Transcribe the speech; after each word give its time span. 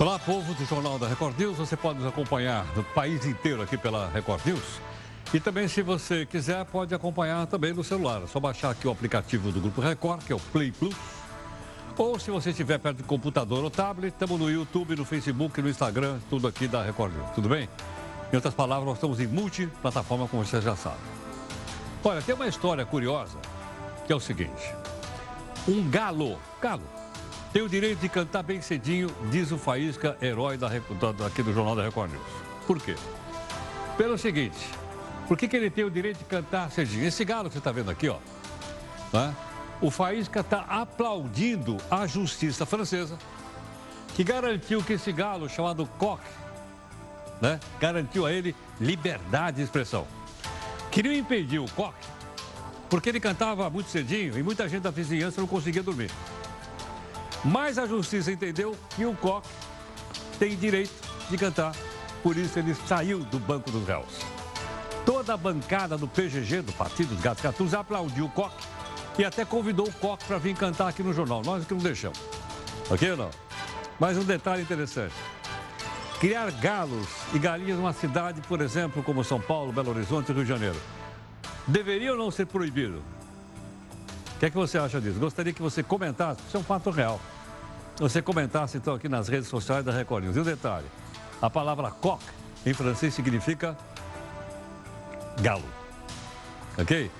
Olá, 0.00 0.18
povo 0.18 0.54
do 0.54 0.64
Jornal 0.64 0.98
da 0.98 1.06
Record 1.06 1.38
News. 1.38 1.58
Você 1.58 1.76
pode 1.76 1.98
nos 1.98 2.08
acompanhar 2.08 2.64
no 2.74 2.82
país 2.82 3.26
inteiro 3.26 3.60
aqui 3.60 3.76
pela 3.76 4.08
Record 4.08 4.40
News. 4.46 4.80
E 5.34 5.38
também, 5.38 5.68
se 5.68 5.82
você 5.82 6.24
quiser, 6.24 6.64
pode 6.64 6.94
acompanhar 6.94 7.46
também 7.46 7.74
no 7.74 7.84
celular. 7.84 8.22
É 8.22 8.26
só 8.26 8.40
baixar 8.40 8.70
aqui 8.70 8.88
o 8.88 8.90
aplicativo 8.90 9.52
do 9.52 9.60
Grupo 9.60 9.82
Record, 9.82 10.24
que 10.24 10.32
é 10.32 10.34
o 10.34 10.40
Play 10.40 10.72
Plus. 10.72 10.96
Ou 11.98 12.18
se 12.18 12.30
você 12.30 12.48
estiver 12.48 12.78
perto 12.78 12.96
do 12.96 13.04
computador 13.04 13.62
ou 13.62 13.70
tablet, 13.70 14.10
estamos 14.10 14.40
no 14.40 14.50
YouTube, 14.50 14.96
no 14.96 15.04
Facebook, 15.04 15.60
no 15.60 15.68
Instagram, 15.68 16.18
tudo 16.30 16.48
aqui 16.48 16.66
da 16.66 16.82
Record 16.82 17.12
News. 17.12 17.30
Tudo 17.34 17.50
bem? 17.50 17.68
Em 18.32 18.36
outras 18.36 18.54
palavras, 18.54 18.86
nós 18.86 18.96
estamos 18.96 19.20
em 19.20 19.26
multiplataforma, 19.26 20.26
como 20.26 20.46
você 20.46 20.62
já 20.62 20.74
sabe. 20.76 20.96
Olha, 22.02 22.22
tem 22.22 22.34
uma 22.34 22.48
história 22.48 22.86
curiosa, 22.86 23.36
que 24.06 24.12
é 24.14 24.16
o 24.16 24.20
seguinte. 24.20 24.74
Um 25.68 25.90
galo, 25.90 26.38
galo, 26.58 26.88
tem 27.52 27.62
o 27.62 27.68
direito 27.68 27.98
de 27.98 28.08
cantar 28.08 28.42
bem 28.42 28.62
cedinho, 28.62 29.08
diz 29.30 29.50
o 29.50 29.58
Faísca, 29.58 30.16
herói 30.22 30.56
da, 30.56 30.68
da, 30.68 31.26
aqui 31.26 31.42
do 31.42 31.52
Jornal 31.52 31.74
da 31.74 31.82
Record 31.82 32.12
News. 32.12 32.22
Por 32.66 32.80
quê? 32.80 32.94
Pelo 33.96 34.16
seguinte, 34.16 34.58
por 35.26 35.36
que, 35.36 35.48
que 35.48 35.56
ele 35.56 35.70
tem 35.70 35.84
o 35.84 35.90
direito 35.90 36.18
de 36.18 36.24
cantar 36.24 36.70
cedinho? 36.70 37.04
Esse 37.04 37.24
galo 37.24 37.48
que 37.48 37.54
você 37.54 37.58
está 37.58 37.72
vendo 37.72 37.90
aqui, 37.90 38.08
ó, 38.08 38.18
né? 39.12 39.34
o 39.80 39.90
Faísca 39.90 40.40
está 40.40 40.60
aplaudindo 40.60 41.78
a 41.90 42.06
justiça 42.06 42.66
francesa, 42.66 43.18
que 44.14 44.22
garantiu 44.22 44.82
que 44.82 44.92
esse 44.92 45.10
galo 45.10 45.48
chamado 45.48 45.86
Coq, 45.98 46.20
né, 47.40 47.58
garantiu 47.80 48.26
a 48.26 48.32
ele 48.32 48.54
liberdade 48.80 49.56
de 49.56 49.62
expressão. 49.62 50.06
Queriam 50.90 51.14
impedir 51.14 51.58
o 51.58 51.70
Coq, 51.70 51.94
porque 52.88 53.08
ele 53.08 53.20
cantava 53.20 53.68
muito 53.70 53.88
cedinho 53.88 54.38
e 54.38 54.42
muita 54.42 54.68
gente 54.68 54.82
da 54.82 54.90
vizinhança 54.90 55.40
não 55.40 55.48
conseguia 55.48 55.82
dormir. 55.82 56.10
Mas 57.44 57.78
a 57.78 57.86
justiça 57.86 58.30
entendeu 58.30 58.76
que 58.94 59.04
o 59.06 59.14
Coque 59.14 59.48
tem 60.38 60.56
direito 60.56 60.92
de 61.30 61.38
cantar, 61.38 61.74
por 62.22 62.36
isso 62.36 62.58
ele 62.58 62.74
saiu 62.74 63.20
do 63.20 63.38
banco 63.38 63.70
dos 63.70 63.86
réus. 63.86 64.20
Toda 65.06 65.34
a 65.34 65.36
bancada 65.36 65.96
do 65.96 66.06
PGG, 66.06 66.62
do 66.62 66.72
Partido 66.72 67.14
dos 67.14 67.22
Gatos 67.22 67.42
Catus, 67.42 67.74
aplaudiu 67.74 68.26
o 68.26 68.30
Coque 68.30 68.62
e 69.18 69.24
até 69.24 69.44
convidou 69.44 69.88
o 69.88 69.92
Coque 69.92 70.24
para 70.24 70.38
vir 70.38 70.54
cantar 70.54 70.88
aqui 70.88 71.02
no 71.02 71.12
jornal. 71.12 71.42
Nós 71.44 71.64
que 71.64 71.72
não 71.72 71.80
deixamos. 71.80 72.18
Ok 72.90 73.10
ou 73.10 73.16
não? 73.16 73.30
Mas 73.98 74.18
um 74.18 74.24
detalhe 74.24 74.62
interessante. 74.62 75.14
Criar 76.20 76.50
galos 76.50 77.08
e 77.32 77.38
galinhas 77.38 77.78
numa 77.78 77.94
cidade, 77.94 78.42
por 78.42 78.60
exemplo, 78.60 79.02
como 79.02 79.24
São 79.24 79.40
Paulo, 79.40 79.72
Belo 79.72 79.90
Horizonte 79.90 80.32
Rio 80.32 80.42
de 80.42 80.48
Janeiro, 80.48 80.76
deveria 81.66 82.12
ou 82.12 82.18
não 82.18 82.30
ser 82.30 82.46
proibido? 82.46 83.02
Que 84.40 84.46
é 84.46 84.50
que 84.50 84.56
você 84.56 84.78
acha 84.78 84.98
disso? 84.98 85.20
Gostaria 85.20 85.52
que 85.52 85.60
você 85.60 85.82
comentasse, 85.82 86.40
isso 86.48 86.56
é 86.56 86.60
um 86.60 86.64
fato 86.64 86.88
real. 86.88 87.20
Você 87.98 88.22
comentasse 88.22 88.78
então 88.78 88.94
aqui 88.94 89.06
nas 89.06 89.28
redes 89.28 89.48
sociais 89.48 89.84
da 89.84 89.92
Record 89.92 90.24
News. 90.24 90.36
E 90.36 90.40
um 90.40 90.42
detalhe, 90.42 90.86
a 91.42 91.50
palavra 91.50 91.90
coq 91.90 92.24
em 92.64 92.72
francês 92.72 93.12
significa 93.12 93.76
galo. 95.42 95.62
Ok? 96.78 97.10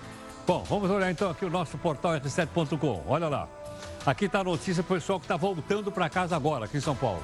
Bom, 0.47 0.65
vamos 0.65 0.91
olhar 0.91 1.11
então 1.11 1.31
aqui 1.31 1.45
o 1.45 1.51
nosso 1.51 1.77
portal 1.77 2.13
r7.com. 2.13 3.05
Olha 3.07 3.29
lá. 3.29 3.47
Aqui 4.07 4.25
está 4.25 4.41
a 4.41 4.45
notícia 4.45 4.83
para 4.83 4.95
o 4.95 4.99
pessoal 4.99 5.21
que 5.21 5.27
está 5.27 5.37
voltando 5.37 5.93
para 5.93 6.09
casa 6.09 6.35
agora, 6.35 6.65
aqui 6.65 6.79
em 6.79 6.81
São 6.81 6.97
Paulo. 6.97 7.23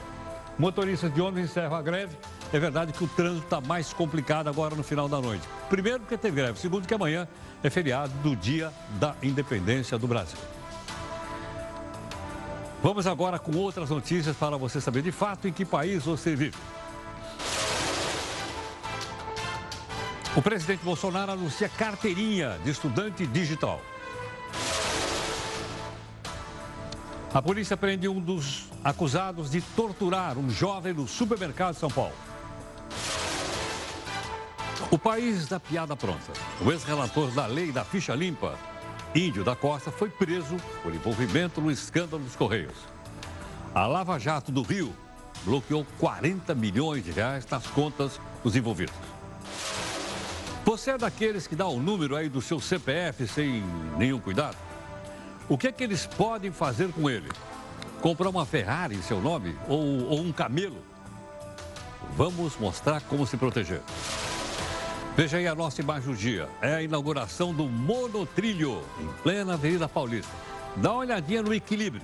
Motoristas 0.58 1.12
de 1.14 1.22
ônibus 1.22 1.50
encerram 1.50 1.74
a 1.74 1.80
greve. 1.80 2.14
É 2.52 2.58
verdade 2.58 2.92
que 2.92 3.02
o 3.02 3.08
trânsito 3.08 3.44
está 3.44 3.60
mais 3.60 3.92
complicado 3.92 4.48
agora 4.48 4.74
no 4.74 4.82
final 4.82 5.08
da 5.08 5.20
noite. 5.20 5.46
Primeiro, 5.68 6.00
porque 6.00 6.16
teve 6.16 6.36
greve. 6.36 6.58
Segundo, 6.58 6.86
que 6.86 6.94
amanhã 6.94 7.26
é 7.62 7.68
feriado 7.68 8.12
do 8.22 8.36
Dia 8.36 8.72
da 9.00 9.14
Independência 9.22 9.98
do 9.98 10.06
Brasil. 10.06 10.38
Vamos 12.82 13.06
agora 13.06 13.38
com 13.38 13.56
outras 13.56 13.90
notícias 13.90 14.36
para 14.36 14.56
você 14.56 14.80
saber 14.80 15.02
de 15.02 15.10
fato 15.10 15.48
em 15.48 15.52
que 15.52 15.64
país 15.64 16.04
você 16.04 16.36
vive. 16.36 16.56
O 20.36 20.42
presidente 20.42 20.84
Bolsonaro 20.84 21.32
anuncia 21.32 21.68
carteirinha 21.68 22.58
de 22.62 22.70
estudante 22.70 23.26
digital. 23.26 23.80
A 27.34 27.42
polícia 27.42 27.76
prende 27.76 28.06
um 28.06 28.20
dos 28.20 28.66
acusados 28.84 29.50
de 29.50 29.60
torturar 29.60 30.38
um 30.38 30.48
jovem 30.48 30.92
no 30.92 31.08
supermercado 31.08 31.74
de 31.74 31.80
São 31.80 31.90
Paulo. 31.90 32.25
O 34.88 34.96
país 34.96 35.48
da 35.48 35.58
piada 35.58 35.96
pronta. 35.96 36.32
O 36.64 36.70
ex-relator 36.70 37.32
da 37.32 37.44
lei 37.44 37.72
da 37.72 37.84
ficha 37.84 38.14
limpa, 38.14 38.56
Índio 39.12 39.42
da 39.42 39.56
Costa, 39.56 39.90
foi 39.90 40.08
preso 40.08 40.56
por 40.80 40.94
envolvimento 40.94 41.60
no 41.60 41.72
escândalo 41.72 42.22
dos 42.22 42.36
Correios. 42.36 42.76
A 43.74 43.84
Lava 43.86 44.16
Jato 44.18 44.52
do 44.52 44.62
Rio 44.62 44.94
bloqueou 45.44 45.84
40 45.98 46.54
milhões 46.54 47.04
de 47.04 47.10
reais 47.10 47.44
nas 47.50 47.66
contas 47.66 48.20
dos 48.44 48.54
envolvidos. 48.54 48.94
Você 50.64 50.92
é 50.92 50.98
daqueles 50.98 51.48
que 51.48 51.56
dá 51.56 51.66
o 51.66 51.80
número 51.80 52.14
aí 52.14 52.28
do 52.28 52.40
seu 52.40 52.60
CPF 52.60 53.26
sem 53.26 53.64
nenhum 53.98 54.20
cuidado? 54.20 54.56
O 55.48 55.58
que 55.58 55.66
é 55.66 55.72
que 55.72 55.82
eles 55.82 56.06
podem 56.06 56.52
fazer 56.52 56.92
com 56.92 57.10
ele? 57.10 57.28
Comprar 58.00 58.28
uma 58.28 58.46
Ferrari 58.46 58.94
em 58.94 59.02
seu 59.02 59.20
nome 59.20 59.56
ou, 59.68 60.08
ou 60.10 60.20
um 60.20 60.32
camelo? 60.32 60.82
Vamos 62.16 62.56
mostrar 62.56 63.00
como 63.02 63.26
se 63.26 63.36
proteger. 63.36 63.82
Veja 65.16 65.38
aí 65.38 65.48
a 65.48 65.54
nossa 65.54 65.80
imagem 65.80 66.12
do 66.12 66.16
dia. 66.16 66.46
É 66.60 66.74
a 66.74 66.82
inauguração 66.82 67.54
do 67.54 67.64
monotrilho 67.64 68.84
em 69.00 69.06
plena 69.22 69.54
Avenida 69.54 69.88
Paulista. 69.88 70.30
Dá 70.76 70.92
uma 70.92 71.00
olhadinha 71.00 71.42
no 71.42 71.54
equilíbrio. 71.54 72.02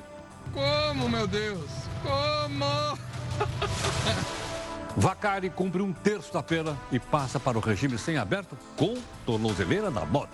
Como, 0.50 1.10
meu 1.10 1.26
Deus? 1.26 1.70
Como? 2.02 2.98
Vacari 4.96 5.50
cumpre 5.50 5.82
um 5.82 5.92
terço 5.92 6.32
da 6.32 6.42
pena 6.42 6.74
e 6.90 6.98
passa 6.98 7.38
para 7.38 7.58
o 7.58 7.60
regime 7.60 7.98
sem 7.98 8.16
aberto 8.16 8.56
com 8.76 8.96
tornozeleira 9.26 9.90
da 9.90 10.06
moda. 10.06 10.32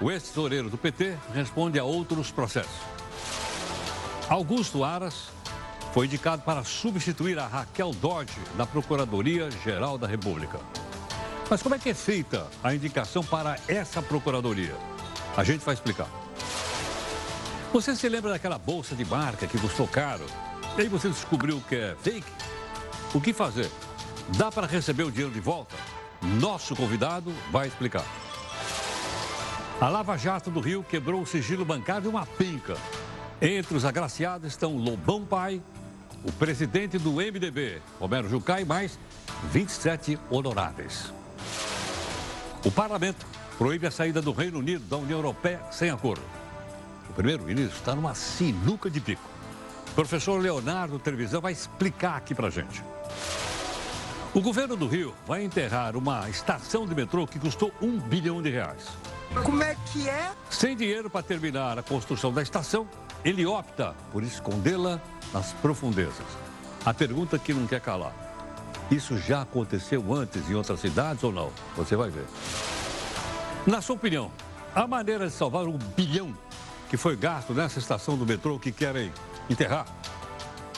O 0.00 0.12
ex-tesoureiro 0.12 0.70
do 0.70 0.78
PT 0.78 1.16
responde 1.34 1.78
a 1.78 1.84
outros 1.84 2.30
processos. 2.30 2.70
Augusto 4.28 4.84
Aras 4.84 5.28
foi 5.92 6.06
indicado 6.06 6.42
para 6.42 6.64
substituir 6.64 7.38
a 7.38 7.46
Raquel 7.46 7.90
Dodge 7.92 8.38
na 8.56 8.66
Procuradoria-Geral 8.66 9.98
da 9.98 10.06
República. 10.06 10.58
Mas 11.50 11.62
como 11.62 11.74
é 11.74 11.78
que 11.78 11.90
é 11.90 11.94
feita 11.94 12.46
a 12.64 12.74
indicação 12.74 13.22
para 13.22 13.58
essa 13.68 14.00
procuradoria? 14.00 14.74
A 15.36 15.44
gente 15.44 15.62
vai 15.64 15.74
explicar. 15.74 16.08
Você 17.72 17.94
se 17.94 18.08
lembra 18.08 18.30
daquela 18.30 18.58
bolsa 18.58 18.94
de 18.94 19.04
marca 19.04 19.46
que 19.46 19.58
custou 19.58 19.86
caro? 19.86 20.24
E 20.78 20.80
aí 20.80 20.88
você 20.88 21.08
descobriu 21.08 21.62
que 21.68 21.76
é 21.76 21.96
fake? 22.00 22.30
O 23.12 23.20
que 23.20 23.34
fazer? 23.34 23.70
Dá 24.38 24.50
para 24.50 24.66
receber 24.66 25.02
o 25.02 25.10
dinheiro 25.10 25.32
de 25.32 25.40
volta? 25.40 25.76
Nosso 26.40 26.74
convidado 26.74 27.30
vai 27.50 27.68
explicar. 27.68 28.04
A 29.78 29.88
Lava 29.88 30.16
Jato 30.16 30.50
do 30.50 30.60
Rio 30.60 30.82
quebrou 30.82 31.20
o 31.20 31.26
sigilo 31.26 31.64
bancário 31.64 32.02
de 32.02 32.08
uma 32.08 32.24
pinca. 32.24 32.76
Entre 33.40 33.76
os 33.76 33.84
agraciados 33.84 34.52
estão 34.52 34.76
Lobão 34.76 35.24
Pai, 35.24 35.60
o 36.24 36.32
presidente 36.32 36.98
do 36.98 37.12
MDB, 37.12 37.80
Romero 37.98 38.28
Jucá, 38.28 38.60
e 38.60 38.64
mais 38.64 38.98
27 39.50 40.18
honoráveis. 40.30 41.12
O 42.64 42.70
parlamento 42.70 43.26
proíbe 43.58 43.86
a 43.86 43.90
saída 43.90 44.22
do 44.22 44.32
Reino 44.32 44.58
Unido 44.58 44.84
da 44.84 44.96
União 44.96 45.18
Europeia 45.18 45.60
sem 45.70 45.90
acordo. 45.90 46.22
O 47.10 47.12
primeiro-ministro 47.12 47.76
está 47.76 47.94
numa 47.94 48.14
sinuca 48.14 48.88
de 48.88 49.00
bico. 49.00 49.28
O 49.90 49.94
professor 49.94 50.40
Leonardo 50.40 50.98
Televisão 50.98 51.40
vai 51.40 51.52
explicar 51.52 52.16
aqui 52.16 52.34
para 52.34 52.48
gente. 52.48 52.82
O 54.32 54.40
governo 54.40 54.76
do 54.76 54.86
Rio 54.86 55.14
vai 55.26 55.44
enterrar 55.44 55.94
uma 55.94 56.30
estação 56.30 56.86
de 56.86 56.94
metrô 56.94 57.26
que 57.26 57.38
custou 57.38 57.70
um 57.82 57.98
bilhão 57.98 58.40
de 58.40 58.48
reais. 58.48 58.88
Como 59.44 59.62
é 59.62 59.76
que 59.92 60.08
é? 60.08 60.32
Sem 60.48 60.74
dinheiro 60.74 61.10
para 61.10 61.22
terminar 61.22 61.78
a 61.78 61.82
construção 61.82 62.32
da 62.32 62.42
estação, 62.42 62.88
ele 63.22 63.44
opta 63.44 63.94
por 64.10 64.22
escondê-la 64.22 65.00
nas 65.32 65.52
profundezas. 65.54 66.26
A 66.84 66.92
pergunta 66.92 67.38
que 67.38 67.54
não 67.54 67.66
quer 67.66 67.80
calar: 67.80 68.12
isso 68.90 69.16
já 69.18 69.42
aconteceu 69.42 70.12
antes 70.12 70.50
em 70.50 70.54
outras 70.54 70.80
cidades 70.80 71.24
ou 71.24 71.32
não? 71.32 71.50
Você 71.76 71.96
vai 71.96 72.10
ver. 72.10 72.26
Na 73.66 73.80
sua 73.80 73.96
opinião, 73.96 74.30
a 74.74 74.86
maneira 74.86 75.26
de 75.26 75.32
salvar 75.32 75.66
um 75.66 75.78
bilhão 75.96 76.34
que 76.90 76.96
foi 76.96 77.16
gasto 77.16 77.54
nessa 77.54 77.78
estação 77.78 78.16
do 78.16 78.26
metrô 78.26 78.58
que 78.58 78.72
querem 78.72 79.12
enterrar? 79.48 79.86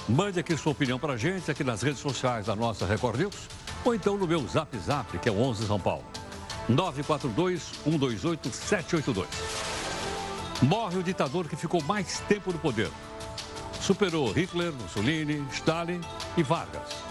Mande 0.08 0.38
aqui 0.38 0.56
sua 0.56 0.72
opinião 0.72 0.98
para 0.98 1.14
a 1.14 1.16
gente, 1.16 1.50
aqui 1.50 1.64
nas 1.64 1.80
redes 1.80 2.00
sociais 2.00 2.44
da 2.46 2.54
nossa 2.54 2.84
Record 2.84 3.18
News, 3.18 3.48
ou 3.84 3.94
então 3.94 4.18
no 4.18 4.26
meu 4.26 4.46
Zap 4.46 4.76
Zap, 4.78 5.18
que 5.18 5.28
é 5.28 5.32
o 5.32 5.40
11 5.40 5.66
São 5.66 5.80
Paulo. 5.80 6.04
942-128-782. 6.70 9.26
Morre 10.62 10.98
o 10.98 11.02
ditador 11.02 11.48
que 11.48 11.56
ficou 11.56 11.82
mais 11.82 12.20
tempo 12.20 12.52
no 12.52 12.58
poder. 12.58 12.90
Superou 13.84 14.32
Hitler, 14.32 14.72
Mussolini, 14.72 15.44
Stalin 15.52 16.00
e 16.38 16.42
Vargas. 16.42 17.04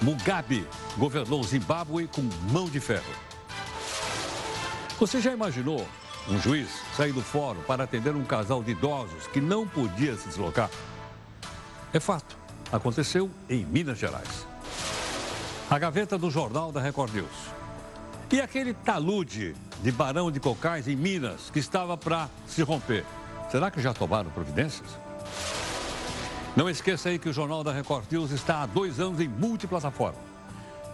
Mugabe 0.00 0.66
governou 0.96 1.44
Zimbábue 1.44 2.06
com 2.06 2.22
mão 2.50 2.66
de 2.66 2.80
ferro. 2.80 3.12
Você 4.98 5.20
já 5.20 5.32
imaginou 5.32 5.86
um 6.26 6.40
juiz 6.40 6.80
sair 6.96 7.12
do 7.12 7.20
fórum 7.20 7.60
para 7.66 7.84
atender 7.84 8.16
um 8.16 8.24
casal 8.24 8.62
de 8.62 8.70
idosos 8.70 9.26
que 9.26 9.38
não 9.38 9.68
podia 9.68 10.16
se 10.16 10.28
deslocar? 10.28 10.70
É 11.92 12.00
fato. 12.00 12.38
aconteceu 12.72 13.30
em 13.46 13.62
Minas 13.66 13.98
Gerais. 13.98 14.46
A 15.68 15.78
gaveta 15.78 16.16
do 16.16 16.30
Jornal 16.30 16.72
da 16.72 16.80
Record 16.80 17.12
News. 17.12 17.52
E 18.32 18.40
aquele 18.40 18.72
talude 18.72 19.54
de 19.82 19.92
Barão 19.92 20.32
de 20.32 20.40
Cocais 20.40 20.88
em 20.88 20.96
Minas 20.96 21.50
que 21.50 21.58
estava 21.58 21.98
para 21.98 22.30
se 22.46 22.62
romper. 22.62 23.04
Será 23.50 23.70
que 23.70 23.82
já 23.82 23.92
tomaram 23.92 24.30
providências? 24.30 24.88
Não 26.56 26.70
esqueça 26.70 27.08
aí 27.08 27.18
que 27.18 27.28
o 27.28 27.32
Jornal 27.32 27.64
da 27.64 27.72
Record 27.72 28.04
News 28.12 28.30
está 28.30 28.62
há 28.62 28.66
dois 28.66 29.00
anos 29.00 29.20
em 29.20 29.26
multiplataforma. 29.26 30.18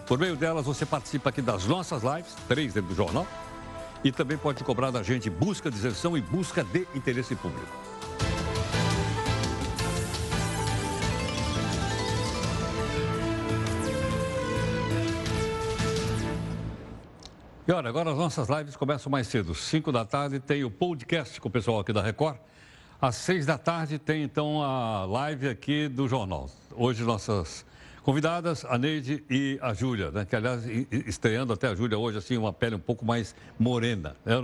Por 0.07 0.19
meio 0.19 0.35
delas, 0.35 0.65
você 0.65 0.87
participa 0.87 1.29
aqui 1.29 1.43
das 1.43 1.67
nossas 1.67 2.03
lives, 2.03 2.35
três 2.49 2.73
dentro 2.73 2.89
do 2.89 2.97
jornal, 2.97 3.27
e 4.03 4.11
também 4.11 4.39
pode 4.39 4.65
cobrar 4.65 4.91
da 4.91 5.03
gente 5.03 5.29
busca 5.29 5.71
de 5.71 5.77
isenção 5.77 6.17
e 6.17 6.23
busca 6.23 6.65
de 6.65 6.89
interesse 6.95 7.37
público. 7.37 7.69
E 17.69 17.73
olha, 17.73 17.91
agora 17.91 18.11
as 18.13 18.17
nossas 18.17 18.49
lives 18.49 18.77
começam 18.77 19.13
mais 19.13 19.27
cedo. 19.27 19.55
5 19.55 19.93
da 19.93 20.07
tarde 20.07 20.41
tem 20.41 20.65
o 20.65 20.71
podcast 20.71 21.39
com 21.39 21.49
o 21.49 21.53
pessoal 21.53 21.81
aqui 21.81 21.93
da 21.93 22.01
Record. 22.01 22.39
Às 23.03 23.17
6 23.17 23.47
da 23.47 23.57
tarde 23.57 23.99
tem 23.99 24.23
então 24.23 24.63
a 24.63 25.07
live 25.07 25.49
aqui 25.49 25.89
do 25.89 26.07
jornal. 26.07 26.51
Hoje 26.71 27.03
nossas 27.03 27.65
convidadas, 28.03 28.63
a 28.67 28.77
Neide 28.77 29.25
e 29.31 29.59
a 29.63 29.73
Júlia, 29.73 30.11
né? 30.11 30.27
que 30.27 30.37
aliás 30.37 30.67
estreando 31.07 31.55
até 31.55 31.69
a 31.69 31.75
Júlia 31.75 31.97
hoje, 31.97 32.19
assim, 32.19 32.37
uma 32.37 32.53
pele 32.53 32.75
um 32.75 32.81
pouco 32.81 33.03
mais 33.03 33.35
morena. 33.59 34.15
Né? 34.23 34.35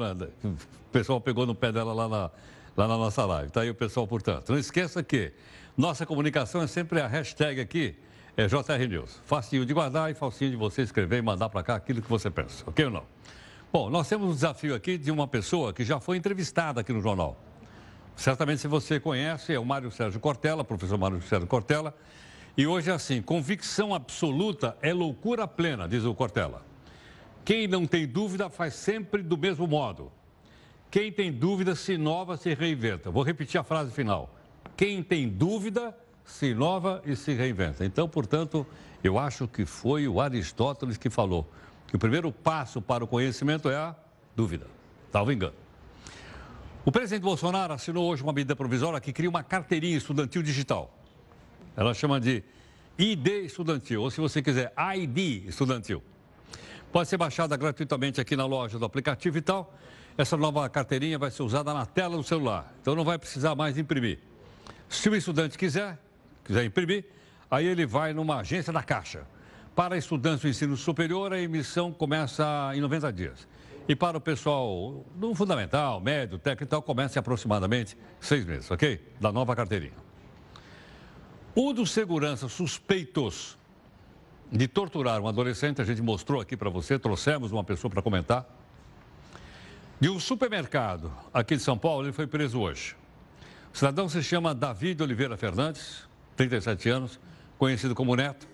O 0.43 0.57
pessoal 0.91 1.21
pegou 1.21 1.45
no 1.45 1.55
pé 1.55 1.71
dela 1.71 1.93
lá 1.93 2.09
na, 2.09 2.31
lá 2.75 2.89
na 2.89 2.97
nossa 2.97 3.27
live. 3.27 3.51
Tá 3.51 3.61
aí 3.61 3.69
o 3.69 3.75
pessoal, 3.75 4.07
portanto. 4.07 4.49
Não 4.49 4.59
esqueça 4.59 5.03
que 5.03 5.35
nossa 5.77 6.07
comunicação 6.07 6.63
é 6.63 6.67
sempre 6.67 6.99
a 7.03 7.07
hashtag 7.07 7.61
aqui, 7.61 7.95
é 8.39 8.47
JR 8.47 8.89
News. 8.89 9.21
Facinho 9.27 9.67
de 9.67 9.75
guardar 9.75 10.11
e 10.11 10.15
facinho 10.15 10.53
de 10.53 10.57
você 10.57 10.81
escrever 10.81 11.19
e 11.19 11.23
mandar 11.23 11.51
para 11.51 11.63
cá 11.63 11.75
aquilo 11.75 12.01
que 12.01 12.09
você 12.09 12.31
pensa, 12.31 12.65
ok 12.67 12.87
ou 12.87 12.91
não? 12.91 13.05
Bom, 13.71 13.91
nós 13.91 14.09
temos 14.09 14.31
um 14.31 14.33
desafio 14.33 14.75
aqui 14.75 14.97
de 14.97 15.11
uma 15.11 15.29
pessoa 15.29 15.75
que 15.75 15.85
já 15.85 16.01
foi 16.01 16.17
entrevistada 16.17 16.81
aqui 16.81 16.91
no 16.91 17.03
jornal. 17.03 17.39
Certamente, 18.17 18.63
se 18.63 18.67
você 18.67 18.99
conhece, 18.99 19.53
é 19.53 19.59
o 19.59 19.65
Mário 19.65 19.91
Sérgio 19.91 20.19
Cortella, 20.19 20.65
professor 20.65 20.97
Mário 20.97 21.21
Sérgio 21.23 21.47
Cortella. 21.47 21.95
E 22.57 22.67
hoje 22.67 22.91
é 22.91 22.95
assim: 22.95 23.21
convicção 23.21 23.95
absoluta 23.95 24.77
é 24.81 24.93
loucura 24.93 25.47
plena, 25.47 25.87
diz 25.87 26.05
o 26.05 26.15
Cortella. 26.15 26.65
Quem 27.45 27.69
não 27.69 27.87
tem 27.87 28.07
dúvida 28.07 28.49
faz 28.49 28.75
sempre 28.75 29.23
do 29.23 29.37
mesmo 29.37 29.67
modo. 29.67 30.11
Quem 30.91 31.13
tem 31.13 31.31
dúvida 31.31 31.75
se 31.75 31.93
inova, 31.93 32.37
se 32.37 32.55
reinventa. 32.55 33.11
Vou 33.11 33.23
repetir 33.23 33.61
a 33.61 33.63
frase 33.63 33.93
final. 33.93 34.35
Quem 34.77 35.03
tem 35.03 35.29
dúvida 35.29 35.97
se 36.25 36.47
inova 36.47 37.03
e 37.05 37.15
se 37.15 37.35
reinventa. 37.35 37.85
Então, 37.85 38.09
portanto, 38.09 38.67
eu 39.05 39.19
acho 39.19 39.47
que 39.47 39.67
foi 39.67 40.09
o 40.09 40.21
Aristóteles 40.21 40.97
que 40.97 41.11
falou 41.11 41.49
que 41.87 41.97
o 41.97 41.99
primeiro 41.99 42.33
passo 42.33 42.81
para 42.81 43.05
o 43.05 43.07
conhecimento 43.07 43.69
é 43.69 43.77
a 43.77 43.95
dúvida. 44.35 44.67
Salvo 45.13 45.31
engano. 45.31 45.66
O 46.87 46.93
presidente 46.93 47.25
Bolsonaro 47.25 47.73
assinou 47.73 48.09
hoje 48.09 48.23
uma 48.23 48.33
medida 48.33 48.55
provisória 48.55 49.01
que 49.01 49.13
cria 49.13 49.29
uma 49.29 49.43
carteirinha 49.43 49.97
estudantil 49.97 50.41
digital. 50.41 50.97
Ela 51.77 51.93
chama 51.93 52.21
de 52.21 52.45
ID 52.97 53.27
estudantil, 53.45 54.03
ou 54.03 54.09
se 54.09 54.21
você 54.21 54.41
quiser, 54.41 54.73
ID 54.95 55.49
estudantil. 55.49 56.01
Pode 56.93 57.09
ser 57.09 57.17
baixada 57.17 57.57
gratuitamente 57.57 58.21
aqui 58.21 58.37
na 58.37 58.47
loja 58.47 58.79
do 58.79 58.85
aplicativo 58.85 59.37
e 59.37 59.41
tal. 59.41 59.75
Essa 60.17 60.37
nova 60.37 60.69
carteirinha 60.69 61.19
vai 61.19 61.33
ser 61.33 61.43
usada 61.43 61.75
na 61.75 61.85
tela 61.85 62.17
do 62.17 62.23
celular, 62.23 62.73
então 62.81 62.95
não 62.95 63.05
vai 63.05 63.19
precisar 63.19 63.57
mais 63.57 63.77
imprimir. 63.77 64.21
Se 64.89 65.09
o 65.09 65.17
estudante 65.17 65.59
quiser, 65.59 65.99
quiser 66.45 66.65
imprimir, 66.65 67.05
aí 67.51 67.67
ele 67.67 67.85
vai 67.85 68.13
numa 68.13 68.37
agência 68.37 68.73
da 68.73 68.85
Caixa. 68.85 69.27
Para 69.75 69.99
estudantes 69.99 70.43
do 70.43 70.49
ensino 70.49 70.77
superior, 70.77 71.33
a 71.33 71.41
emissão 71.41 71.93
começa 71.93 72.71
em 72.77 72.81
90 72.81 73.13
dias. 73.13 73.49
E 73.89 73.95
para 73.95 74.19
o 74.19 74.21
pessoal 74.21 75.05
do 75.15 75.35
fundamental, 75.35 76.01
médio, 76.01 76.39
técnico 76.39 76.65
e 76.65 76.67
tal, 76.67 76.83
começa 76.83 77.19
em 77.19 77.21
aproximadamente 77.21 77.97
seis 78.21 78.45
meses, 78.45 78.69
ok? 78.71 79.01
Da 79.21 79.31
nova 79.31 79.55
carteirinha. 79.55 79.95
Um 81.55 81.73
dos 81.73 81.93
seguranças 81.93 82.53
suspeitos 82.53 83.57
de 84.51 84.67
torturar 84.67 85.21
um 85.21 85.29
adolescente, 85.29 85.81
a 85.81 85.85
gente 85.85 86.03
mostrou 86.03 86.41
aqui 86.41 86.57
para 86.57 86.69
você, 86.69 86.99
trouxemos 86.99 87.53
uma 87.53 87.65
pessoa 87.65 87.91
para 87.91 88.03
comentar, 88.03 88.47
de 89.99 90.11
um 90.11 90.21
supermercado 90.21 91.11
aqui 91.33 91.57
de 91.57 91.63
São 91.63 91.79
Paulo, 91.79 92.05
ele 92.05 92.13
foi 92.13 92.27
preso 92.27 92.61
hoje. 92.61 92.95
O 93.73 93.79
cidadão 93.79 94.09
se 94.09 94.23
chama 94.23 94.55
David 94.55 95.03
Oliveira 95.03 95.37
Fernandes, 95.37 96.07
37 96.37 96.89
anos, 96.89 97.21
conhecido 97.57 97.95
como 97.95 98.15
Neto. 98.15 98.47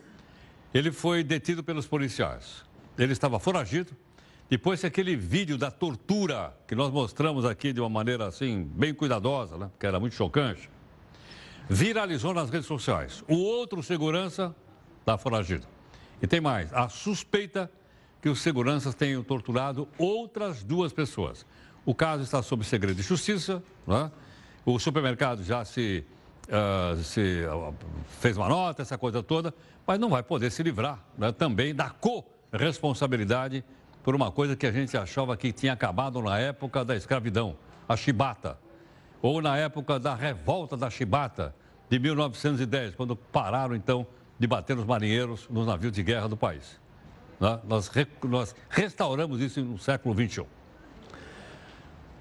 Ele 0.73 0.93
foi 0.93 1.25
detido 1.25 1.65
pelos 1.65 1.87
policiais. 1.87 2.65
Ele 2.97 3.13
estava 3.13 3.41
foragido. 3.41 3.97
Depois 4.53 4.81
que 4.81 4.87
aquele 4.87 5.17
vídeo 5.17 5.57
da 5.57 5.71
tortura 5.71 6.55
que 6.69 6.75
nós 6.75 6.93
mostramos 6.93 7.47
aqui 7.47 7.73
de 7.73 7.81
uma 7.81 7.89
maneira 7.89 8.27
assim, 8.27 8.71
bem 8.75 8.93
cuidadosa, 8.93 9.57
né? 9.57 9.71
que 9.81 9.87
era 9.87 9.99
muito 9.99 10.15
chocante, 10.15 10.69
viralizou 11.71 12.35
nas 12.35 12.51
redes 12.51 12.67
sociais. 12.67 13.25
O 13.27 13.35
outro 13.35 13.83
segurança 13.83 14.55
está 15.01 15.17
foragido. 15.17 15.67
E 16.21 16.27
tem 16.27 16.39
mais, 16.39 16.71
a 16.75 16.87
suspeita 16.91 17.73
que 18.21 18.29
os 18.29 18.43
seguranças 18.43 18.95
tenham 18.95 19.23
torturado 19.23 19.89
outras 19.97 20.63
duas 20.63 20.93
pessoas. 20.93 21.47
O 21.87 21.95
caso 21.95 22.23
está 22.23 22.43
sob 22.43 22.63
segredo 22.63 22.97
de 22.97 23.03
justiça, 23.03 23.63
né? 23.87 24.13
o 24.67 24.79
supermercado 24.79 25.43
já 25.43 25.65
se 25.65 26.05
uh, 26.49 27.03
se 27.03 27.47
uh, 27.47 27.75
fez 28.21 28.37
uma 28.37 28.51
nota, 28.51 28.83
essa 28.83 28.99
coisa 28.99 29.23
toda, 29.23 29.55
mas 29.87 29.99
não 29.99 30.11
vai 30.11 30.23
poder 30.23 30.51
se 30.53 30.63
livrar 30.63 31.03
né, 31.17 31.33
também 31.33 31.75
da 31.75 31.89
co-responsabilidade 31.89 33.65
por 34.03 34.15
uma 34.15 34.31
coisa 34.31 34.57
que 34.57 34.67
a 34.67 34.73
gente 34.73 34.97
achava 34.97 35.37
que 35.37 35.53
tinha 35.53 35.73
acabado 35.73 36.21
na 36.21 36.39
época 36.39 36.85
da 36.85 36.97
escravidão, 36.97 37.57
a 37.89 37.97
chibata, 37.97 38.59
ou 39.21 39.41
na 39.41 39.57
época 39.57 39.99
da 39.99 40.15
revolta 40.15 40.77
da 40.77 40.91
chibata 40.91 41.55
de 41.89 41.99
1910, 41.99 42.95
quando 42.95 43.15
pararam 43.15 43.75
então 43.75 44.07
de 44.39 44.47
bater 44.47 44.75
nos 44.75 44.85
marinheiros 44.85 45.49
nos 45.49 45.67
navios 45.67 45.93
de 45.93 46.03
guerra 46.03 46.29
do 46.29 46.37
país. 46.37 46.81
Né? 47.39 47.61
Nós, 47.65 47.91
nós 48.25 48.57
restauramos 48.69 49.41
isso 49.41 49.61
no 49.63 49.79
século 49.79 50.15
XXI. 50.15 50.45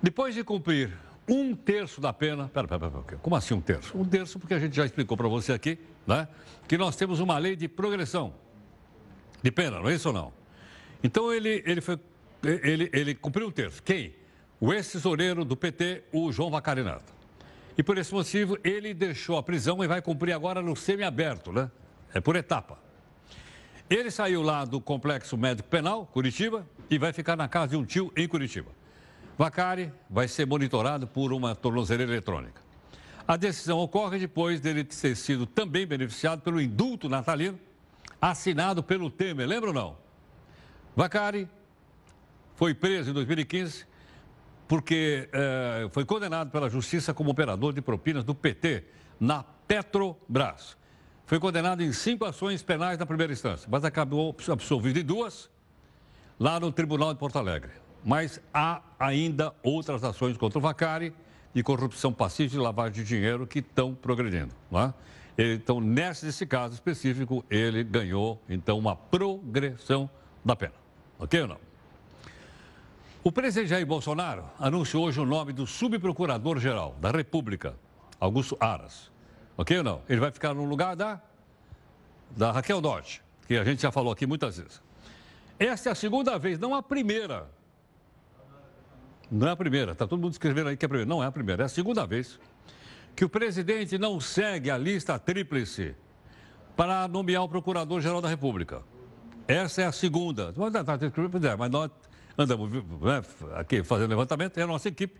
Depois 0.01 0.35
de 0.35 0.43
cumprir 0.43 0.91
um 1.27 1.55
terço 1.55 2.01
da 2.01 2.11
pena. 2.11 2.49
Pera, 2.49 2.67
pera, 2.67 2.89
pera, 2.89 3.19
como 3.21 3.35
assim 3.35 3.53
um 3.53 3.61
terço? 3.61 3.97
Um 3.97 4.03
terço, 4.03 4.39
porque 4.39 4.53
a 4.53 4.59
gente 4.59 4.75
já 4.75 4.85
explicou 4.85 5.15
para 5.15 5.27
você 5.27 5.53
aqui, 5.53 5.79
né? 6.05 6.27
Que 6.67 6.77
nós 6.77 6.95
temos 6.95 7.19
uma 7.19 7.37
lei 7.37 7.55
de 7.55 7.67
progressão 7.67 8.33
de 9.41 9.51
pena, 9.51 9.79
não 9.79 9.89
é 9.89 9.95
isso 9.95 10.09
ou 10.09 10.13
não? 10.13 10.40
Então 11.03 11.33
ele, 11.33 11.63
ele, 11.65 11.81
foi, 11.81 11.99
ele, 12.43 12.89
ele 12.93 13.15
cumpriu 13.15 13.47
um 13.47 13.51
terço. 13.51 13.81
Quem? 13.81 14.13
O 14.59 14.73
ex-tesoureiro 14.73 15.43
do 15.43 15.57
PT, 15.57 16.03
o 16.11 16.31
João 16.31 16.51
Vacarinato. 16.51 17.11
E 17.77 17.81
por 17.81 17.97
esse 17.97 18.13
motivo, 18.13 18.57
ele 18.63 18.93
deixou 18.93 19.37
a 19.37 19.43
prisão 19.43 19.83
e 19.83 19.87
vai 19.87 20.01
cumprir 20.01 20.33
agora 20.33 20.61
no 20.61 20.75
semiaberto, 20.75 21.51
né? 21.51 21.71
É 22.13 22.19
por 22.19 22.35
etapa. 22.35 22.77
Ele 23.89 24.11
saiu 24.11 24.41
lá 24.41 24.63
do 24.63 24.79
Complexo 24.79 25.37
Médico 25.37 25.67
Penal, 25.67 26.05
Curitiba, 26.05 26.67
e 26.89 26.97
vai 26.97 27.11
ficar 27.11 27.35
na 27.35 27.47
casa 27.47 27.69
de 27.69 27.77
um 27.77 27.85
tio 27.85 28.11
em 28.15 28.27
Curitiba. 28.27 28.71
Vacari 29.37 29.91
vai 30.09 30.27
ser 30.27 30.45
monitorado 30.45 31.07
por 31.07 31.33
uma 31.33 31.55
tornozeleira 31.55 32.11
eletrônica. 32.11 32.61
A 33.27 33.37
decisão 33.37 33.79
ocorre 33.79 34.19
depois 34.19 34.59
dele 34.59 34.83
ter 34.83 35.15
sido 35.15 35.45
também 35.45 35.87
beneficiado 35.87 36.41
pelo 36.41 36.61
indulto 36.61 37.09
natalino 37.09 37.59
assinado 38.21 38.83
pelo 38.83 39.09
Temer, 39.09 39.47
lembra 39.47 39.69
ou 39.69 39.73
não? 39.73 39.97
Vacari 40.95 41.47
foi 42.55 42.73
preso 42.73 43.11
em 43.11 43.13
2015 43.13 43.85
porque 44.67 45.27
eh, 45.33 45.89
foi 45.91 46.05
condenado 46.05 46.49
pela 46.49 46.69
justiça 46.69 47.13
como 47.13 47.29
operador 47.29 47.73
de 47.73 47.81
propinas 47.81 48.23
do 48.23 48.33
PT 48.33 48.85
na 49.19 49.43
Petrobras. 49.67 50.77
Foi 51.25 51.39
condenado 51.39 51.83
em 51.83 51.91
cinco 51.91 52.25
ações 52.25 52.63
penais 52.63 52.97
na 52.97 53.05
primeira 53.05 53.33
instância, 53.33 53.67
mas 53.69 53.83
acabou 53.83 54.35
absolvido 54.49 54.99
em 54.99 55.03
duas 55.03 55.49
lá 56.39 56.59
no 56.59 56.71
Tribunal 56.71 57.13
de 57.13 57.19
Porto 57.19 57.37
Alegre. 57.37 57.71
Mas 58.03 58.41
há 58.53 58.81
ainda 58.99 59.53
outras 59.61 60.03
ações 60.03 60.37
contra 60.37 60.57
o 60.57 60.61
Vacari 60.61 61.13
de 61.53 61.61
corrupção 61.63 62.11
passiva 62.13 62.55
e 62.55 62.57
lavagem 62.57 62.93
de 62.93 63.03
dinheiro 63.03 63.45
que 63.45 63.59
estão 63.59 63.93
progredindo. 63.93 64.53
Né? 64.69 64.93
Então, 65.37 65.79
nesse 65.79 66.45
caso 66.45 66.73
específico, 66.73 67.45
ele 67.49 67.83
ganhou, 67.83 68.41
então, 68.49 68.77
uma 68.77 68.95
progressão 68.95 70.09
da 70.43 70.55
pena. 70.55 70.80
Ok 71.21 71.39
ou 71.39 71.47
não? 71.47 71.57
O 73.23 73.31
presidente 73.31 73.69
Jair 73.69 73.85
Bolsonaro 73.85 74.43
anunciou 74.59 75.05
hoje 75.05 75.19
o 75.19 75.25
nome 75.25 75.53
do 75.53 75.67
subprocurador-geral 75.67 76.95
da 76.99 77.11
República, 77.11 77.75
Augusto 78.19 78.57
Aras. 78.59 79.11
Ok 79.55 79.77
ou 79.77 79.83
não? 79.83 80.01
Ele 80.09 80.19
vai 80.19 80.31
ficar 80.31 80.55
no 80.55 80.65
lugar 80.65 80.95
da, 80.95 81.21
da 82.31 82.51
Raquel 82.51 82.81
Dodge, 82.81 83.21
que 83.47 83.55
a 83.55 83.63
gente 83.63 83.83
já 83.83 83.91
falou 83.91 84.11
aqui 84.11 84.25
muitas 84.25 84.57
vezes. 84.57 84.81
Esta 85.59 85.89
é 85.89 85.91
a 85.91 85.95
segunda 85.95 86.39
vez, 86.39 86.57
não 86.57 86.73
a 86.73 86.81
primeira, 86.81 87.47
não 89.29 89.47
é 89.47 89.51
a 89.51 89.55
primeira, 89.55 89.91
está 89.91 90.07
todo 90.07 90.19
mundo 90.19 90.31
escrevendo 90.31 90.69
aí 90.69 90.75
que 90.75 90.83
é 90.83 90.87
a 90.87 90.89
primeira. 90.89 91.07
Não 91.07 91.23
é 91.23 91.27
a 91.27 91.31
primeira, 91.31 91.63
é 91.63 91.65
a 91.67 91.69
segunda 91.69 92.07
vez 92.07 92.39
que 93.15 93.23
o 93.23 93.29
presidente 93.29 93.95
não 93.99 94.19
segue 94.19 94.71
a 94.71 94.77
lista 94.77 95.19
tríplice 95.19 95.95
para 96.75 97.07
nomear 97.07 97.43
o 97.43 97.49
Procurador-Geral 97.49 98.21
da 98.21 98.27
República. 98.27 98.81
Essa 99.51 99.81
é 99.81 99.85
a 99.85 99.91
segunda. 99.91 100.53
Mas 100.55 101.69
nós 101.69 101.91
andamos 102.37 102.71
né, 102.71 103.21
aqui 103.55 103.83
fazendo 103.83 104.09
levantamento 104.11 104.57
e 104.57 104.61
a 104.61 104.67
nossa 104.67 104.87
equipe, 104.87 105.19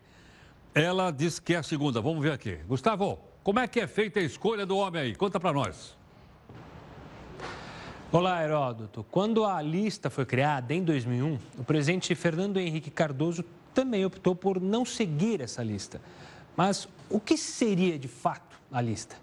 ela 0.73 1.11
disse 1.11 1.41
que 1.41 1.53
é 1.53 1.57
a 1.57 1.63
segunda. 1.63 1.99
Vamos 1.99 2.23
ver 2.23 2.31
aqui. 2.31 2.55
Gustavo, 2.65 3.19
como 3.43 3.59
é 3.59 3.67
que 3.67 3.81
é 3.81 3.87
feita 3.87 4.21
a 4.21 4.23
escolha 4.23 4.65
do 4.65 4.77
homem 4.77 5.01
aí? 5.01 5.15
Conta 5.15 5.37
para 5.37 5.51
nós. 5.51 5.97
Olá, 8.09 8.41
Heródoto. 8.41 9.05
Quando 9.11 9.43
a 9.43 9.61
lista 9.61 10.09
foi 10.09 10.25
criada 10.25 10.73
em 10.73 10.81
2001, 10.81 11.37
o 11.57 11.63
presidente 11.65 12.15
Fernando 12.15 12.57
Henrique 12.57 12.89
Cardoso 12.89 13.43
também 13.73 14.05
optou 14.05 14.33
por 14.33 14.61
não 14.61 14.85
seguir 14.85 15.41
essa 15.41 15.61
lista. 15.61 15.99
Mas 16.55 16.87
o 17.09 17.19
que 17.19 17.37
seria 17.37 17.99
de 17.99 18.07
fato 18.07 18.57
a 18.71 18.79
lista? 18.79 19.17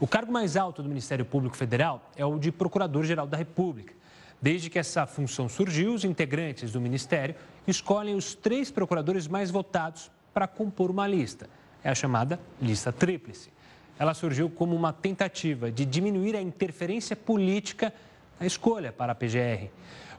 O 0.00 0.06
cargo 0.06 0.32
mais 0.32 0.56
alto 0.56 0.82
do 0.82 0.88
Ministério 0.88 1.24
Público 1.26 1.54
Federal 1.54 2.10
é 2.16 2.24
o 2.24 2.38
de 2.38 2.50
Procurador-Geral 2.50 3.26
da 3.26 3.36
República. 3.36 3.92
Desde 4.40 4.68
que 4.68 4.78
essa 4.78 5.06
função 5.06 5.48
surgiu, 5.48 5.94
os 5.94 6.04
integrantes 6.04 6.72
do 6.72 6.80
Ministério 6.80 7.34
escolhem 7.66 8.14
os 8.14 8.34
três 8.34 8.70
procuradores 8.70 9.26
mais 9.26 9.50
votados 9.50 10.10
para 10.32 10.46
compor 10.46 10.90
uma 10.90 11.06
lista. 11.06 11.48
É 11.82 11.90
a 11.90 11.94
chamada 11.94 12.38
lista 12.60 12.92
tríplice. 12.92 13.50
Ela 13.98 14.12
surgiu 14.12 14.50
como 14.50 14.74
uma 14.74 14.92
tentativa 14.92 15.70
de 15.70 15.84
diminuir 15.84 16.36
a 16.36 16.42
interferência 16.42 17.14
política 17.14 17.92
na 18.38 18.46
escolha 18.46 18.92
para 18.92 19.12
a 19.12 19.14
PGR. 19.14 19.70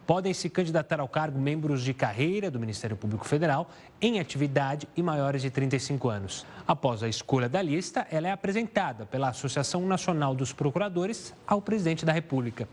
Podem 0.05 0.33
se 0.33 0.50
candidatar 0.50 1.00
ao 1.00 1.07
cargo 1.07 1.39
membros 1.39 1.83
de 1.83 1.91
carreira 1.91 2.51
do 2.51 2.59
Ministério 2.59 2.95
Público 2.95 3.25
Federal 3.25 3.69
em 4.00 4.19
atividade 4.19 4.88
e 4.95 5.01
maiores 5.01 5.41
de 5.41 5.50
35 5.50 6.09
anos. 6.09 6.45
Após 6.67 7.01
a 7.01 7.07
escolha 7.07 7.50
da 7.50 7.59
lista, 7.59 8.05
ela 8.12 8.27
é 8.27 8.31
apresentada 8.31 9.07
pela 9.07 9.29
Associação 9.29 9.81
Nacional 9.88 10.35
dos 10.35 10.53
Procuradores 10.53 11.33
ao 11.47 11.59
presidente 11.59 12.05
da 12.05 12.12
República. 12.12 12.67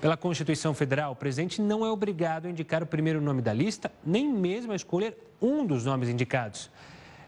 Pela 0.00 0.16
Constituição 0.16 0.74
Federal, 0.74 1.12
o 1.12 1.16
presidente 1.16 1.62
não 1.62 1.86
é 1.86 1.90
obrigado 1.90 2.46
a 2.46 2.50
indicar 2.50 2.82
o 2.82 2.86
primeiro 2.86 3.20
nome 3.20 3.40
da 3.40 3.52
lista, 3.52 3.90
nem 4.04 4.28
mesmo 4.28 4.72
a 4.72 4.76
escolher 4.76 5.16
um 5.40 5.64
dos 5.64 5.84
nomes 5.84 6.08
indicados. 6.08 6.70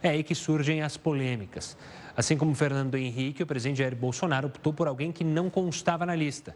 É 0.02 0.10
aí 0.10 0.24
que 0.24 0.34
surgem 0.34 0.82
as 0.82 0.96
polêmicas. 0.96 1.76
Assim 2.16 2.36
como 2.36 2.54
Fernando 2.54 2.96
Henrique, 2.96 3.42
o 3.42 3.46
presidente 3.46 3.78
Jair 3.78 3.94
Bolsonaro 3.94 4.48
optou 4.48 4.72
por 4.72 4.88
alguém 4.88 5.12
que 5.12 5.22
não 5.22 5.48
constava 5.48 6.04
na 6.04 6.14
lista. 6.14 6.54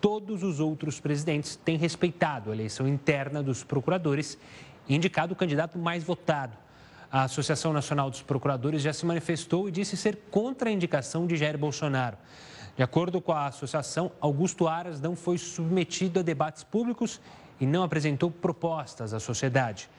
Todos 0.00 0.42
os 0.42 0.60
outros 0.60 1.00
presidentes 1.00 1.56
têm 1.56 1.76
respeitado 1.76 2.50
a 2.50 2.54
eleição 2.54 2.86
interna 2.86 3.42
dos 3.42 3.64
procuradores 3.64 4.38
e 4.88 4.94
indicado 4.94 5.32
o 5.32 5.36
candidato 5.36 5.78
mais 5.78 6.04
votado. 6.04 6.56
A 7.10 7.22
Associação 7.22 7.72
Nacional 7.72 8.10
dos 8.10 8.22
Procuradores 8.22 8.82
já 8.82 8.92
se 8.92 9.04
manifestou 9.04 9.68
e 9.68 9.72
disse 9.72 9.96
ser 9.96 10.16
contra 10.30 10.68
a 10.68 10.72
indicação 10.72 11.26
de 11.26 11.36
Jair 11.36 11.58
Bolsonaro. 11.58 12.16
De 12.76 12.82
acordo 12.82 13.20
com 13.20 13.32
a 13.32 13.46
associação, 13.46 14.12
Augusto 14.20 14.68
Aras 14.68 15.00
não 15.00 15.16
foi 15.16 15.36
submetido 15.36 16.20
a 16.20 16.22
debates 16.22 16.62
públicos 16.62 17.20
e 17.60 17.66
não 17.66 17.82
apresentou 17.82 18.30
propostas 18.30 19.12
à 19.12 19.18
sociedade. 19.18 19.90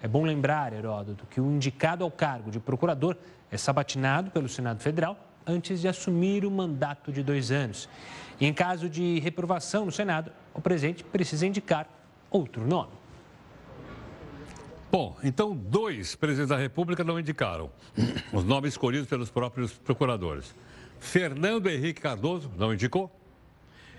É 0.00 0.06
bom 0.06 0.24
lembrar, 0.24 0.72
Heródoto, 0.72 1.26
que 1.26 1.40
o 1.40 1.50
indicado 1.50 2.04
ao 2.04 2.10
cargo 2.10 2.50
de 2.50 2.60
procurador 2.60 3.16
é 3.50 3.56
sabatinado 3.56 4.30
pelo 4.30 4.48
Senado 4.48 4.80
Federal 4.80 5.16
antes 5.50 5.80
de 5.80 5.88
assumir 5.88 6.44
o 6.44 6.50
mandato 6.50 7.12
de 7.12 7.22
dois 7.22 7.50
anos. 7.50 7.88
E 8.40 8.46
em 8.46 8.54
caso 8.54 8.88
de 8.88 9.18
reprovação 9.18 9.84
no 9.84 9.92
Senado, 9.92 10.30
o 10.54 10.60
presidente 10.60 11.04
precisa 11.04 11.46
indicar 11.46 11.88
outro 12.30 12.66
nome. 12.66 12.92
Bom, 14.90 15.16
então 15.22 15.54
dois 15.54 16.16
presidentes 16.16 16.48
da 16.48 16.56
República 16.56 17.04
não 17.04 17.18
indicaram 17.18 17.70
os 18.32 18.44
nomes 18.44 18.72
escolhidos 18.72 19.08
pelos 19.08 19.30
próprios 19.30 19.72
procuradores. 19.72 20.54
Fernando 20.98 21.68
Henrique 21.68 22.00
Cardoso 22.00 22.50
não 22.56 22.72
indicou 22.72 23.10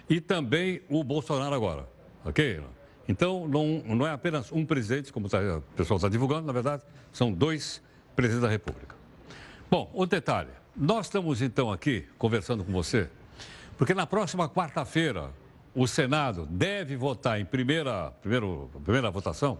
e 0.10 0.20
também 0.20 0.82
o 0.90 1.04
Bolsonaro 1.04 1.56
agora, 1.56 1.88
ok? 2.26 2.62
Então, 3.08 3.48
não, 3.48 3.84
não 3.86 4.08
é 4.08 4.12
apenas 4.12 4.52
um 4.52 4.66
presidente, 4.66 5.12
como 5.12 5.28
tá, 5.28 5.40
o 5.40 5.62
pessoal 5.76 5.98
está 5.98 6.10
divulgando, 6.10 6.46
na 6.46 6.54
verdade, 6.54 6.84
são 7.12 7.32
dois 7.32 7.82
presidentes 8.16 8.42
da 8.42 8.50
República. 8.50 8.96
Bom, 9.70 9.90
outro 9.94 10.18
detalhe. 10.18 10.50
Nós 10.76 11.08
estamos, 11.08 11.42
então, 11.42 11.72
aqui 11.72 12.08
conversando 12.18 12.64
com 12.64 12.72
você, 12.72 13.10
porque 13.78 13.94
na 13.94 14.08
próxima 14.08 14.48
quarta-feira 14.48 15.30
o 15.76 15.88
Senado 15.88 16.46
deve 16.46 16.96
votar 16.96 17.40
em 17.40 17.46
primeira, 17.46 18.12
primeiro, 18.22 18.70
primeira 18.84 19.12
votação 19.12 19.60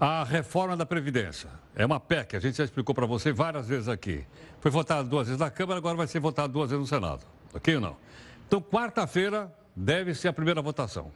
a 0.00 0.24
reforma 0.24 0.74
da 0.76 0.86
Previdência. 0.86 1.50
É 1.76 1.84
uma 1.84 2.00
PEC, 2.00 2.34
a 2.34 2.40
gente 2.40 2.56
já 2.56 2.64
explicou 2.64 2.94
para 2.94 3.04
você 3.04 3.32
várias 3.32 3.68
vezes 3.68 3.86
aqui. 3.86 4.24
Foi 4.58 4.70
votada 4.70 5.06
duas 5.06 5.26
vezes 5.26 5.38
na 5.38 5.50
Câmara, 5.50 5.76
agora 5.76 5.94
vai 5.94 6.06
ser 6.06 6.20
votada 6.20 6.48
duas 6.48 6.70
vezes 6.70 6.80
no 6.80 6.86
Senado. 6.86 7.26
Ok 7.52 7.74
ou 7.74 7.80
não? 7.82 7.96
Então, 8.48 8.62
quarta-feira 8.62 9.54
deve 9.76 10.14
ser 10.14 10.28
a 10.28 10.32
primeira 10.32 10.62
votação. 10.62 11.12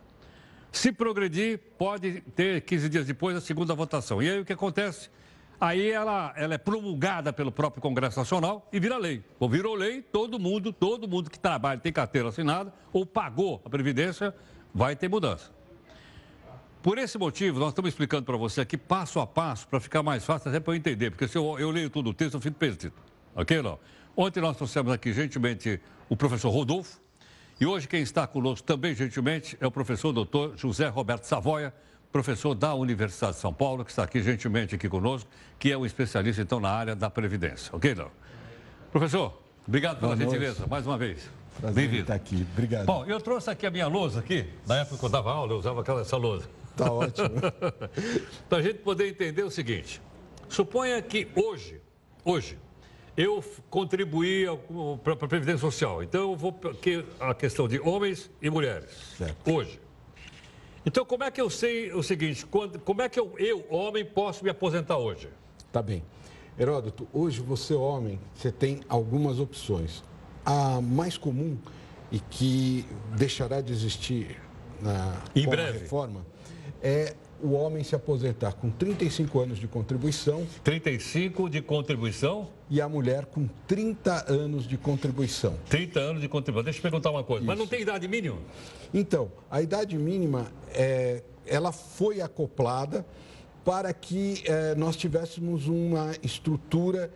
Se 0.71 0.93
progredir, 0.93 1.59
pode 1.79 2.21
ter 2.37 2.61
15 2.61 2.89
dias 2.91 3.07
depois 3.07 3.35
a 3.37 3.41
segunda 3.41 3.75
votação. 3.75 4.23
E 4.23 4.29
aí 4.29 4.41
o 4.41 4.45
que 4.45 4.53
acontece? 4.53 5.09
Aí 5.61 5.91
ela, 5.91 6.33
ela 6.37 6.55
é 6.55 6.59
promulgada 6.59 7.33
pelo 7.33 7.53
próprio 7.53 7.81
Congresso 7.81 8.19
Nacional 8.19 8.69
e 8.73 8.81
vira 8.81 8.99
lei. 8.99 9.23
Ou 9.39 9.49
virou 9.49 9.75
lei, 9.75 10.03
todo 10.03 10.39
mundo, 10.39 10.73
todo 10.73 11.09
mundo 11.09 11.31
que 11.31 11.39
trabalha, 11.39 11.81
tem 11.81 11.93
carteira 11.93 12.29
assinada 12.29 12.73
ou 12.93 13.07
pagou 13.07 13.63
a 13.65 13.71
Previdência, 13.71 14.35
vai 14.75 14.97
ter 14.97 15.09
mudança. 15.09 15.53
Por 16.83 16.99
esse 16.99 17.17
motivo, 17.17 17.59
nós 17.59 17.71
estamos 17.71 17.89
explicando 17.89 18.25
para 18.25 18.37
você 18.37 18.61
aqui 18.61 18.77
passo 18.77 19.19
a 19.19 19.27
passo, 19.27 19.67
para 19.67 19.81
ficar 19.81 20.03
mais 20.03 20.23
fácil 20.23 20.51
até 20.51 20.61
para 20.61 20.75
eu 20.75 20.77
entender, 20.77 21.11
porque 21.11 21.27
se 21.27 21.39
eu, 21.39 21.59
eu 21.59 21.71
leio 21.71 21.89
todo 21.89 22.11
o 22.11 22.13
texto, 22.13 22.35
eu 22.35 22.41
fico 22.43 22.59
perdido. 22.59 22.95
Ok, 23.35 23.63
não? 23.63 23.79
Ontem 24.15 24.41
nós 24.41 24.55
trouxemos 24.57 24.93
aqui, 24.93 25.13
gentilmente, 25.13 25.81
o 26.11 26.17
professor 26.17 26.51
Rodolfo, 26.51 27.01
e 27.59 27.65
hoje 27.65 27.89
quem 27.89 28.03
está 28.03 28.27
conosco 28.27 28.67
também, 28.67 28.95
gentilmente, 28.95 29.57
é 29.61 29.67
o 29.67 29.71
professor 29.71 30.13
doutor 30.13 30.59
José 30.59 30.89
Roberto 30.89 31.25
Savoia, 31.25 31.73
professor 32.15 32.55
da 32.55 32.73
Universidade 32.77 33.35
de 33.35 33.41
São 33.41 33.53
Paulo, 33.53 33.85
que 33.85 33.91
está 33.91 34.05
aqui 34.05 34.23
gentilmente 34.23 34.77
aqui 34.77 34.89
conosco, 34.89 35.29
que 35.59 35.73
é 35.73 35.77
um 35.77 35.85
especialista, 35.85 36.41
então, 36.41 36.61
na 36.61 36.71
área 36.71 36.95
da 36.95 37.11
Previdência. 37.11 37.75
Ok, 37.75 37.93
não? 37.93 38.09
Professor, 38.93 39.37
obrigado 39.67 39.99
pela 39.99 40.15
Boa 40.15 40.25
gentileza, 40.25 40.61
noite. 40.61 40.71
mais 40.71 40.87
uma 40.87 40.97
vez. 40.97 41.29
Bem-vindo. 41.73 42.03
estar 42.03 42.15
aqui, 42.15 42.47
obrigado. 42.53 42.87
Bom, 42.87 43.05
eu 43.05 43.21
trouxe 43.21 43.51
aqui 43.51 43.67
a 43.67 43.71
minha 43.71 43.89
lousa 43.89 44.21
aqui, 44.21 44.47
na 44.65 44.77
época 44.77 44.97
que 44.97 45.05
eu 45.05 45.09
dava 45.09 45.33
aula, 45.33 45.55
eu 45.55 45.59
usava 45.59 45.81
aquela, 45.81 46.03
essa 46.03 46.17
lousa. 46.17 46.49
Tá 46.77 46.89
ótimo. 46.89 47.31
Para 48.49 48.59
a 48.59 48.63
gente 48.63 48.79
poder 48.79 49.09
entender 49.09 49.43
o 49.43 49.51
seguinte: 49.51 50.01
suponha 50.49 51.03
que 51.03 51.27
hoje, 51.35 51.81
hoje, 52.25 52.57
eu 53.17 53.43
contribuí 53.69 54.47
para 55.03 55.15
a 55.15 55.17
Previdência 55.17 55.59
Social. 55.59 56.01
Então, 56.01 56.31
eu 56.31 56.37
vou 56.37 56.57
aqui 56.71 57.05
a 57.19 57.35
questão 57.35 57.67
de 57.67 57.81
homens 57.81 58.31
e 58.41 58.49
mulheres. 58.51 58.91
Certo. 59.17 59.53
Hoje. 59.53 59.84
Então, 60.87 61.05
como 61.05 61.25
é 61.25 61.31
que 61.31 61.41
eu 61.41 61.49
sei 61.49 61.93
o 61.93 62.03
seguinte? 62.03 62.45
Quando, 62.47 62.79
como 62.81 63.01
é 63.01 63.09
que 63.09 63.19
eu, 63.19 63.35
eu, 63.39 63.65
homem, 63.71 64.05
posso 64.05 64.45
me 64.45 64.51
aposentar 64.51 64.99
hoje? 64.99 65.29
Tá 65.73 65.81
bem. 65.81 66.03
Heródoto, 66.59 67.09
hoje 67.13 67.41
você, 67.41 67.75
homem, 67.75 68.21
você 68.35 68.53
tem 68.53 68.81
algumas 68.89 69.41
opções. 69.41 70.03
A 70.45 70.81
mais 70.81 71.17
comum 71.17 71.57
e 72.13 72.21
que 72.21 72.87
deixará 73.17 73.61
de 73.61 73.73
existir 73.73 74.41
na 74.81 75.23
em 75.35 75.49
breve. 75.49 75.79
reforma 75.79 76.25
é 76.83 77.15
o 77.45 77.53
homem 77.53 77.85
se 77.85 77.95
aposentar 77.95 78.55
com 78.55 78.71
35 78.71 79.39
anos 79.39 79.59
de 79.59 79.69
contribuição. 79.69 80.47
35 80.65 81.51
de 81.51 81.61
contribuição? 81.61 82.49
E 82.71 82.81
a 82.81 82.89
mulher 82.89 83.27
com 83.27 83.47
30 83.67 84.33
anos 84.33 84.67
de 84.67 84.79
contribuição. 84.79 85.55
30 85.69 86.01
anos 86.01 86.23
de 86.23 86.29
contribuição. 86.29 86.65
Deixa 86.65 86.79
eu 86.79 86.83
perguntar 86.83 87.11
uma 87.11 87.23
coisa, 87.23 87.43
Isso. 87.43 87.47
mas 87.47 87.59
não 87.59 87.67
tem 87.67 87.83
idade 87.83 88.09
mínima? 88.09 88.39
Então, 88.95 89.31
a 89.51 89.61
idade 89.61 89.99
mínima, 89.99 90.51
é, 90.73 91.23
ela 91.47 91.71
foi 91.71 92.23
acoplada 92.23 93.05
para 93.63 93.93
que 93.93 94.43
é, 94.47 94.75
nós 94.75 94.97
tivéssemos 94.97 95.69
uma 95.69 96.13
estrutura 96.23 97.13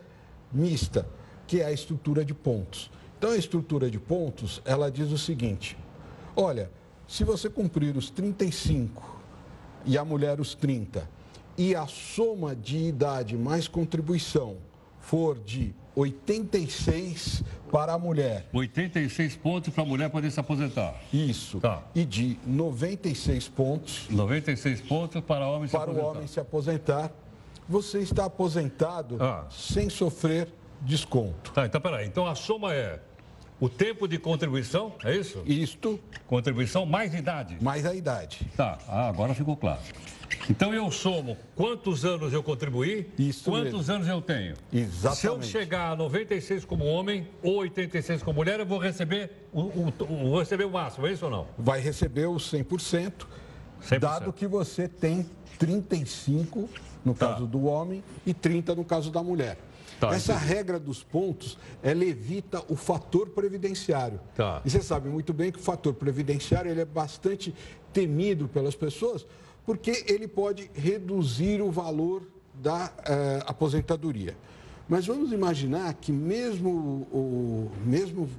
mista, 0.53 1.07
que 1.47 1.59
é 1.59 1.65
a 1.65 1.71
estrutura 1.71 2.23
de 2.23 2.35
pontos. 2.35 2.91
Então, 3.17 3.31
a 3.31 3.37
estrutura 3.37 3.89
de 3.89 3.99
pontos, 3.99 4.61
ela 4.63 4.91
diz 4.91 5.11
o 5.11 5.17
seguinte, 5.17 5.75
olha, 6.35 6.69
se 7.07 7.23
você 7.23 7.49
cumprir 7.49 7.97
os 7.97 8.11
35 8.11 9.18
e 9.85 9.97
a 9.97 10.05
mulher 10.05 10.39
os 10.39 10.55
30, 10.55 11.07
e 11.57 11.75
a 11.75 11.87
soma 11.87 12.55
de 12.55 12.77
idade 12.77 13.37
mais 13.37 13.67
contribuição 13.67 14.57
for 14.99 15.39
de 15.39 15.73
86 15.95 17.43
para 17.71 17.93
a 17.93 17.99
mulher. 17.99 18.47
86 18.53 19.35
pontos 19.35 19.73
para 19.73 19.83
a 19.83 19.85
mulher 19.85 20.09
poder 20.09 20.31
se 20.31 20.39
aposentar. 20.39 20.95
Isso. 21.11 21.59
Tá. 21.59 21.83
E 21.93 22.05
de 22.05 22.37
96 22.45 23.49
pontos. 23.49 24.07
96 24.09 24.81
pontos 24.81 25.21
para 25.21 25.47
o 25.47 25.55
homem 25.55 25.67
se 25.67 25.71
para 25.71 25.83
aposentar. 25.83 26.01
Para 26.01 26.13
o 26.13 26.15
homem 26.15 26.27
se 26.27 26.39
aposentar. 26.39 27.11
Você 27.67 27.99
está 27.99 28.25
aposentado 28.25 29.17
ah. 29.19 29.45
sem 29.49 29.89
sofrer 29.89 30.47
desconto. 30.81 31.51
Tá, 31.51 31.65
então 31.65 31.81
peraí. 31.81 32.07
Então 32.07 32.25
a 32.25 32.35
soma 32.35 32.73
é 32.73 32.99
O 33.59 33.67
tempo 33.67 34.07
de 34.07 34.17
contribuição, 34.17 34.93
é 35.03 35.15
isso? 35.15 35.41
Isto 35.45 35.99
Contribuição 36.27 36.85
mais 36.85 37.13
idade. 37.13 37.57
mais 37.61 37.85
a 37.85 37.93
idade. 37.93 38.39
Tá, 38.55 38.77
ah, 38.87 39.09
agora 39.09 39.33
ficou 39.33 39.57
claro. 39.57 39.81
Então 40.49 40.73
eu 40.73 40.89
somo 40.91 41.35
quantos 41.55 42.05
anos 42.05 42.31
eu 42.31 42.41
contribuí, 42.41 43.09
Isso 43.17 43.49
quantos 43.49 43.87
mesmo. 43.87 43.93
anos 43.95 44.07
eu 44.07 44.21
tenho. 44.21 44.55
Exatamente. 44.71 45.19
Se 45.19 45.27
eu 45.27 45.41
chegar 45.41 45.91
a 45.91 45.95
96 45.95 46.63
como 46.65 46.85
homem 46.85 47.27
ou 47.43 47.57
86 47.57 48.23
como 48.23 48.37
mulher, 48.37 48.59
eu 48.59 48.65
vou 48.65 48.77
receber 48.79 49.47
o, 49.51 49.61
o- 49.61 49.93
o- 49.99 50.29
vou 50.29 50.39
receber 50.39 50.65
o 50.65 50.69
máximo, 50.69 51.05
é 51.07 51.11
isso 51.11 51.25
ou 51.25 51.31
não? 51.31 51.47
Vai 51.57 51.79
receber 51.81 52.27
os 52.27 52.49
100%, 52.49 53.27
100%. 53.81 53.99
dado 53.99 54.31
que 54.31 54.47
você 54.47 54.87
tem 54.87 55.27
35 55.57 56.69
no 57.03 57.13
Tá. 57.13 57.29
caso 57.33 57.45
do 57.47 57.65
homem 57.65 58.03
e 58.25 58.33
30 58.33 58.73
no 58.75 58.85
caso 58.85 59.11
da 59.11 59.21
mulher. 59.23 59.57
Tá, 59.99 60.13
Essa 60.15 60.33
entendi. 60.33 60.47
regra 60.47 60.79
dos 60.79 61.03
pontos, 61.03 61.57
ela 61.83 62.05
evita 62.05 62.63
o 62.69 62.75
fator 62.75 63.29
previdenciário. 63.29 64.19
Tá. 64.35 64.61
E 64.63 64.69
você 64.69 64.81
sabe 64.81 65.09
muito 65.09 65.33
bem 65.33 65.51
que 65.51 65.59
o 65.59 65.61
fator 65.61 65.93
previdenciário 65.93 66.71
ele 66.71 66.81
é 66.81 66.85
bastante 66.85 67.53
temido 67.91 68.47
pelas 68.47 68.75
pessoas, 68.75 69.25
porque 69.65 70.05
ele 70.07 70.27
pode 70.27 70.71
reduzir 70.73 71.61
o 71.61 71.69
valor 71.69 72.23
da 72.53 72.91
eh, 73.05 73.43
aposentadoria. 73.45 74.35
Mas 74.87 75.05
vamos 75.05 75.31
imaginar 75.31 75.93
que 75.93 76.11
mesmo 76.11 77.07
o 77.11 77.71
mesmo 77.85 78.29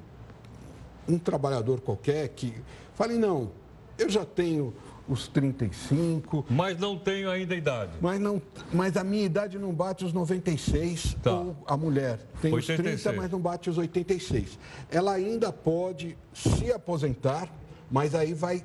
um 1.09 1.19
trabalhador 1.19 1.81
qualquer 1.81 2.29
que 2.29 2.55
fale, 2.95 3.15
não, 3.15 3.51
eu 3.99 4.09
já 4.09 4.25
tenho 4.25 4.75
os 5.11 5.27
35, 5.27 6.47
Mas 6.49 6.79
não 6.79 6.97
tenho 6.97 7.29
ainda 7.29 7.55
idade. 7.57 7.91
mas, 8.01 8.21
não, 8.21 8.41
mas 8.73 8.97
a 8.97 9.03
minha 9.03 9.25
idade 9.25 9.59
não 9.59 9.73
bate 9.73 10.05
os 10.05 10.13
96, 10.13 11.17
Tá. 11.23 11.33
ou 11.35 11.57
a 11.67 11.77
mulher 11.77 12.21
tem 12.41 12.55
os 12.55 12.69
86. 12.69 13.03
30, 13.03 13.21
mas 13.21 13.31
não 13.31 13.41
bate 13.41 13.69
os 13.69 13.77
86. 13.77 14.57
Ela 14.89 15.13
ainda 15.15 15.53
pode 15.53 16.17
se 16.33 16.73
aposentar, 16.73 17.53
mas 17.91 18.15
aí 18.15 18.33
vai 18.33 18.65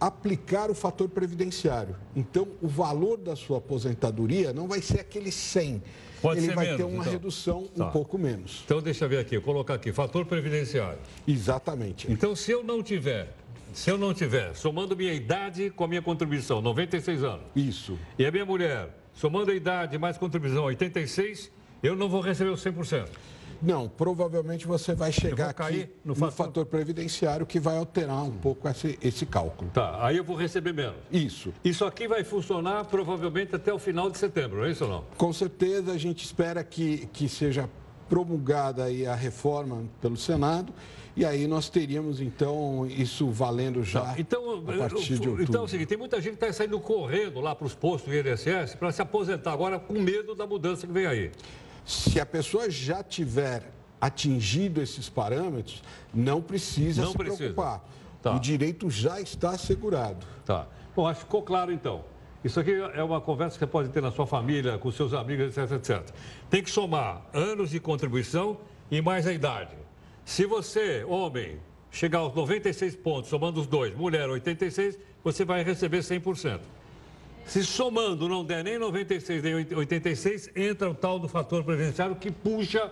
aplicar 0.00 0.70
o 0.70 0.74
fator 0.74 1.08
previdenciário. 1.08 1.96
Então, 2.14 2.46
o 2.60 2.68
valor 2.68 3.18
da 3.18 3.34
sua 3.36 3.58
aposentadoria 3.58 4.52
não 4.52 4.66
vai 4.68 4.80
ser 4.80 5.00
aquele 5.00 5.30
100. 5.32 5.82
Pode 6.20 6.38
Ele 6.38 6.46
ser 6.48 6.54
vai 6.54 6.66
ter 6.66 6.76
menos, 6.78 6.92
uma 6.92 7.00
então. 7.02 7.12
redução 7.12 7.64
Tá. 7.76 7.86
um 7.86 7.90
pouco 7.90 8.16
menos. 8.16 8.62
Então 8.64 8.80
deixa 8.80 9.04
eu 9.04 9.08
ver 9.08 9.18
aqui, 9.18 9.34
eu 9.36 9.42
colocar 9.42 9.74
aqui, 9.74 9.92
fator 9.92 10.24
previdenciário. 10.24 10.98
Exatamente. 11.26 12.10
Então 12.10 12.36
se 12.36 12.52
eu 12.52 12.62
não 12.62 12.80
tiver, 12.80 13.34
se 13.72 13.90
eu 13.90 13.98
não 13.98 14.12
tiver, 14.14 14.54
somando 14.54 14.96
minha 14.96 15.12
idade 15.12 15.70
com 15.70 15.84
a 15.84 15.88
minha 15.88 16.02
contribuição, 16.02 16.60
96 16.60 17.24
anos, 17.24 17.44
Isso. 17.56 17.98
e 18.18 18.24
a 18.26 18.30
minha 18.30 18.44
mulher, 18.44 18.90
somando 19.14 19.50
a 19.50 19.54
idade 19.54 19.98
mais 19.98 20.18
contribuição, 20.18 20.64
86, 20.64 21.50
eu 21.82 21.96
não 21.96 22.08
vou 22.08 22.20
receber 22.20 22.50
os 22.50 22.62
100%. 22.64 23.08
Não, 23.60 23.88
provavelmente 23.88 24.66
você 24.66 24.92
vai 24.92 25.12
chegar 25.12 25.50
aqui 25.50 25.88
no 26.04 26.08
no, 26.10 26.14
fator- 26.16 26.46
fator... 26.46 26.66
previdenciário 26.66 27.46
que 27.46 27.60
vai 27.60 27.78
alterar 27.78 28.24
um 28.24 28.32
pouco 28.32 28.68
esse, 28.68 28.98
esse 29.00 29.24
cálculo. 29.24 29.70
Tá, 29.70 30.04
aí 30.04 30.16
eu 30.16 30.24
vou 30.24 30.34
receber 30.36 30.72
menos. 30.72 30.96
Isso. 31.12 31.52
Isso 31.64 31.84
aqui 31.84 32.08
vai 32.08 32.24
funcionar 32.24 32.84
provavelmente 32.86 33.54
até 33.54 33.72
o 33.72 33.78
final 33.78 34.10
de 34.10 34.18
setembro, 34.18 34.58
não 34.58 34.64
é 34.64 34.70
isso 34.72 34.82
ou 34.84 34.90
não? 34.90 35.04
Com 35.16 35.32
certeza 35.32 35.92
a 35.92 35.98
gente 35.98 36.24
espera 36.24 36.64
que, 36.64 37.08
que 37.12 37.28
seja 37.28 37.70
promulgada 38.08 38.84
aí 38.84 39.06
a 39.06 39.14
reforma 39.14 39.84
pelo 40.00 40.16
Senado 40.16 40.72
e 41.14 41.24
aí 41.24 41.46
nós 41.46 41.68
teríamos 41.68 42.20
então 42.20 42.86
isso 42.86 43.28
valendo 43.30 43.82
já 43.84 44.14
Então, 44.18 44.60
a 44.66 44.78
partir 44.78 45.18
de 45.18 45.28
outubro. 45.28 45.42
então 45.42 45.62
é 45.62 45.64
o 45.64 45.68
seguinte, 45.68 45.88
tem 45.88 45.98
muita 45.98 46.20
gente 46.20 46.36
que 46.38 46.44
está 46.44 46.52
saindo 46.52 46.78
correndo 46.80 47.40
lá 47.40 47.54
para 47.54 47.66
os 47.66 47.74
postos 47.74 48.10
do 48.12 48.16
INSS 48.28 48.74
para 48.76 48.90
se 48.92 49.02
aposentar 49.02 49.52
agora 49.52 49.78
com 49.78 49.94
medo 50.00 50.34
da 50.34 50.46
mudança 50.46 50.86
que 50.86 50.92
vem 50.92 51.06
aí. 51.06 51.30
Se 51.84 52.18
a 52.20 52.24
pessoa 52.26 52.70
já 52.70 53.02
tiver 53.02 53.70
atingido 54.00 54.80
esses 54.80 55.08
parâmetros, 55.08 55.82
não 56.12 56.40
precisa 56.40 57.02
Não 57.02 57.12
se 57.12 57.16
precisa. 57.18 57.38
preocupar. 57.38 57.84
Tá. 58.22 58.34
O 58.36 58.40
direito 58.40 58.88
já 58.90 59.20
está 59.20 59.50
assegurado. 59.50 60.24
Tá. 60.44 60.66
Bom, 60.94 61.06
acho 61.06 61.20
que 61.20 61.26
ficou 61.26 61.42
claro 61.42 61.72
então. 61.72 62.04
Isso 62.44 62.58
aqui 62.58 62.72
é 62.72 63.02
uma 63.02 63.20
conversa 63.20 63.54
que 63.54 63.60
você 63.60 63.66
pode 63.66 63.88
ter 63.90 64.00
na 64.02 64.10
sua 64.10 64.26
família, 64.26 64.78
com 64.78 64.90
seus 64.90 65.12
amigos, 65.14 65.56
etc, 65.56 65.72
etc. 65.76 66.02
Tem 66.50 66.62
que 66.62 66.70
somar 66.70 67.22
anos 67.32 67.70
de 67.70 67.78
contribuição 67.78 68.56
e 68.90 69.00
mais 69.00 69.26
a 69.26 69.32
idade. 69.32 69.70
Se 70.24 70.46
você, 70.46 71.04
homem, 71.04 71.58
chegar 71.90 72.18
aos 72.20 72.34
96 72.34 72.96
pontos, 72.96 73.28
somando 73.30 73.60
os 73.60 73.66
dois, 73.66 73.94
mulher 73.94 74.28
86, 74.28 74.98
você 75.22 75.44
vai 75.44 75.62
receber 75.62 75.98
100%. 76.00 76.60
Se 77.44 77.64
somando 77.64 78.28
não 78.28 78.44
der 78.44 78.62
nem 78.62 78.78
96 78.78 79.42
nem 79.42 79.54
86, 79.74 80.50
entra 80.54 80.88
o 80.88 80.94
tal 80.94 81.18
do 81.18 81.28
fator 81.28 81.64
previdenciário 81.64 82.14
que 82.14 82.30
puxa, 82.30 82.90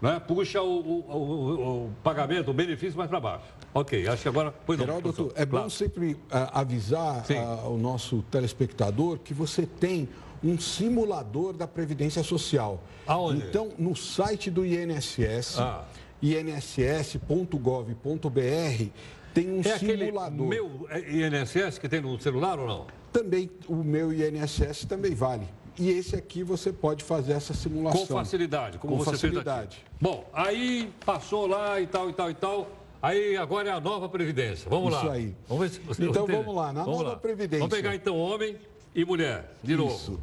né, 0.00 0.20
puxa 0.20 0.60
o, 0.60 0.78
o- 0.78 1.04
o- 1.10 1.86
o 1.86 1.90
pagamento, 2.04 2.50
o 2.50 2.54
benefício 2.54 2.98
mais 2.98 3.08
para 3.08 3.18
baixo. 3.18 3.44
Ok, 3.72 4.06
acho 4.06 4.22
que 4.22 4.28
agora... 4.28 4.54
Pois 4.66 4.78
não, 4.78 4.86
Geraldo, 4.86 5.12
professor. 5.12 5.32
é 5.40 5.44
bom 5.46 5.50
Claro. 5.56 5.70
sempre 5.70 6.16
ah, 6.30 6.60
avisar 6.60 7.24
ah, 7.30 7.66
o 7.68 7.78
nosso 7.78 8.22
telespectador 8.30 9.18
que 9.18 9.32
você 9.32 9.64
tem 9.66 10.06
um 10.44 10.58
simulador 10.58 11.54
da 11.54 11.66
Previdência 11.66 12.22
Social. 12.22 12.82
Aonde? 13.06 13.42
Então, 13.46 13.72
no 13.78 13.96
site 13.96 14.50
do 14.50 14.66
INSS, 14.66 15.58
Ah. 15.58 15.84
inss.gov.br, 16.22 18.90
tem 19.34 19.50
um 19.50 19.60
É 19.60 19.78
simulador. 19.78 20.46
meu 20.46 20.86
INSS 21.08 21.78
que 21.78 21.88
tem 21.88 22.00
no 22.00 22.18
celular 22.20 22.58
ou 22.58 22.66
não? 22.66 22.86
Também 23.12 23.50
o 23.68 23.76
meu 23.76 24.12
INSS 24.12 24.84
também 24.86 25.14
vale. 25.14 25.46
E 25.78 25.90
esse 25.90 26.16
aqui 26.16 26.42
você 26.42 26.72
pode 26.72 27.04
fazer 27.04 27.32
essa 27.34 27.52
simulação. 27.52 28.06
Com 28.06 28.14
facilidade, 28.14 28.78
como 28.78 28.96
Com 28.96 29.04
você 29.04 29.10
facilidade. 29.12 29.76
fez 29.76 29.86
aqui. 29.88 29.96
Bom, 30.00 30.28
aí 30.32 30.90
passou 31.04 31.46
lá 31.46 31.78
e 31.80 31.86
tal, 31.86 32.08
e 32.08 32.12
tal, 32.14 32.30
e 32.30 32.34
tal. 32.34 32.70
Aí 33.02 33.36
agora 33.36 33.68
é 33.68 33.72
a 33.72 33.80
nova 33.80 34.08
Previdência. 34.08 34.68
Vamos 34.70 34.94
Isso 34.94 35.04
lá. 35.06 35.12
aí. 35.12 35.34
Vamos 35.46 35.68
ver 35.68 35.74
se 35.74 35.80
você 35.80 36.02
Então, 36.04 36.24
entende. 36.24 36.38
vamos 36.38 36.56
lá. 36.56 36.72
Na 36.72 36.84
nova 36.84 37.16
Previdência. 37.16 37.58
Vamos 37.58 37.74
pegar 37.76 37.94
então 37.94 38.18
homem 38.18 38.56
e 38.94 39.04
mulher, 39.04 39.52
de 39.62 39.76
novo. 39.76 39.94
Isso. 39.94 40.18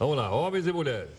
Vamos 0.00 0.16
lá, 0.16 0.30
homens 0.32 0.66
e 0.66 0.72
mulheres. 0.72 1.10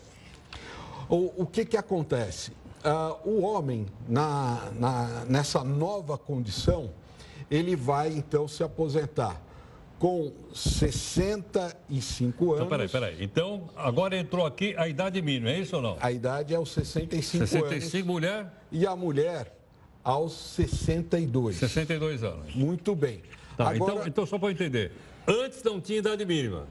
O, 1.08 1.42
o 1.42 1.46
que, 1.46 1.64
que 1.64 1.76
acontece? 1.76 2.52
Ah, 2.82 3.16
o 3.24 3.42
homem, 3.42 3.86
na, 4.08 4.70
na- 4.78 5.24
nessa 5.28 5.62
nova 5.62 6.16
condição, 6.16 6.90
ele 7.50 7.76
vai 7.76 8.12
então 8.12 8.48
se 8.48 8.62
aposentar 8.62 9.40
com 9.98 10.32
65 10.54 12.52
anos. 12.54 12.56
Então, 12.56 12.68
peraí, 12.68 12.88
peraí. 12.88 13.16
Então, 13.20 13.68
agora 13.76 14.16
entrou 14.16 14.46
aqui 14.46 14.74
a 14.78 14.88
idade 14.88 15.20
mínima, 15.20 15.50
é 15.50 15.58
isso 15.60 15.76
ou 15.76 15.82
não? 15.82 15.96
A 16.00 16.10
idade 16.10 16.54
é 16.54 16.56
aos 16.56 16.72
65, 16.72 17.46
65, 17.46 18.06
mulher, 18.06 18.34
anos. 18.40 18.52
E 18.72 18.86
a 18.86 18.96
mulher 18.96 19.54
aos 20.02 20.32
62. 20.32 21.56
62 21.56 22.24
anos. 22.24 22.54
Muito 22.54 22.94
bem. 22.94 23.20
Tá, 23.56 23.70
Agora, 23.70 23.92
então, 23.92 24.06
então, 24.06 24.26
só 24.26 24.38
para 24.38 24.50
entender. 24.50 24.92
Antes 25.26 25.62
não 25.62 25.80
tinha 25.80 25.98
idade 25.98 26.24
mínima. 26.24 26.66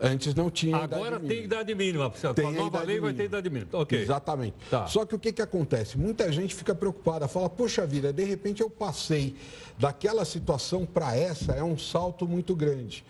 Antes 0.00 0.34
não 0.34 0.50
tinha 0.50 0.76
Agora 0.76 1.16
idade 1.16 1.20
tem 1.26 1.28
mínima. 1.36 1.44
idade 1.44 1.74
mínima. 1.74 2.10
Com 2.10 2.34
Tem 2.34 2.44
a 2.46 2.48
a 2.48 2.52
nova 2.52 2.68
idade 2.68 2.86
lei 2.86 3.00
vai 3.00 3.10
ter 3.12 3.16
mínima. 3.22 3.24
idade 3.38 3.50
mínima. 3.50 3.70
Ok. 3.72 4.00
Exatamente. 4.00 4.54
Tá. 4.70 4.86
Só 4.86 5.04
que 5.04 5.14
o 5.14 5.18
que, 5.18 5.32
que 5.32 5.42
acontece? 5.42 5.96
Muita 5.98 6.30
gente 6.32 6.54
fica 6.54 6.74
preocupada, 6.74 7.26
fala, 7.28 7.48
poxa 7.50 7.86
vida, 7.86 8.12
de 8.12 8.24
repente 8.24 8.60
eu 8.62 8.70
passei 8.70 9.34
daquela 9.78 10.24
situação 10.24 10.84
para 10.86 11.16
essa, 11.16 11.52
é 11.52 11.62
um 11.62 11.76
salto 11.78 12.26
muito 12.26 12.54
grande. 12.54 13.04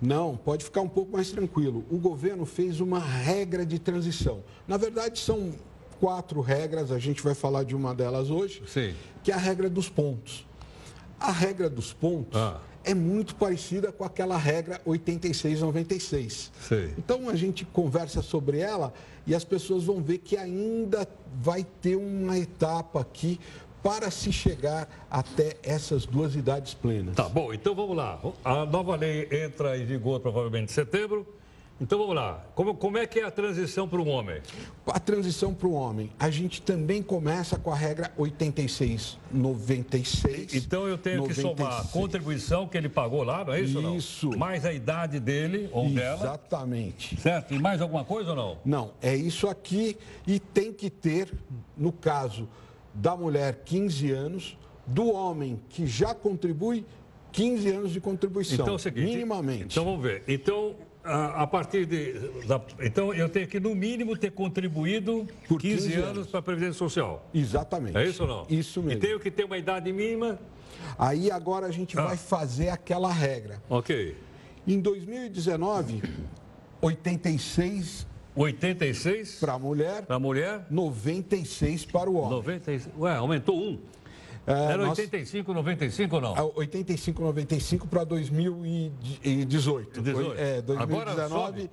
Não, 0.00 0.36
pode 0.36 0.64
ficar 0.64 0.80
um 0.80 0.88
pouco 0.88 1.12
mais 1.12 1.30
tranquilo. 1.30 1.84
O 1.90 1.98
governo 1.98 2.46
fez 2.46 2.80
uma 2.80 2.98
regra 2.98 3.66
de 3.66 3.78
transição. 3.78 4.42
Na 4.66 4.76
verdade, 4.78 5.18
são 5.18 5.52
quatro 6.00 6.40
regras, 6.40 6.90
a 6.90 6.98
gente 6.98 7.22
vai 7.22 7.34
falar 7.34 7.64
de 7.64 7.76
uma 7.76 7.94
delas 7.94 8.30
hoje, 8.30 8.62
Sim. 8.66 8.94
que 9.22 9.30
é 9.30 9.34
a 9.34 9.38
regra 9.38 9.68
dos 9.68 9.90
pontos. 9.90 10.46
A 11.18 11.30
regra 11.30 11.68
dos 11.68 11.92
pontos 11.92 12.40
Ah. 12.40 12.58
É 12.84 12.94
muito 12.94 13.34
parecida 13.34 13.92
com 13.92 14.04
aquela 14.04 14.36
regra 14.36 14.80
86-96. 14.86 16.50
Sei. 16.60 16.94
Então 16.98 17.28
a 17.28 17.34
gente 17.34 17.64
conversa 17.64 18.22
sobre 18.22 18.58
ela 18.58 18.92
e 19.26 19.34
as 19.34 19.44
pessoas 19.44 19.84
vão 19.84 20.02
ver 20.02 20.18
que 20.18 20.36
ainda 20.36 21.06
vai 21.40 21.64
ter 21.80 21.96
uma 21.96 22.38
etapa 22.38 23.00
aqui 23.00 23.38
para 23.82 24.10
se 24.10 24.30
chegar 24.32 25.06
até 25.10 25.56
essas 25.62 26.04
duas 26.04 26.36
idades 26.36 26.74
plenas. 26.74 27.14
Tá 27.14 27.28
bom, 27.28 27.52
então 27.52 27.74
vamos 27.74 27.96
lá. 27.96 28.20
A 28.44 28.66
nova 28.66 28.96
lei 28.96 29.28
entra 29.30 29.76
em 29.78 29.84
vigor 29.84 30.20
provavelmente 30.20 30.70
em 30.70 30.74
setembro. 30.74 31.26
Então 31.80 31.98
vamos 31.98 32.14
lá. 32.14 32.44
Como, 32.54 32.74
como 32.74 32.98
é 32.98 33.06
que 33.06 33.20
é 33.20 33.24
a 33.24 33.30
transição 33.30 33.88
para 33.88 33.98
um 34.00 34.08
homem? 34.08 34.42
A 34.86 35.00
transição 35.00 35.54
para 35.54 35.66
o 35.66 35.72
homem, 35.72 36.10
a 36.18 36.28
gente 36.28 36.60
também 36.60 37.02
começa 37.02 37.58
com 37.58 37.72
a 37.72 37.76
regra 37.76 38.12
86-96. 38.18 40.54
Então 40.54 40.86
eu 40.86 40.98
tenho 40.98 41.26
que 41.26 41.32
somar 41.32 41.80
a 41.80 41.84
contribuição 41.84 42.68
que 42.68 42.76
ele 42.76 42.90
pagou 42.90 43.22
lá, 43.22 43.42
não 43.44 43.54
é 43.54 43.62
isso? 43.62 43.78
ou 43.78 43.82
não? 43.82 43.96
Isso. 43.96 44.36
Mais 44.36 44.66
a 44.66 44.72
idade 44.72 45.18
dele 45.18 45.70
ou 45.72 45.88
dela. 45.88 46.20
Exatamente. 46.20 47.18
Certo? 47.18 47.54
E 47.54 47.58
mais 47.58 47.80
alguma 47.80 48.04
coisa 48.04 48.28
ou 48.30 48.36
não? 48.36 48.58
Não, 48.64 48.92
é 49.00 49.16
isso 49.16 49.48
aqui 49.48 49.96
e 50.26 50.38
tem 50.38 50.74
que 50.74 50.90
ter, 50.90 51.32
no 51.76 51.92
caso 51.92 52.48
da 52.92 53.16
mulher, 53.16 53.62
15 53.64 54.10
anos, 54.10 54.58
do 54.86 55.10
homem 55.12 55.60
que 55.70 55.86
já 55.86 56.14
contribui, 56.14 56.84
15 57.32 57.70
anos 57.70 57.92
de 57.92 58.00
contribuição. 58.00 58.56
Então 58.56 58.74
é 58.74 58.76
o 58.76 58.78
seguinte. 58.78 59.06
minimamente. 59.06 59.64
Então 59.64 59.84
vamos 59.84 60.02
ver. 60.02 60.22
Então 60.28 60.74
a, 61.04 61.42
a 61.42 61.46
partir 61.46 61.86
de. 61.86 62.12
Da, 62.46 62.60
então, 62.80 63.12
eu 63.12 63.28
tenho 63.28 63.46
que, 63.46 63.58
no 63.58 63.74
mínimo, 63.74 64.16
ter 64.16 64.30
contribuído 64.30 65.26
por 65.48 65.60
15, 65.60 65.88
15 65.88 66.00
anos, 66.00 66.26
para 66.26 66.40
a 66.40 66.42
Previdência 66.42 66.74
Social. 66.74 67.28
Exatamente. 67.32 67.96
É 67.96 68.04
isso 68.06 68.22
ou 68.22 68.28
não? 68.28 68.46
Isso 68.48 68.82
mesmo. 68.82 68.98
E 68.98 69.00
tenho 69.00 69.20
que 69.20 69.30
ter 69.30 69.44
uma 69.44 69.58
idade 69.58 69.92
mínima. 69.92 70.38
Aí 70.98 71.30
agora 71.30 71.66
a 71.66 71.70
gente 71.70 71.98
ah. 71.98 72.04
vai 72.04 72.16
fazer 72.16 72.68
aquela 72.68 73.12
regra. 73.12 73.62
Ok. 73.68 74.16
Em 74.66 74.80
2019, 74.80 76.02
86 76.80 78.06
86 78.34 79.40
para 79.40 79.54
a 79.54 79.58
mulher. 79.58 80.06
Para 80.06 80.16
a 80.16 80.18
mulher. 80.18 80.66
96 80.70 81.84
para 81.86 82.08
o 82.08 82.14
homem. 82.14 82.30
96. 82.30 82.88
Ué, 82.98 83.16
aumentou 83.16 83.58
um. 83.58 83.78
Era 84.46 84.86
nós... 84.86 84.98
85, 84.98 85.52
95 85.52 86.14
ou 86.16 86.20
não? 86.22 86.52
85, 86.56 87.22
95 87.22 87.86
para 87.86 88.04
2018. 88.04 90.00
18. 90.00 90.40
É, 90.40 90.62
2019, 90.62 91.70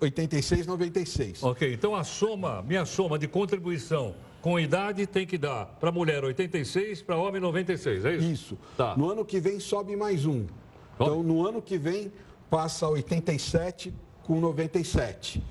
86, 0.00 0.66
96. 0.66 1.42
Ok, 1.42 1.72
então 1.72 1.94
a 1.94 2.04
soma, 2.04 2.62
minha 2.62 2.84
soma 2.84 3.18
de 3.18 3.26
contribuição 3.26 4.14
com 4.40 4.58
idade 4.58 5.06
tem 5.06 5.26
que 5.26 5.38
dar 5.38 5.66
para 5.80 5.92
mulher 5.92 6.24
86, 6.24 7.02
para 7.02 7.16
homem 7.16 7.40
96, 7.40 8.04
é 8.04 8.16
isso? 8.16 8.26
Isso. 8.26 8.58
Tá. 8.76 8.96
No 8.96 9.10
ano 9.10 9.24
que 9.24 9.40
vem 9.40 9.60
sobe 9.60 9.96
mais 9.96 10.26
um. 10.26 10.46
Então, 10.94 11.22
no 11.22 11.46
ano 11.46 11.62
que 11.62 11.78
vem 11.78 12.12
passa 12.50 12.86
87 12.88 13.94
com 14.24 14.40
97 14.40 15.42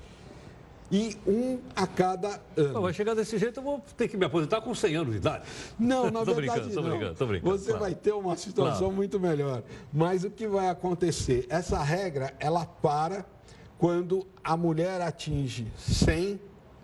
e 0.92 1.16
um 1.26 1.58
a 1.74 1.86
cada 1.86 2.38
ano. 2.54 2.74
Não, 2.74 2.82
vai 2.82 2.92
chegar 2.92 3.14
desse 3.14 3.38
jeito, 3.38 3.58
eu 3.58 3.64
vou 3.64 3.82
ter 3.96 4.08
que 4.08 4.16
me 4.16 4.26
aposentar 4.26 4.60
com 4.60 4.74
100 4.74 4.96
anos 4.96 5.12
de 5.12 5.16
idade. 5.16 5.44
Não, 5.78 6.10
na 6.12 6.22
tô 6.22 6.34
verdade 6.34 6.60
brincando, 6.60 6.74
não. 6.74 6.82
Tô 6.82 6.88
brincando, 6.90 7.14
tô 7.14 7.26
brincando. 7.26 7.58
Você 7.58 7.64
claro. 7.70 7.80
vai 7.80 7.94
ter 7.94 8.12
uma 8.12 8.36
situação 8.36 8.78
claro. 8.78 8.94
muito 8.94 9.18
melhor. 9.18 9.62
Mas 9.90 10.22
o 10.22 10.30
que 10.30 10.46
vai 10.46 10.68
acontecer? 10.68 11.46
Essa 11.48 11.82
regra, 11.82 12.34
ela 12.38 12.66
para 12.66 13.24
quando 13.78 14.26
a 14.44 14.54
mulher 14.54 15.00
atinge 15.00 15.66
100 15.78 16.38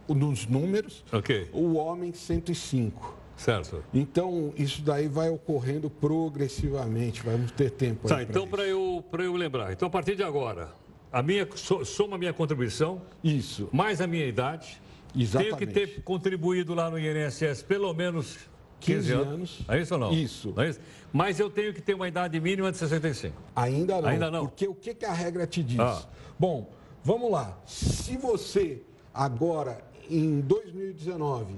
nos 0.08 0.46
números, 0.46 1.04
okay. 1.12 1.48
o 1.52 1.74
homem 1.74 2.12
105. 2.14 3.18
Certo. 3.36 3.84
Então, 3.94 4.52
isso 4.56 4.82
daí 4.82 5.06
vai 5.06 5.28
ocorrendo 5.28 5.88
progressivamente, 5.88 7.22
vamos 7.22 7.52
ter 7.52 7.70
tempo. 7.70 8.08
Tá, 8.08 8.22
então, 8.22 8.48
para 8.48 8.64
eu, 8.64 9.04
eu 9.12 9.36
lembrar. 9.36 9.72
Então, 9.72 9.86
a 9.86 9.90
partir 9.90 10.16
de 10.16 10.24
agora, 10.24 10.70
a 11.12 11.22
minha, 11.22 11.48
soma 11.84 12.16
a 12.16 12.18
minha 12.18 12.32
contribuição. 12.32 13.02
Isso. 13.22 13.68
Mais 13.72 14.00
a 14.00 14.06
minha 14.06 14.26
idade. 14.26 14.80
Exatamente. 15.16 15.56
Tenho 15.56 15.72
que 15.72 15.94
ter 15.94 16.02
contribuído 16.02 16.74
lá 16.74 16.90
no 16.90 16.98
INSS 16.98 17.62
pelo 17.62 17.92
menos 17.94 18.36
15, 18.80 18.98
15 19.00 19.12
anos. 19.12 19.28
anos. 19.28 19.64
É 19.68 19.80
isso 19.80 19.94
ou 19.94 20.00
não? 20.00 20.12
Isso. 20.12 20.54
É 20.58 20.68
isso? 20.68 20.80
Mas 21.12 21.40
eu 21.40 21.50
tenho 21.50 21.72
que 21.72 21.80
ter 21.80 21.94
uma 21.94 22.06
idade 22.06 22.38
mínima 22.40 22.70
de 22.70 22.78
65. 22.78 23.34
Ainda 23.56 24.00
não. 24.00 24.08
Ainda 24.08 24.30
não. 24.30 24.46
Porque 24.46 24.68
o 24.68 24.74
que, 24.74 24.94
que 24.94 25.04
a 25.04 25.12
regra 25.12 25.46
te 25.46 25.62
diz? 25.62 25.80
Ah. 25.80 26.02
Bom, 26.38 26.70
vamos 27.02 27.30
lá. 27.30 27.58
Se 27.66 28.16
você 28.16 28.82
agora, 29.12 29.82
em 30.10 30.40
2019, 30.40 31.56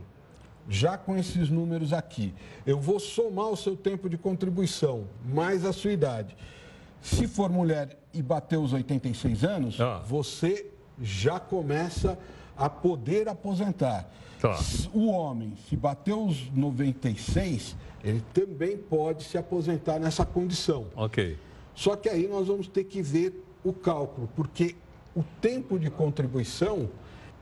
já 0.68 0.96
com 0.96 1.16
esses 1.16 1.50
números 1.50 1.92
aqui, 1.92 2.32
eu 2.64 2.80
vou 2.80 3.00
somar 3.00 3.48
o 3.48 3.56
seu 3.56 3.76
tempo 3.76 4.08
de 4.08 4.16
contribuição 4.16 5.08
mais 5.24 5.64
a 5.64 5.72
sua 5.72 5.92
idade. 5.92 6.36
Se 7.02 7.26
for 7.26 7.50
mulher 7.50 7.99
e 8.12 8.22
bater 8.22 8.58
os 8.58 8.72
86 8.72 9.44
anos, 9.44 9.80
ah. 9.80 10.02
você 10.06 10.66
já 11.00 11.38
começa 11.38 12.18
a 12.56 12.68
poder 12.68 13.28
aposentar. 13.28 14.10
Tá. 14.40 14.58
O 14.92 15.08
homem, 15.08 15.54
se 15.68 15.76
bater 15.76 16.14
os 16.14 16.50
96, 16.50 17.76
ele 18.02 18.22
também 18.32 18.76
pode 18.76 19.24
se 19.24 19.36
aposentar 19.36 19.98
nessa 19.98 20.24
condição. 20.24 20.86
Ok. 20.96 21.36
Só 21.74 21.96
que 21.96 22.08
aí 22.08 22.26
nós 22.26 22.48
vamos 22.48 22.66
ter 22.66 22.84
que 22.84 23.02
ver 23.02 23.44
o 23.62 23.72
cálculo, 23.72 24.28
porque 24.34 24.76
o 25.14 25.22
tempo 25.40 25.78
de 25.78 25.90
contribuição 25.90 26.88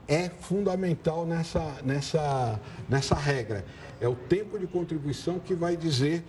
é 0.07 0.29
fundamental 0.29 1.25
nessa, 1.25 1.77
nessa, 1.83 2.59
nessa 2.89 3.15
regra. 3.15 3.63
É 4.01 4.07
o 4.07 4.15
tempo 4.15 4.57
de 4.57 4.65
contribuição 4.65 5.39
que 5.39 5.53
vai 5.53 5.77
dizer 5.77 6.23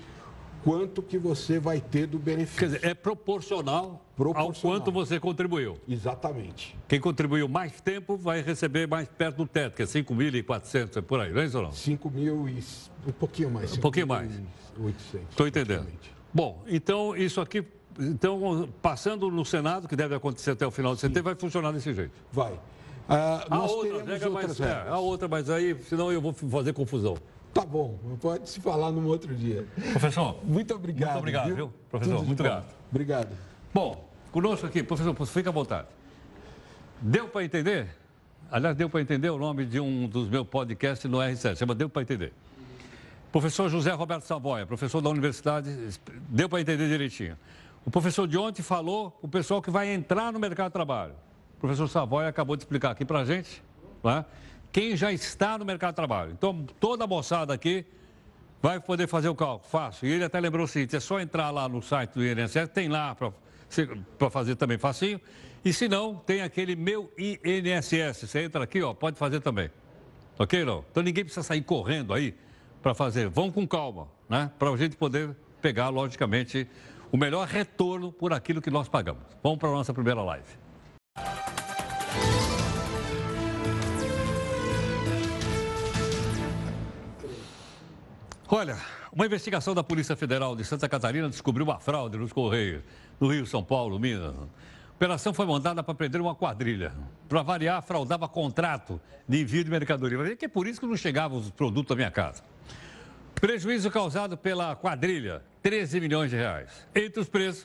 quanto 0.62 1.02
que 1.02 1.18
você 1.18 1.58
vai 1.58 1.80
ter 1.80 2.06
do 2.06 2.18
benefício. 2.18 2.58
Quer 2.58 2.66
dizer, 2.66 2.84
é 2.84 2.94
proporcional, 2.94 4.04
proporcional. 4.16 4.46
ao 4.46 4.80
quanto 4.80 4.92
você 4.92 5.18
contribuiu. 5.18 5.78
Exatamente. 5.88 6.76
Quem 6.88 7.00
contribuiu 7.00 7.48
mais 7.48 7.80
tempo 7.80 8.16
vai 8.16 8.42
receber 8.42 8.86
mais 8.86 9.08
perto 9.08 9.38
do 9.38 9.46
teto, 9.46 9.76
que 9.76 9.82
é 9.82 9.86
5.400, 9.86 10.96
é 10.96 11.00
por 11.00 11.20
aí, 11.20 11.32
não 11.32 11.40
é 11.40 11.46
isso 11.46 11.56
ou 11.58 11.64
não? 11.64 11.72
5 11.72 12.10
mil 12.10 12.48
e 12.48 12.62
um 13.06 13.12
pouquinho 13.12 13.50
mais. 13.50 13.76
Um 13.76 13.80
pouquinho 13.80 14.06
mais. 14.06 14.30
800. 14.78 15.30
Estou 15.30 15.46
entendendo. 15.46 15.86
Bom, 16.32 16.62
então 16.66 17.16
isso 17.16 17.40
aqui, 17.40 17.64
então 17.98 18.68
passando 18.80 19.30
no 19.30 19.44
Senado, 19.44 19.88
que 19.88 19.96
deve 19.96 20.14
acontecer 20.14 20.52
até 20.52 20.66
o 20.66 20.70
final 20.70 20.94
de 20.94 21.00
setembro, 21.00 21.24
vai 21.24 21.34
funcionar 21.34 21.72
desse 21.72 21.92
jeito. 21.92 22.12
Vai. 22.32 22.58
Ah, 23.08 23.44
a 23.50 23.64
outra 23.64 24.04
regra, 24.04 24.30
mas, 24.30 24.60
é, 24.60 24.84
a 24.88 24.98
outra, 24.98 25.26
mas 25.26 25.50
aí, 25.50 25.76
senão 25.88 26.12
eu 26.12 26.20
vou 26.20 26.32
fazer 26.32 26.72
confusão. 26.72 27.16
Tá 27.52 27.64
bom, 27.64 27.98
pode 28.20 28.48
se 28.48 28.60
falar 28.60 28.92
num 28.92 29.06
outro 29.06 29.34
dia. 29.34 29.66
Professor. 29.92 30.38
Muito 30.44 30.74
obrigado. 30.74 31.10
Muito 31.10 31.18
obrigado, 31.18 31.46
viu? 31.46 31.56
viu? 31.56 31.72
Professor, 31.90 32.16
Tudo 32.16 32.26
muito 32.26 32.40
obrigado. 32.40 32.66
Obrigado. 32.90 33.36
Bom, 33.74 34.08
conosco 34.30 34.66
aqui, 34.66 34.82
professor, 34.82 35.14
fica 35.26 35.50
à 35.50 35.52
vontade. 35.52 35.88
Deu 37.00 37.28
para 37.28 37.44
entender? 37.44 37.88
Aliás, 38.50 38.76
deu 38.76 38.90
para 38.90 39.00
entender 39.00 39.30
o 39.30 39.38
nome 39.38 39.64
de 39.64 39.80
um 39.80 40.08
dos 40.08 40.28
meus 40.28 40.46
podcasts 40.46 41.08
no 41.10 41.18
R7, 41.18 41.56
chama 41.56 41.74
Deu 41.74 41.88
para 41.88 42.02
Entender. 42.02 42.32
Professor 43.30 43.68
José 43.68 43.92
Roberto 43.92 44.22
Savoia, 44.22 44.66
professor 44.66 45.00
da 45.00 45.08
universidade, 45.08 45.70
deu 46.28 46.48
para 46.48 46.60
entender 46.60 46.88
direitinho. 46.88 47.36
O 47.86 47.90
professor 47.90 48.26
de 48.26 48.36
ontem 48.36 48.60
falou 48.60 49.16
o 49.22 49.28
pessoal 49.28 49.62
que 49.62 49.70
vai 49.70 49.88
entrar 49.88 50.32
no 50.32 50.40
mercado 50.40 50.66
de 50.66 50.72
trabalho. 50.72 51.14
O 51.56 51.60
professor 51.60 51.88
Savoia 51.88 52.28
acabou 52.28 52.56
de 52.56 52.62
explicar 52.64 52.90
aqui 52.90 53.04
para 53.04 53.20
a 53.20 53.24
gente, 53.24 53.62
né? 54.02 54.24
Quem 54.72 54.96
já 54.96 55.12
está 55.12 55.58
no 55.58 55.64
mercado 55.64 55.92
de 55.92 55.96
trabalho. 55.96 56.32
Então, 56.32 56.64
toda 56.78 57.04
a 57.04 57.06
moçada 57.06 57.52
aqui 57.52 57.84
vai 58.62 58.78
poder 58.78 59.06
fazer 59.06 59.28
o 59.28 59.34
cálculo, 59.34 59.68
fácil. 59.70 60.08
E 60.08 60.12
ele 60.12 60.24
até 60.24 60.38
lembrou 60.38 60.64
o 60.64 60.68
seguinte, 60.68 60.94
é 60.96 61.00
só 61.00 61.20
entrar 61.20 61.50
lá 61.50 61.68
no 61.68 61.82
site 61.82 62.12
do 62.12 62.24
INSS, 62.24 62.68
tem 62.72 62.88
lá 62.88 63.14
para 63.14 64.30
fazer 64.30 64.56
também 64.56 64.78
facinho. 64.78 65.20
E 65.64 65.72
se 65.72 65.88
não, 65.88 66.14
tem 66.14 66.42
aquele 66.42 66.74
meu 66.76 67.12
INSS. 67.18 68.28
Você 68.28 68.42
entra 68.42 68.64
aqui, 68.64 68.82
ó, 68.82 68.94
pode 68.94 69.18
fazer 69.18 69.40
também. 69.40 69.70
Ok, 70.38 70.64
não? 70.64 70.84
Então 70.90 71.02
ninguém 71.02 71.24
precisa 71.24 71.42
sair 71.42 71.62
correndo 71.62 72.14
aí 72.14 72.34
para 72.82 72.94
fazer. 72.94 73.28
Vão 73.28 73.50
com 73.50 73.66
calma, 73.66 74.08
né? 74.28 74.50
Para 74.58 74.70
a 74.70 74.76
gente 74.76 74.96
poder 74.96 75.36
pegar, 75.60 75.90
logicamente, 75.90 76.66
o 77.12 77.16
melhor 77.16 77.46
retorno 77.46 78.10
por 78.10 78.32
aquilo 78.32 78.62
que 78.62 78.70
nós 78.70 78.88
pagamos. 78.88 79.22
Vamos 79.42 79.58
para 79.58 79.68
a 79.68 79.72
nossa 79.72 79.92
primeira 79.92 80.22
live. 80.22 80.48
Olha, 88.52 88.76
uma 89.12 89.24
investigação 89.24 89.76
da 89.76 89.84
Polícia 89.84 90.16
Federal 90.16 90.56
de 90.56 90.64
Santa 90.64 90.88
Catarina 90.88 91.28
descobriu 91.28 91.64
uma 91.64 91.78
fraude 91.78 92.18
nos 92.18 92.32
Correios, 92.32 92.82
no 93.20 93.28
Rio, 93.28 93.46
São 93.46 93.62
Paulo, 93.62 93.96
Minas. 93.96 94.34
A 94.34 94.92
operação 94.92 95.32
foi 95.32 95.46
montada 95.46 95.84
para 95.84 95.94
prender 95.94 96.20
uma 96.20 96.34
quadrilha. 96.34 96.92
Para 97.28 97.42
variar, 97.42 97.80
fraudava 97.80 98.28
contrato 98.28 99.00
de 99.28 99.40
envio 99.40 99.62
de 99.62 99.70
mercadoria. 99.70 100.34
Que 100.34 100.46
é 100.46 100.48
por 100.48 100.66
isso 100.66 100.80
que 100.80 100.86
não 100.86 100.96
chegavam 100.96 101.38
os 101.38 101.48
produtos 101.48 101.92
à 101.92 101.94
minha 101.94 102.10
casa. 102.10 102.42
Prejuízo 103.36 103.88
causado 103.88 104.36
pela 104.36 104.74
quadrilha, 104.74 105.44
13 105.62 106.00
milhões 106.00 106.30
de 106.30 106.36
reais. 106.36 106.88
Entre 106.92 107.20
os 107.20 107.28
presos, 107.28 107.64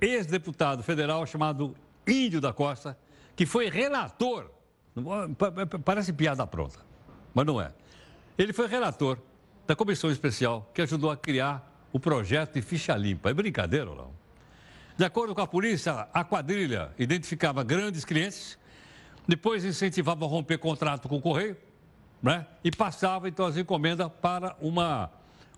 ex-deputado 0.00 0.84
federal 0.84 1.26
chamado 1.26 1.74
Índio 2.06 2.40
da 2.40 2.52
Costa, 2.52 2.96
que 3.34 3.44
foi 3.44 3.68
relator. 3.68 4.52
Parece 5.84 6.12
piada 6.12 6.46
pronta, 6.46 6.78
mas 7.34 7.44
não 7.44 7.60
é. 7.60 7.72
Ele 8.38 8.52
foi 8.52 8.68
relator 8.68 9.18
da 9.66 9.76
comissão 9.76 10.10
especial 10.10 10.70
que 10.74 10.82
ajudou 10.82 11.10
a 11.10 11.16
criar 11.16 11.70
o 11.92 11.98
projeto 11.98 12.54
de 12.54 12.62
ficha 12.62 12.96
limpa. 12.96 13.30
É 13.30 13.34
brincadeira 13.34 13.90
ou 13.90 13.96
não? 13.96 14.10
De 14.96 15.04
acordo 15.04 15.34
com 15.34 15.40
a 15.40 15.46
polícia, 15.46 16.08
a 16.12 16.24
quadrilha 16.24 16.90
identificava 16.98 17.64
grandes 17.64 18.04
clientes, 18.04 18.58
depois 19.26 19.64
incentivava 19.64 20.24
a 20.24 20.28
romper 20.28 20.58
contrato 20.58 21.08
com 21.08 21.16
o 21.16 21.20
correio, 21.20 21.56
né? 22.22 22.46
E 22.62 22.70
passava 22.70 23.28
então 23.28 23.46
as 23.46 23.56
encomendas 23.56 24.10
para 24.20 24.54
uma, 24.60 25.10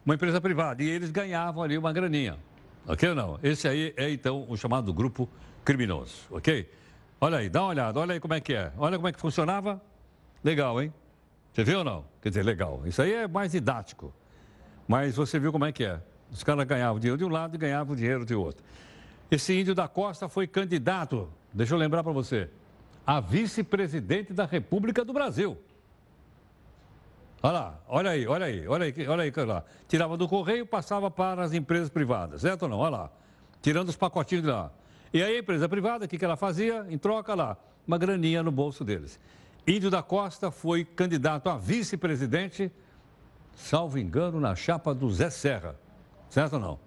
uma 0.06 0.14
empresa 0.14 0.40
privada. 0.40 0.82
E 0.82 0.88
eles 0.88 1.10
ganhavam 1.10 1.62
ali 1.62 1.76
uma 1.76 1.92
graninha. 1.92 2.38
Ok 2.86 3.08
ou 3.08 3.14
não? 3.14 3.38
Esse 3.42 3.66
aí 3.66 3.92
é 3.96 4.10
então 4.10 4.46
o 4.48 4.56
chamado 4.56 4.92
grupo 4.92 5.28
criminoso, 5.64 6.14
ok? 6.30 6.70
Olha 7.20 7.38
aí, 7.38 7.48
dá 7.48 7.62
uma 7.62 7.68
olhada, 7.68 8.00
olha 8.00 8.14
aí 8.14 8.20
como 8.20 8.34
é 8.34 8.40
que 8.40 8.54
é. 8.54 8.72
Olha 8.76 8.96
como 8.96 9.08
é 9.08 9.12
que 9.12 9.20
funcionava. 9.20 9.80
Legal, 10.42 10.80
hein? 10.82 10.92
Você 11.52 11.64
viu 11.64 11.78
ou 11.78 11.84
não? 11.84 12.04
Quer 12.20 12.30
dizer, 12.30 12.42
legal. 12.42 12.82
Isso 12.86 13.02
aí 13.02 13.12
é 13.12 13.28
mais 13.28 13.52
didático. 13.52 14.12
Mas 14.88 15.16
você 15.16 15.38
viu 15.38 15.52
como 15.52 15.64
é 15.64 15.72
que 15.72 15.84
é. 15.84 16.00
Os 16.30 16.42
caras 16.42 16.64
ganhavam 16.66 16.98
dinheiro 16.98 17.18
de 17.18 17.24
um 17.24 17.28
lado 17.28 17.54
e 17.54 17.58
ganhavam 17.58 17.94
dinheiro 17.94 18.24
de 18.24 18.34
outro. 18.34 18.64
Esse 19.30 19.58
índio 19.58 19.74
da 19.74 19.86
Costa 19.86 20.28
foi 20.28 20.46
candidato, 20.46 21.28
deixa 21.52 21.74
eu 21.74 21.78
lembrar 21.78 22.02
para 22.02 22.12
você, 22.12 22.48
a 23.06 23.20
vice-presidente 23.20 24.32
da 24.32 24.44
República 24.44 25.04
do 25.04 25.12
Brasil. 25.12 25.58
Olha 27.42 27.52
lá, 27.52 27.80
olha 27.88 28.10
aí, 28.10 28.26
olha 28.26 28.46
aí, 28.46 28.68
olha 28.68 28.84
aí, 28.84 29.08
olha 29.08 29.22
aí, 29.24 29.32
olha 29.36 29.46
lá. 29.46 29.64
Tirava 29.88 30.16
do 30.16 30.28
correio, 30.28 30.64
passava 30.64 31.10
para 31.10 31.42
as 31.42 31.52
empresas 31.52 31.88
privadas, 31.88 32.42
certo 32.42 32.62
ou 32.62 32.68
não? 32.68 32.78
Olha 32.78 32.90
lá. 32.90 33.10
Tirando 33.60 33.88
os 33.88 33.96
pacotinhos 33.96 34.44
de 34.44 34.50
lá. 34.50 34.70
E 35.12 35.22
aí 35.22 35.36
a 35.36 35.38
empresa 35.40 35.68
privada, 35.68 36.04
o 36.04 36.08
que, 36.08 36.16
que 36.16 36.24
ela 36.24 36.36
fazia? 36.36 36.86
Em 36.88 36.96
troca 36.96 37.34
lá, 37.34 37.56
uma 37.86 37.98
graninha 37.98 38.42
no 38.42 38.52
bolso 38.52 38.84
deles. 38.84 39.18
Índio 39.66 39.90
da 39.90 40.02
Costa 40.02 40.50
foi 40.50 40.84
candidato 40.84 41.48
a 41.48 41.56
vice-presidente, 41.56 42.70
salvo 43.54 43.98
engano, 43.98 44.40
na 44.40 44.56
chapa 44.56 44.94
do 44.94 45.10
Zé 45.12 45.30
Serra. 45.30 45.76
Certo 46.28 46.54
ou 46.54 46.60
não? 46.60 46.78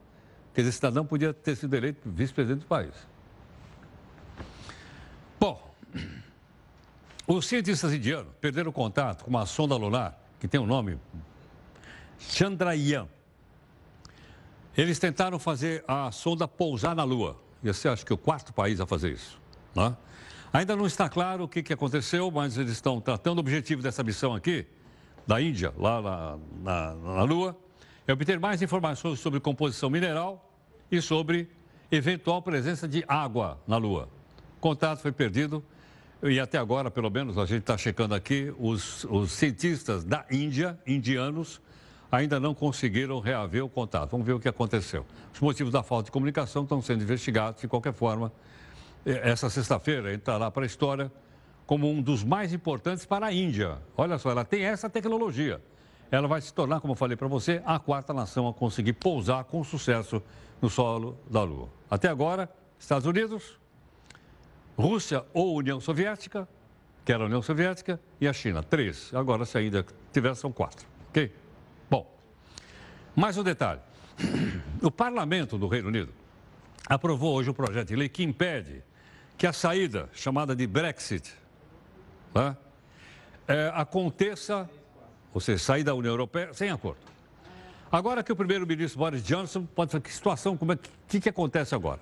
Quer 0.54 0.62
dizer, 0.62 0.74
cidadão 0.74 1.06
podia 1.06 1.34
ter 1.34 1.56
sido 1.56 1.74
eleito 1.74 2.10
vice-presidente 2.10 2.62
do 2.62 2.68
país. 2.68 2.94
Bom, 5.40 5.74
os 7.28 7.48
cientistas 7.48 7.94
indianos 7.94 8.34
perderam 8.42 8.72
contato 8.72 9.24
com 9.24 9.30
uma 9.30 9.46
sonda 9.46 9.76
lunar 9.76 10.20
que 10.40 10.48
tem 10.48 10.60
o 10.60 10.64
um 10.64 10.68
nome 10.68 11.00
Chandrayaan. 12.20 13.08
Eles 14.76 15.00
tentaram 15.00 15.40
fazer 15.40 15.84
a 15.88 16.12
sonda 16.12 16.48
pousar 16.48 16.96
na 16.96 17.04
Lua. 17.04 17.40
E 17.64 17.74
você 17.74 17.88
acha 17.88 18.06
que 18.06 18.14
o 18.14 18.18
quarto 18.18 18.54
país 18.54 18.80
a 18.82 18.86
fazer 18.86 19.12
isso. 19.12 19.40
Né? 19.74 19.96
Ainda 20.56 20.74
não 20.74 20.88
está 20.88 21.10
claro 21.10 21.44
o 21.44 21.50
que, 21.50 21.62
que 21.62 21.74
aconteceu, 21.74 22.32
mas 22.32 22.58
eles 22.58 22.72
estão 22.72 23.02
tratando 23.02 23.39
o 23.39 23.41
objetivo 23.41 23.82
dessa 23.82 24.02
missão 24.02 24.34
aqui, 24.34 24.65
da 25.28 25.41
Índia, 25.41 25.74
lá 25.78 26.02
na, 26.02 26.38
na, 26.63 26.96
na 26.96 27.24
Lua, 27.24 27.58
é 28.08 28.13
obter 28.13 28.39
mais 28.39 28.62
informações 28.62 29.20
sobre 29.20 29.41
composição 29.41 29.89
mineral 29.89 30.50
e 30.89 31.02
sobre 31.02 31.50
eventual 31.91 32.41
presença 32.41 32.88
de 32.88 33.04
água 33.06 33.60
na 33.68 33.76
Lua. 33.76 34.08
O 34.56 34.62
contato 34.62 35.00
foi 35.00 35.12
perdido 35.12 35.62
e 36.24 36.39
até 36.39 36.58
agora, 36.58 36.89
pelo 36.89 37.10
menos, 37.10 37.38
a 37.38 37.46
gente 37.46 37.60
está 37.60 37.78
checando 37.78 38.15
aqui, 38.15 38.54
os, 38.58 39.04
os 39.10 39.34
cientistas 39.34 40.06
da 40.06 40.26
Índia, 40.32 40.80
indianos, 40.88 41.62
ainda 42.10 42.39
não 42.39 42.56
conseguiram 42.56 43.20
reaver 43.20 43.65
o 43.65 43.68
contato. 43.68 44.12
Vamos 44.12 44.26
ver 44.26 44.32
o 44.32 44.39
que 44.39 44.48
aconteceu. 44.48 45.06
Os 45.34 45.39
motivos 45.41 45.74
da 45.74 45.84
falta 45.84 46.06
de 46.06 46.12
comunicação 46.12 46.63
estão 46.63 46.82
sendo 46.82 47.04
investigados. 47.04 47.60
De 47.60 47.68
qualquer 47.68 47.91
forma, 47.91 48.32
essa 49.06 49.50
sexta-feira 49.50 50.13
entrará 50.13 50.50
para 50.50 50.63
a 50.63 50.65
história 50.65 51.12
como 51.65 51.89
um 51.89 52.02
dos 52.02 52.24
mais 52.24 52.54
importantes 52.54 53.06
para 53.06 53.28
a 53.28 53.34
Índia. 53.34 53.78
Olha 53.96 54.18
só, 54.18 54.32
ela 54.32 54.44
tem 54.44 54.63
essa 54.63 54.89
tecnologia. 54.89 55.62
Ela 56.12 56.28
vai 56.28 56.41
se 56.41 56.54
tornar, 56.54 56.80
como 56.80 56.94
eu 56.94 56.98
falei 56.98 57.18
para 57.18 57.28
você, 57.28 57.62
a 57.65 57.80
quarta 57.80 58.13
nação 58.13 58.48
a 58.48 58.54
conseguir 58.54 58.94
pousar 58.94 59.44
com 59.46 59.63
sucesso 59.63 60.22
no 60.62 60.70
solo 60.70 61.18
da 61.30 61.44
Lua. 61.44 61.70
Até 61.89 62.08
agora, 62.08 62.50
Estados 62.80 63.08
Unidos, 63.08 63.60
Rússia 64.78 65.26
ou 65.34 65.56
União 65.56 65.80
Soviética, 65.80 66.48
que 67.04 67.12
era 67.12 67.24
a 67.24 67.26
União 67.26 67.41
Soviética, 67.41 68.00
e 68.20 68.28
a 68.28 68.34
China. 68.34 68.63
Três. 68.63 69.13
Agora, 69.13 69.46
se 69.46 69.58
ainda 69.58 69.86
tiver, 70.12 70.36
são 70.36 70.52
quatro. 70.52 70.88
Ok? 71.10 71.32
Bom, 71.89 72.12
mais 73.15 73.38
um 73.38 73.44
detalhe. 73.44 73.82
O 74.82 74.91
parlamento 74.91 75.58
do 75.58 75.68
Reino 75.68 75.88
Unido 75.88 76.13
aprovou 76.88 77.34
hoje 77.34 77.50
o 77.50 77.54
um 77.54 77.56
projeto 77.56 77.88
de 77.88 77.96
lei 77.96 78.08
que 78.08 78.24
impede 78.24 78.84
que 79.38 79.45
a 79.45 79.54
saída, 79.54 80.10
chamada 80.13 80.56
de 80.56 80.65
Brexit, 80.65 81.34
né, 82.34 82.56
é, 83.48 83.71
aconteça, 83.74 84.69
ou 85.34 85.41
seja, 85.41 85.63
sair 85.63 85.84
da 85.84 85.93
União 85.93 86.12
Europeia 86.12 86.54
sem 86.54 86.69
acordo. 86.69 87.00
Agora 87.91 88.24
que 88.24 88.32
o 88.32 88.36
primeiro-ministro 88.36 89.00
Boris 89.00 89.24
Johnson 89.24 89.65
pode 89.65 89.91
falar 89.91 90.02
que 90.02 90.12
situação, 90.12 90.58
como 90.58 90.74
é 90.74 90.80
que, 91.08 91.19
que 91.19 91.30
acontece 91.30 91.76
agora? 91.76 92.00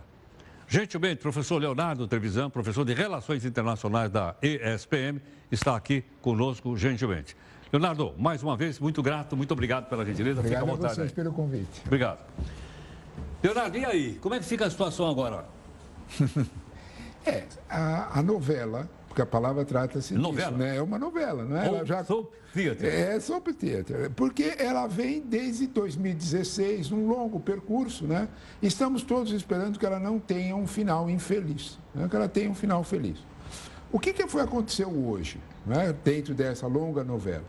Gentilmente, 0.67 1.21
professor 1.21 1.59
Leonardo 1.59 2.07
Trevisan, 2.07 2.49
professor 2.49 2.85
de 2.85 2.93
Relações 2.93 3.45
Internacionais 3.45 4.09
da 4.09 4.35
ESPM, 4.41 5.21
está 5.51 5.75
aqui 5.75 6.03
conosco 6.21 6.75
gentilmente. 6.77 7.35
Leonardo, 7.71 8.13
mais 8.17 8.41
uma 8.41 8.55
vez, 8.55 8.79
muito 8.79 9.03
grato, 9.03 9.35
muito 9.35 9.51
obrigado 9.51 9.89
pela 9.89 10.05
gentileza. 10.05 10.39
Obrigado 10.39 10.61
Fica 10.61 10.71
à 10.71 10.75
vontade. 10.75 10.93
a 10.93 10.95
vocês 10.95 11.09
aí. 11.09 11.15
pelo 11.15 11.33
convite. 11.33 11.81
Obrigado. 11.85 12.19
Leonardo, 13.43 13.77
e 13.77 13.85
aí? 13.85 14.13
Como 14.21 14.33
é 14.35 14.39
que 14.39 14.45
fica 14.45 14.65
a 14.65 14.69
situação 14.69 15.09
agora? 15.09 15.45
é, 17.25 17.43
a, 17.69 18.19
a 18.19 18.23
novela 18.23 18.89
porque 19.13 19.21
a 19.21 19.27
palavra 19.27 19.63
trata-se 19.63 20.15
disso, 20.15 20.51
né? 20.53 20.77
É 20.77 20.81
uma 20.81 20.97
novela, 20.97 21.45
não 21.45 21.55
é? 21.55 21.67
Ela 21.67 21.85
já 21.85 22.03
soap 22.03 22.33
theater. 22.51 22.91
É 22.91 23.19
soap 23.19 23.47
theater, 23.49 24.09
porque 24.09 24.55
ela 24.57 24.87
vem 24.87 25.21
desde 25.21 25.67
2016, 25.67 26.91
um 26.91 27.07
longo 27.07 27.39
percurso, 27.39 28.07
né? 28.07 28.27
Estamos 28.59 29.03
todos 29.03 29.31
esperando 29.31 29.77
que 29.77 29.85
ela 29.85 29.99
não 29.99 30.17
tenha 30.17 30.55
um 30.55 30.65
final 30.65 31.11
infeliz, 31.11 31.77
né? 31.93 32.07
que 32.09 32.15
ela 32.15 32.27
tenha 32.27 32.49
um 32.49 32.55
final 32.55 32.83
feliz. 32.83 33.19
O 33.91 33.99
que, 33.99 34.13
que 34.13 34.27
foi 34.27 34.41
aconteceu 34.41 34.89
hoje, 34.89 35.39
né? 35.63 35.93
dentro 36.03 36.33
dessa 36.33 36.65
longa 36.65 37.03
novela? 37.03 37.45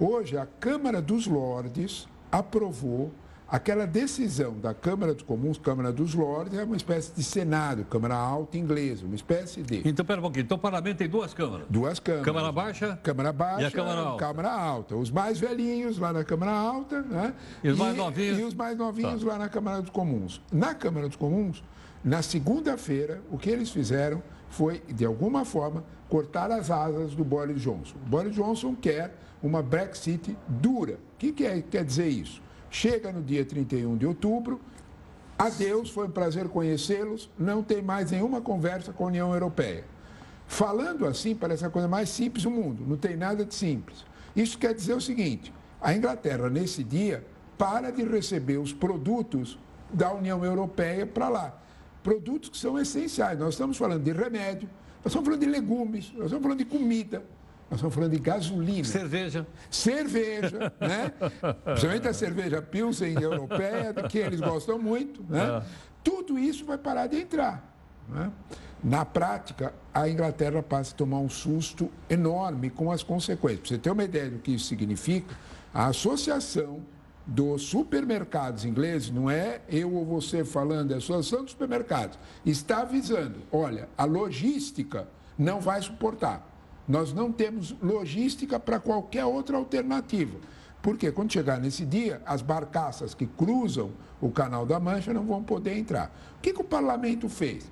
Hoje 0.00 0.38
a 0.38 0.46
Câmara 0.46 1.02
dos 1.02 1.26
Lordes 1.26 2.08
aprovou 2.30 3.12
Aquela 3.52 3.86
decisão 3.86 4.58
da 4.58 4.72
Câmara 4.72 5.12
dos 5.12 5.22
Comuns, 5.24 5.58
Câmara 5.58 5.92
dos 5.92 6.14
Lordes, 6.14 6.58
é 6.58 6.64
uma 6.64 6.74
espécie 6.74 7.12
de 7.14 7.22
Senado, 7.22 7.84
Câmara 7.84 8.14
Alta 8.14 8.56
inglesa, 8.56 9.04
uma 9.04 9.14
espécie 9.14 9.62
de. 9.62 9.86
Então, 9.86 10.06
pera 10.06 10.20
um 10.20 10.22
pouquinho. 10.22 10.44
Então, 10.44 10.56
o 10.56 10.60
parlamento 10.60 10.96
tem 10.96 11.06
duas 11.06 11.34
câmaras? 11.34 11.66
Duas 11.68 11.98
câmaras. 11.98 12.24
Câmara 12.24 12.50
Baixa? 12.50 12.98
Câmara 13.02 13.30
Baixa 13.30 13.60
e 13.60 13.64
a 13.66 13.70
Câmara 13.70 14.00
Alta. 14.00 14.26
Câmara 14.26 14.50
Alta. 14.50 14.96
Os 14.96 15.10
mais 15.10 15.38
velhinhos 15.38 15.98
lá 15.98 16.14
na 16.14 16.24
Câmara 16.24 16.50
Alta, 16.50 17.02
né? 17.02 17.34
E 17.62 17.68
os 17.68 17.76
mais 17.76 17.94
novinhos? 17.94 18.38
E 18.38 18.42
os 18.42 18.54
mais 18.54 18.78
novinhos 18.78 19.22
tá. 19.22 19.28
lá 19.28 19.38
na 19.38 19.50
Câmara 19.50 19.82
dos 19.82 19.90
Comuns. 19.90 20.40
Na 20.50 20.74
Câmara 20.74 21.06
dos 21.06 21.16
Comuns, 21.16 21.62
na 22.02 22.22
segunda-feira, 22.22 23.20
o 23.30 23.36
que 23.36 23.50
eles 23.50 23.68
fizeram 23.68 24.22
foi, 24.48 24.82
de 24.88 25.04
alguma 25.04 25.44
forma, 25.44 25.84
cortar 26.08 26.50
as 26.50 26.70
asas 26.70 27.14
do 27.14 27.22
Boris 27.22 27.60
Johnson. 27.60 27.96
O 28.06 28.08
Boris 28.08 28.34
Johnson 28.34 28.74
quer 28.74 29.14
uma 29.42 29.62
Brexit 29.62 30.34
dura. 30.48 30.94
O 30.94 31.18
que 31.18 31.32
quer, 31.32 31.60
quer 31.64 31.84
dizer 31.84 32.08
isso? 32.08 32.40
Chega 32.72 33.12
no 33.12 33.22
dia 33.22 33.44
31 33.44 33.98
de 33.98 34.06
outubro, 34.06 34.58
adeus, 35.38 35.90
foi 35.90 36.06
um 36.06 36.10
prazer 36.10 36.48
conhecê-los, 36.48 37.28
não 37.38 37.62
tem 37.62 37.82
mais 37.82 38.10
nenhuma 38.10 38.40
conversa 38.40 38.94
com 38.94 39.04
a 39.04 39.08
União 39.08 39.30
Europeia. 39.30 39.84
Falando 40.46 41.06
assim, 41.06 41.34
parece 41.34 41.66
a 41.66 41.68
coisa 41.68 41.86
mais 41.86 42.08
simples 42.08 42.44
do 42.44 42.50
mundo, 42.50 42.82
não 42.88 42.96
tem 42.96 43.14
nada 43.14 43.44
de 43.44 43.54
simples. 43.54 44.06
Isso 44.34 44.56
quer 44.56 44.74
dizer 44.74 44.94
o 44.94 45.02
seguinte: 45.02 45.52
a 45.82 45.92
Inglaterra, 45.92 46.48
nesse 46.48 46.82
dia, 46.82 47.26
para 47.58 47.90
de 47.90 48.04
receber 48.04 48.56
os 48.56 48.72
produtos 48.72 49.58
da 49.92 50.10
União 50.10 50.42
Europeia 50.42 51.06
para 51.06 51.28
lá. 51.28 51.62
Produtos 52.02 52.48
que 52.48 52.56
são 52.56 52.78
essenciais. 52.78 53.38
Nós 53.38 53.52
estamos 53.52 53.76
falando 53.76 54.02
de 54.02 54.12
remédio, 54.12 54.66
nós 55.04 55.08
estamos 55.08 55.26
falando 55.26 55.40
de 55.40 55.46
legumes, 55.46 56.10
nós 56.14 56.24
estamos 56.24 56.42
falando 56.42 56.58
de 56.58 56.64
comida. 56.64 57.22
Nós 57.72 57.78
estamos 57.78 57.94
falando 57.94 58.10
de 58.10 58.18
gasolina. 58.18 58.84
Cerveja. 58.84 59.46
Cerveja, 59.70 60.72
né? 60.78 61.10
Principalmente 61.64 62.06
a 62.06 62.12
cerveja 62.12 62.60
Pilsen 62.60 63.18
europeia, 63.18 63.94
que 64.10 64.18
eles 64.18 64.40
gostam 64.40 64.78
muito, 64.78 65.24
né? 65.26 65.40
É. 65.40 65.62
Tudo 66.04 66.38
isso 66.38 66.66
vai 66.66 66.76
parar 66.76 67.06
de 67.06 67.16
entrar. 67.16 67.74
Né? 68.06 68.30
Na 68.84 69.06
prática, 69.06 69.72
a 69.94 70.06
Inglaterra 70.06 70.62
passa 70.62 70.92
a 70.92 70.96
tomar 70.98 71.20
um 71.20 71.30
susto 71.30 71.90
enorme 72.10 72.68
com 72.68 72.92
as 72.92 73.02
consequências. 73.02 73.60
Para 73.60 73.68
você 73.68 73.78
ter 73.78 73.90
uma 73.90 74.04
ideia 74.04 74.28
do 74.28 74.38
que 74.38 74.54
isso 74.54 74.66
significa, 74.66 75.34
a 75.72 75.86
associação 75.86 76.80
dos 77.24 77.62
supermercados 77.62 78.66
ingleses, 78.66 79.10
não 79.10 79.30
é 79.30 79.62
eu 79.66 79.94
ou 79.94 80.04
você 80.04 80.44
falando, 80.44 80.90
é 80.90 80.94
a 80.94 80.98
Associação 80.98 81.42
dos 81.42 81.52
Supermercados, 81.52 82.18
está 82.44 82.82
avisando, 82.82 83.38
olha, 83.50 83.88
a 83.96 84.04
logística 84.04 85.08
não 85.38 85.58
vai 85.58 85.80
suportar. 85.80 86.51
Nós 86.88 87.12
não 87.12 87.30
temos 87.30 87.74
logística 87.82 88.58
para 88.58 88.80
qualquer 88.80 89.24
outra 89.24 89.56
alternativa. 89.56 90.38
Porque 90.82 91.12
quando 91.12 91.32
chegar 91.32 91.60
nesse 91.60 91.86
dia, 91.86 92.20
as 92.26 92.42
barcaças 92.42 93.14
que 93.14 93.26
cruzam 93.26 93.92
o 94.20 94.30
Canal 94.30 94.66
da 94.66 94.80
Mancha 94.80 95.12
não 95.14 95.24
vão 95.24 95.42
poder 95.42 95.78
entrar. 95.78 96.12
O 96.38 96.40
que, 96.40 96.52
que 96.52 96.60
o 96.60 96.64
parlamento 96.64 97.28
fez? 97.28 97.70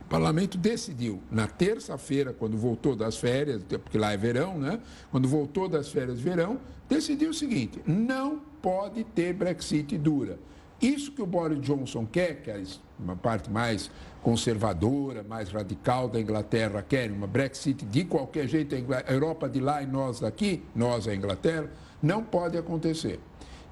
O 0.00 0.04
parlamento 0.10 0.58
decidiu, 0.58 1.22
na 1.30 1.46
terça-feira, 1.46 2.32
quando 2.32 2.56
voltou 2.56 2.96
das 2.96 3.16
férias, 3.16 3.62
porque 3.62 3.96
lá 3.96 4.12
é 4.12 4.16
verão, 4.16 4.58
né? 4.58 4.80
Quando 5.12 5.28
voltou 5.28 5.68
das 5.68 5.88
férias 5.88 6.18
de 6.18 6.24
verão, 6.24 6.58
decidiu 6.88 7.30
o 7.30 7.34
seguinte: 7.34 7.80
não 7.86 8.40
pode 8.60 9.04
ter 9.04 9.32
Brexit 9.32 9.96
dura. 9.96 10.36
Isso 10.80 11.12
que 11.12 11.20
o 11.20 11.26
Boris 11.26 11.60
Johnson 11.60 12.06
quer, 12.06 12.40
que 12.42 12.50
é 12.50 12.62
uma 12.98 13.14
parte 13.14 13.50
mais 13.50 13.90
conservadora, 14.22 15.22
mais 15.22 15.50
radical 15.50 16.08
da 16.08 16.20
Inglaterra 16.20 16.82
querem 16.82 17.14
uma 17.14 17.26
Brexit 17.26 17.84
de 17.84 18.04
qualquer 18.04 18.48
jeito, 18.48 18.74
a 18.74 19.12
Europa 19.12 19.48
de 19.48 19.60
lá 19.60 19.82
e 19.82 19.86
nós 19.86 20.20
daqui, 20.20 20.62
nós 20.74 21.06
a 21.06 21.14
Inglaterra, 21.14 21.70
não 22.02 22.24
pode 22.24 22.56
acontecer. 22.56 23.20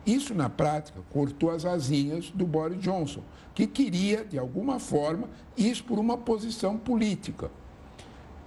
Isso, 0.06 0.34
na 0.34 0.48
prática, 0.48 1.00
cortou 1.10 1.50
as 1.50 1.64
asinhas 1.64 2.30
do 2.30 2.46
Boris 2.46 2.80
Johnson, 2.80 3.22
que 3.54 3.66
queria, 3.66 4.24
de 4.24 4.38
alguma 4.38 4.78
forma, 4.78 5.28
isso 5.56 5.84
por 5.84 5.98
uma 5.98 6.16
posição 6.16 6.78
política. 6.78 7.50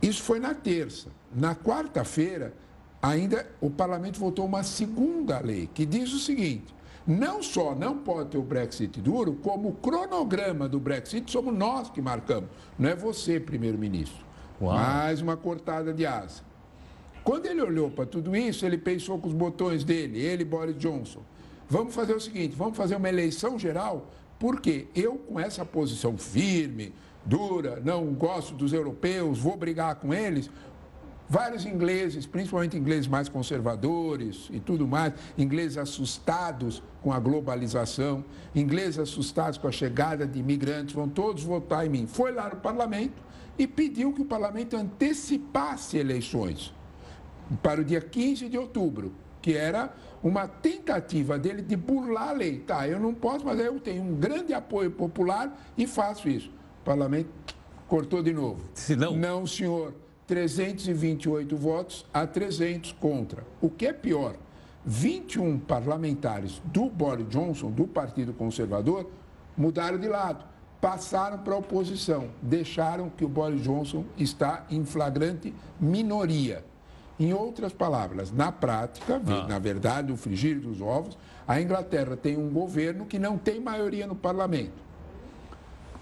Isso 0.01 0.21
foi 0.23 0.39
na 0.39 0.53
terça. 0.55 1.09
Na 1.33 1.55
quarta-feira, 1.55 2.53
ainda 3.01 3.47
o 3.59 3.69
parlamento 3.69 4.19
votou 4.19 4.45
uma 4.45 4.63
segunda 4.63 5.39
lei, 5.39 5.69
que 5.71 5.85
diz 5.85 6.11
o 6.13 6.19
seguinte: 6.19 6.73
não 7.05 7.41
só 7.41 7.73
não 7.73 7.97
pode 7.97 8.29
ter 8.29 8.37
o 8.37 8.43
Brexit 8.43 9.01
duro, 9.01 9.33
como 9.41 9.69
o 9.69 9.73
cronograma 9.73 10.69
do 10.69 10.79
Brexit 10.79 11.29
somos 11.31 11.53
nós 11.53 11.89
que 11.89 12.01
marcamos, 12.01 12.49
não 12.77 12.89
é 12.89 12.95
você, 12.95 13.39
primeiro-ministro. 13.39 14.23
Mais 14.59 15.21
uma 15.21 15.35
cortada 15.35 15.91
de 15.91 16.05
asa. 16.05 16.43
Quando 17.23 17.45
ele 17.45 17.61
olhou 17.61 17.89
para 17.89 18.05
tudo 18.05 18.35
isso, 18.35 18.65
ele 18.65 18.77
pensou 18.77 19.19
com 19.19 19.27
os 19.27 19.33
botões 19.33 19.83
dele, 19.83 20.19
ele 20.19 20.43
Boris 20.43 20.77
Johnson. 20.77 21.21
Vamos 21.69 21.93
fazer 21.93 22.13
o 22.13 22.19
seguinte, 22.19 22.55
vamos 22.55 22.75
fazer 22.75 22.95
uma 22.95 23.09
eleição 23.09 23.57
geral, 23.57 24.11
porque 24.39 24.87
eu 24.95 25.15
com 25.15 25.39
essa 25.39 25.63
posição 25.63 26.17
firme, 26.17 26.93
dura, 27.25 27.81
não 27.83 28.05
gosto 28.13 28.53
dos 28.53 28.73
europeus, 28.73 29.39
vou 29.39 29.55
brigar 29.55 29.95
com 29.95 30.13
eles. 30.13 30.49
Vários 31.31 31.65
ingleses, 31.65 32.25
principalmente 32.25 32.75
ingleses 32.75 33.07
mais 33.07 33.29
conservadores 33.29 34.49
e 34.51 34.59
tudo 34.59 34.85
mais, 34.85 35.13
ingleses 35.37 35.77
assustados 35.77 36.83
com 37.01 37.13
a 37.13 37.19
globalização, 37.21 38.25
ingleses 38.53 38.99
assustados 38.99 39.57
com 39.57 39.65
a 39.65 39.71
chegada 39.71 40.27
de 40.27 40.39
imigrantes, 40.39 40.93
vão 40.93 41.07
todos 41.07 41.41
votar 41.41 41.85
em 41.85 41.89
mim. 41.89 42.05
Foi 42.05 42.33
lá 42.33 42.49
no 42.49 42.57
parlamento 42.57 43.23
e 43.57 43.65
pediu 43.65 44.11
que 44.11 44.23
o 44.23 44.25
parlamento 44.25 44.75
antecipasse 44.75 45.97
eleições 45.97 46.73
para 47.63 47.79
o 47.79 47.85
dia 47.85 48.01
15 48.01 48.49
de 48.49 48.57
outubro, 48.57 49.13
que 49.41 49.55
era 49.55 49.95
uma 50.21 50.49
tentativa 50.49 51.39
dele 51.39 51.61
de 51.61 51.77
burlar 51.77 52.27
a 52.27 52.33
lei. 52.33 52.59
Tá, 52.59 52.85
eu 52.85 52.99
não 52.99 53.13
posso, 53.13 53.45
mas 53.45 53.57
eu 53.57 53.79
tenho 53.79 54.03
um 54.03 54.15
grande 54.15 54.53
apoio 54.53 54.91
popular 54.91 55.57
e 55.77 55.87
faço 55.87 56.27
isso. 56.27 56.49
O 56.81 56.83
parlamento 56.83 57.29
cortou 57.87 58.21
de 58.21 58.33
novo. 58.33 58.59
Se 58.73 58.97
não... 58.97 59.15
Não, 59.15 59.47
senhor. 59.47 59.93
328 60.31 61.57
votos 61.57 62.05
a 62.13 62.25
300 62.25 62.93
contra. 62.93 63.43
O 63.59 63.69
que 63.69 63.85
é 63.85 63.91
pior, 63.91 64.37
21 64.85 65.59
parlamentares 65.59 66.61
do 66.63 66.89
Boris 66.89 67.27
Johnson, 67.27 67.69
do 67.69 67.85
Partido 67.85 68.31
Conservador, 68.31 69.11
mudaram 69.57 69.99
de 69.99 70.07
lado, 70.07 70.45
passaram 70.79 71.39
para 71.39 71.53
a 71.53 71.57
oposição, 71.57 72.29
deixaram 72.41 73.09
que 73.09 73.25
o 73.25 73.27
Boris 73.27 73.61
Johnson 73.61 74.05
está 74.17 74.65
em 74.69 74.85
flagrante 74.85 75.53
minoria. 75.77 76.63
Em 77.19 77.33
outras 77.33 77.73
palavras, 77.73 78.31
na 78.31 78.53
prática, 78.53 79.21
ah. 79.27 79.47
na 79.49 79.59
verdade, 79.59 80.13
o 80.13 80.15
frigir 80.15 80.61
dos 80.61 80.81
ovos, 80.81 81.17
a 81.45 81.59
Inglaterra 81.59 82.15
tem 82.15 82.37
um 82.37 82.49
governo 82.49 83.05
que 83.05 83.19
não 83.19 83.37
tem 83.37 83.59
maioria 83.59 84.07
no 84.07 84.15
parlamento. 84.15 84.90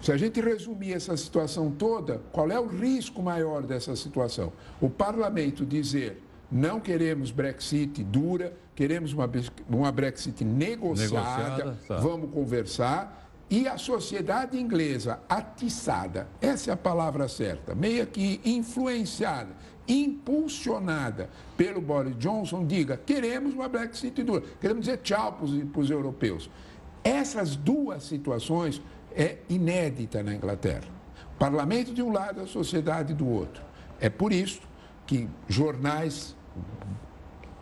Se 0.00 0.10
a 0.10 0.16
gente 0.16 0.40
resumir 0.40 0.94
essa 0.94 1.16
situação 1.16 1.70
toda, 1.70 2.22
qual 2.32 2.50
é 2.50 2.58
o 2.58 2.66
risco 2.66 3.22
maior 3.22 3.62
dessa 3.62 3.94
situação? 3.94 4.52
O 4.80 4.88
parlamento 4.88 5.64
dizer 5.66 6.22
não 6.50 6.80
queremos 6.80 7.30
Brexit 7.30 8.02
dura, 8.02 8.52
queremos 8.74 9.12
uma, 9.12 9.30
uma 9.68 9.92
Brexit 9.92 10.44
negociada, 10.44 11.64
negociada 11.64 11.78
tá. 11.86 11.96
vamos 11.98 12.30
conversar. 12.32 13.28
E 13.48 13.66
a 13.66 13.76
sociedade 13.76 14.56
inglesa 14.58 15.20
atiçada, 15.28 16.28
essa 16.40 16.70
é 16.70 16.72
a 16.72 16.76
palavra 16.76 17.28
certa, 17.28 17.74
meio 17.74 18.06
que 18.06 18.40
influenciada 18.44 19.50
impulsionada 19.88 21.28
pelo 21.56 21.80
Boris 21.80 22.16
Johnson, 22.16 22.64
diga: 22.64 22.96
queremos 22.96 23.54
uma 23.54 23.68
Brexit 23.68 24.22
dura, 24.22 24.44
queremos 24.60 24.84
dizer 24.84 24.98
tchau 24.98 25.32
para 25.32 25.80
os 25.80 25.90
europeus. 25.90 26.48
Essas 27.02 27.56
duas 27.56 28.04
situações 28.04 28.80
é 29.14 29.38
inédita 29.48 30.22
na 30.22 30.34
Inglaterra. 30.34 30.88
Parlamento 31.38 31.92
de 31.92 32.02
um 32.02 32.12
lado, 32.12 32.40
a 32.40 32.46
sociedade 32.46 33.14
do 33.14 33.26
outro. 33.28 33.62
É 34.00 34.08
por 34.08 34.32
isso 34.32 34.60
que 35.06 35.28
jornais, 35.48 36.36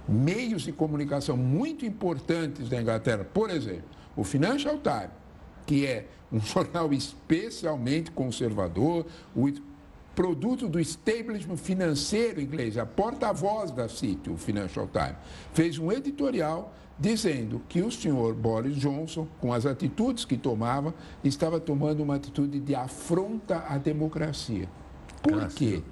meios 0.08 0.62
de 0.62 0.72
comunicação 0.72 1.37
muito 1.37 1.87
importantes 1.87 2.68
da 2.68 2.80
Inglaterra, 2.80 3.24
por 3.24 3.50
exemplo, 3.50 3.84
o 4.16 4.24
Financial 4.24 4.78
Times, 4.78 5.11
que 5.64 5.87
é 5.87 6.06
um 6.32 6.40
jornal 6.42 6.92
especialmente 6.92 8.11
conservador, 8.11 9.06
o 9.34 9.48
produto 10.14 10.68
do 10.68 10.80
establishment 10.80 11.56
financeiro 11.56 12.40
inglês, 12.40 12.76
a 12.76 12.84
porta-voz 12.84 13.70
da 13.70 13.88
City, 13.88 14.28
o 14.28 14.37
Financial 14.37 14.88
Times, 14.88 15.16
fez 15.52 15.78
um 15.78 15.92
editorial 15.92 16.74
dizendo 16.98 17.62
que 17.68 17.80
o 17.80 17.90
senhor 17.90 18.34
Boris 18.34 18.76
Johnson, 18.76 19.26
com 19.40 19.52
as 19.52 19.64
atitudes 19.64 20.24
que 20.24 20.37
tomava, 20.37 20.94
estava 21.22 21.61
tomando 21.61 22.02
uma 22.02 22.16
atitude 22.16 22.58
de 22.58 22.74
afronta 22.74 23.64
à 23.68 23.78
democracia. 23.78 24.68
Por 25.22 25.48
quê? 25.48 25.82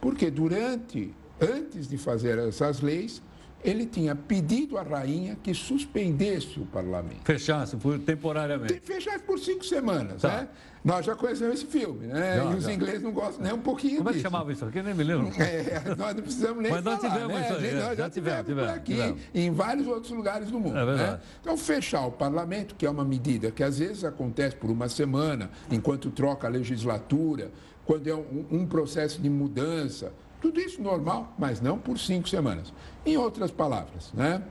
Porque 0.00 0.30
durante, 0.30 1.12
antes 1.40 1.88
de 1.88 1.98
fazer 1.98 2.38
essas 2.38 2.80
leis, 2.80 3.22
ele 3.64 3.86
tinha 3.86 4.14
pedido 4.14 4.76
à 4.76 4.82
rainha 4.82 5.36
que 5.42 5.54
suspendesse 5.54 6.58
o 6.58 6.66
parlamento. 6.66 7.20
Fechasse 7.24 7.76
por, 7.76 7.98
temporariamente. 7.98 8.80
Fechasse 8.80 9.20
por 9.20 9.38
cinco 9.38 9.64
semanas, 9.64 10.22
tá. 10.22 10.28
né? 10.28 10.48
Nós 10.84 11.06
já 11.06 11.14
conhecemos 11.14 11.54
esse 11.54 11.66
filme, 11.66 12.08
né? 12.08 12.38
Já, 12.38 12.44
e 12.44 12.54
os 12.56 12.64
já. 12.64 12.72
ingleses 12.72 13.02
não 13.02 13.12
gostam 13.12 13.44
nem 13.44 13.52
um 13.52 13.60
pouquinho 13.60 13.98
Como 13.98 14.08
disso. 14.08 14.18
é 14.18 14.22
que 14.22 14.28
chamava 14.28 14.52
isso 14.52 14.64
aqui? 14.64 14.82
Nem 14.82 14.92
me 14.94 15.04
lembro. 15.04 15.30
É, 15.40 15.94
nós 15.94 16.16
não 16.16 16.22
precisamos 16.22 16.60
nem 16.60 16.72
Mas 16.72 16.82
falar, 16.82 16.96
nós 16.96 17.12
tivemos 17.12 17.34
né? 17.34 17.44
isso 17.44 17.54
aí. 17.54 17.74
Nós 17.74 17.82
já, 17.82 17.94
já 17.94 18.10
tivemos, 18.10 18.46
tivemos 18.46 18.70
por 18.70 18.78
aqui 18.78 18.94
tivemos. 18.94 19.20
em 19.32 19.50
vários 19.52 19.86
outros 19.86 20.12
lugares 20.12 20.50
do 20.50 20.58
mundo. 20.58 20.76
É 20.76 20.84
né? 20.96 21.20
Então, 21.40 21.56
fechar 21.56 22.04
o 22.04 22.10
parlamento, 22.10 22.74
que 22.74 22.84
é 22.84 22.90
uma 22.90 23.04
medida 23.04 23.52
que 23.52 23.62
às 23.62 23.78
vezes 23.78 24.02
acontece 24.02 24.56
por 24.56 24.70
uma 24.70 24.88
semana, 24.88 25.50
enquanto 25.70 26.10
troca 26.10 26.48
a 26.48 26.50
legislatura, 26.50 27.52
quando 27.84 28.08
é 28.08 28.14
um, 28.14 28.46
um 28.50 28.66
processo 28.66 29.22
de 29.22 29.30
mudança, 29.30 30.12
tudo 30.42 30.60
isso 30.60 30.82
normal, 30.82 31.32
mas 31.38 31.60
não 31.60 31.78
por 31.78 31.96
cinco 31.96 32.28
semanas. 32.28 32.74
Em 33.06 33.16
outras 33.16 33.52
palavras, 33.52 34.12
né, 34.12 34.42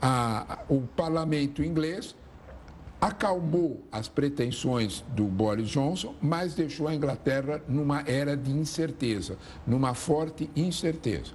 a, 0.00 0.58
o 0.68 0.82
parlamento 0.82 1.64
inglês 1.64 2.14
acalmou 3.00 3.82
as 3.90 4.06
pretensões 4.06 5.02
do 5.08 5.24
Boris 5.24 5.70
Johnson, 5.70 6.14
mas 6.20 6.54
deixou 6.54 6.86
a 6.86 6.94
Inglaterra 6.94 7.62
numa 7.66 8.02
era 8.02 8.36
de 8.36 8.50
incerteza, 8.50 9.38
numa 9.66 9.94
forte 9.94 10.50
incerteza. 10.54 11.32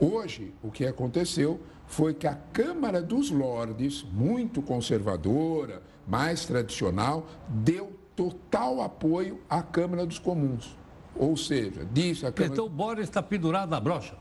Hoje, 0.00 0.52
o 0.60 0.72
que 0.72 0.84
aconteceu 0.84 1.60
foi 1.86 2.12
que 2.12 2.26
a 2.26 2.34
Câmara 2.34 3.00
dos 3.00 3.30
Lordes, 3.30 4.04
muito 4.12 4.60
conservadora, 4.60 5.80
mais 6.08 6.44
tradicional, 6.44 7.28
deu 7.48 7.92
total 8.16 8.82
apoio 8.82 9.40
à 9.48 9.62
Câmara 9.62 10.04
dos 10.04 10.18
Comuns. 10.18 10.76
Ou 11.16 11.36
seja, 11.36 11.86
disse 11.92 12.26
a 12.26 12.32
Câmara... 12.32 12.52
Então 12.52 12.66
o 12.66 12.68
Boris 12.68 13.04
está 13.04 13.22
pendurado 13.22 13.70
na 13.70 13.80
brocha? 13.80 14.16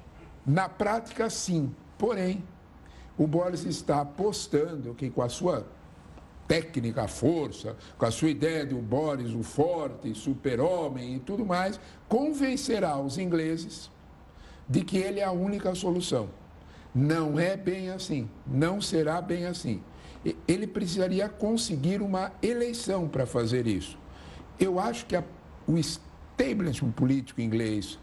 Na 0.46 0.70
prática, 0.70 1.30
sim. 1.30 1.74
Porém, 1.98 2.44
o 3.18 3.26
Boris 3.26 3.64
está 3.64 4.02
apostando 4.02 4.94
que 4.94 5.10
com 5.10 5.22
a 5.22 5.30
sua 5.30 5.66
técnica, 6.48 7.08
força, 7.08 7.76
com 7.98 8.06
a 8.06 8.12
sua 8.12 8.30
ideia 8.30 8.66
de 8.66 8.76
o 8.76 8.82
Boris, 8.82 9.34
o 9.34 9.44
forte, 9.44 10.14
super-homem 10.14 11.16
e 11.16 11.20
tudo 11.20 11.46
mais, 11.46 11.80
convencerá 12.08 12.98
os 12.98 13.18
ingleses 13.18 13.90
de 14.68 14.84
que 14.84 14.98
ele 14.98 15.20
é 15.20 15.24
a 15.24 15.32
única 15.32 15.74
solução. 15.74 16.30
Não 16.94 17.40
é 17.40 17.58
bem 17.58 17.90
assim, 17.90 18.30
não 18.46 18.80
será 18.80 19.22
bem 19.22 19.46
assim. 19.46 19.82
Ele 20.48 20.68
precisaria 20.68 21.28
conseguir 21.28 22.02
uma 22.02 22.32
eleição 22.42 23.08
para 23.08 23.26
fazer 23.26 23.68
isso. 23.68 23.98
Eu 24.60 24.80
acho 24.80 25.06
que 25.06 25.16
a, 25.16 25.24
o 25.68 25.78
establishment 26.38 26.92
político 26.92 27.42
inglês, 27.42 27.98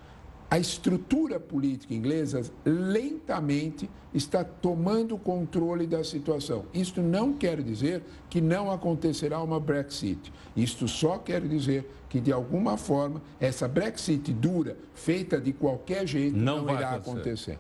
a 0.51 0.59
estrutura 0.59 1.39
política 1.39 1.95
inglesa 1.95 2.43
lentamente 2.65 3.89
está 4.13 4.43
tomando 4.43 5.17
controle 5.17 5.87
da 5.87 6.03
situação. 6.03 6.65
Isto 6.75 7.01
não 7.01 7.33
quer 7.33 7.63
dizer 7.63 8.03
que 8.29 8.41
não 8.41 8.71
acontecerá 8.71 9.41
uma 9.41 9.61
Brexit. 9.61 10.33
Isto 10.57 10.89
só 10.89 11.19
quer 11.19 11.43
dizer 11.43 11.89
que, 12.09 12.19
de 12.19 12.33
alguma 12.33 12.77
forma, 12.77 13.23
essa 13.39 13.69
Brexit 13.69 14.33
dura, 14.33 14.77
feita 14.93 15.41
de 15.41 15.53
qualquer 15.53 16.05
jeito, 16.05 16.37
não, 16.37 16.65
não 16.65 16.75
irá 16.75 16.97
acontecer. 16.97 17.53
acontecer. 17.53 17.59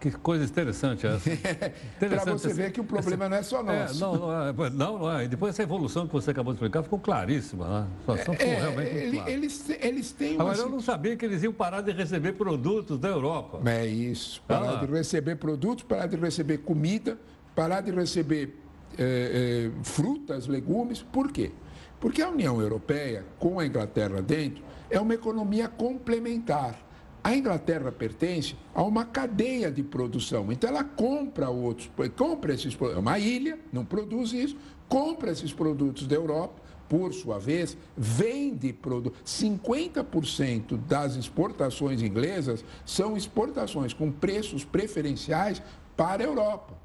Que 0.00 0.10
coisa 0.12 0.44
interessante 0.44 1.06
essa. 1.06 1.30
Para 1.98 2.32
você 2.32 2.52
ver 2.52 2.70
que 2.72 2.80
o 2.80 2.84
problema 2.84 3.24
essa... 3.24 3.30
não 3.30 3.36
é 3.36 3.42
só 3.42 3.60
é, 3.60 3.80
nosso. 3.80 3.96
É, 3.96 4.00
não, 4.00 4.16
não, 4.16 4.64
é, 4.66 4.70
não, 4.70 4.98
não 4.98 5.18
é. 5.18 5.24
E 5.24 5.28
depois 5.28 5.54
essa 5.54 5.62
evolução 5.62 6.06
que 6.06 6.12
você 6.12 6.30
acabou 6.30 6.52
de 6.52 6.58
explicar 6.58 6.82
ficou 6.82 6.98
claríssima. 6.98 7.66
Né? 7.66 7.86
A 7.86 8.00
situação 8.00 8.34
ficou 8.34 8.52
é, 8.52 8.54
realmente 8.56 8.94
ele, 8.94 9.16
clara. 9.16 9.30
Eles, 9.30 9.70
eles 9.80 10.12
têm 10.12 10.34
uma... 10.34 10.44
Agora, 10.44 10.58
eu 10.58 10.68
não 10.68 10.80
sabia 10.80 11.16
que 11.16 11.24
eles 11.24 11.42
iam 11.42 11.52
parar 11.52 11.80
de 11.80 11.92
receber 11.92 12.32
produtos 12.32 12.98
da 12.98 13.08
Europa. 13.08 13.60
É 13.68 13.86
isso. 13.86 14.42
Parar 14.46 14.78
ah. 14.78 14.86
de 14.86 14.92
receber 14.92 15.36
produtos, 15.36 15.84
parar 15.84 16.06
de 16.06 16.16
receber 16.16 16.58
comida, 16.58 17.18
parar 17.54 17.80
de 17.80 17.90
receber 17.90 18.56
é, 18.96 19.70
é, 19.70 19.84
frutas, 19.84 20.46
legumes. 20.46 21.02
Por 21.02 21.32
quê? 21.32 21.50
Porque 22.00 22.22
a 22.22 22.28
União 22.28 22.60
Europeia, 22.60 23.24
com 23.38 23.58
a 23.58 23.66
Inglaterra 23.66 24.22
dentro, 24.22 24.62
é 24.88 25.00
uma 25.00 25.14
economia 25.14 25.68
complementar. 25.68 26.87
A 27.28 27.36
Inglaterra 27.36 27.92
pertence 27.92 28.56
a 28.74 28.82
uma 28.82 29.04
cadeia 29.04 29.70
de 29.70 29.82
produção, 29.82 30.50
então 30.50 30.70
ela 30.70 30.82
compra 30.82 31.50
outros, 31.50 31.90
compra 32.16 32.54
esses 32.54 32.74
produtos, 32.74 32.96
é 32.96 33.00
uma 33.02 33.18
ilha, 33.18 33.58
não 33.70 33.84
produz 33.84 34.32
isso, 34.32 34.56
compra 34.88 35.30
esses 35.30 35.52
produtos 35.52 36.06
da 36.06 36.16
Europa, 36.16 36.54
por 36.88 37.12
sua 37.12 37.38
vez, 37.38 37.76
vende 37.94 38.72
produtos. 38.72 39.20
50% 39.26 40.78
das 40.86 41.16
exportações 41.16 42.00
inglesas 42.00 42.64
são 42.86 43.14
exportações 43.14 43.92
com 43.92 44.10
preços 44.10 44.64
preferenciais 44.64 45.60
para 45.94 46.24
a 46.24 46.26
Europa. 46.26 46.78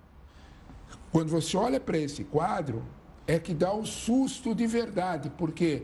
Quando 1.09 1.29
você 1.29 1.55
olha 1.55 1.79
para 1.79 1.97
esse 1.97 2.25
quadro, 2.25 2.83
é 3.25 3.39
que 3.39 3.53
dá 3.53 3.73
um 3.73 3.85
susto 3.85 4.53
de 4.53 4.67
verdade, 4.67 5.31
porque 5.37 5.83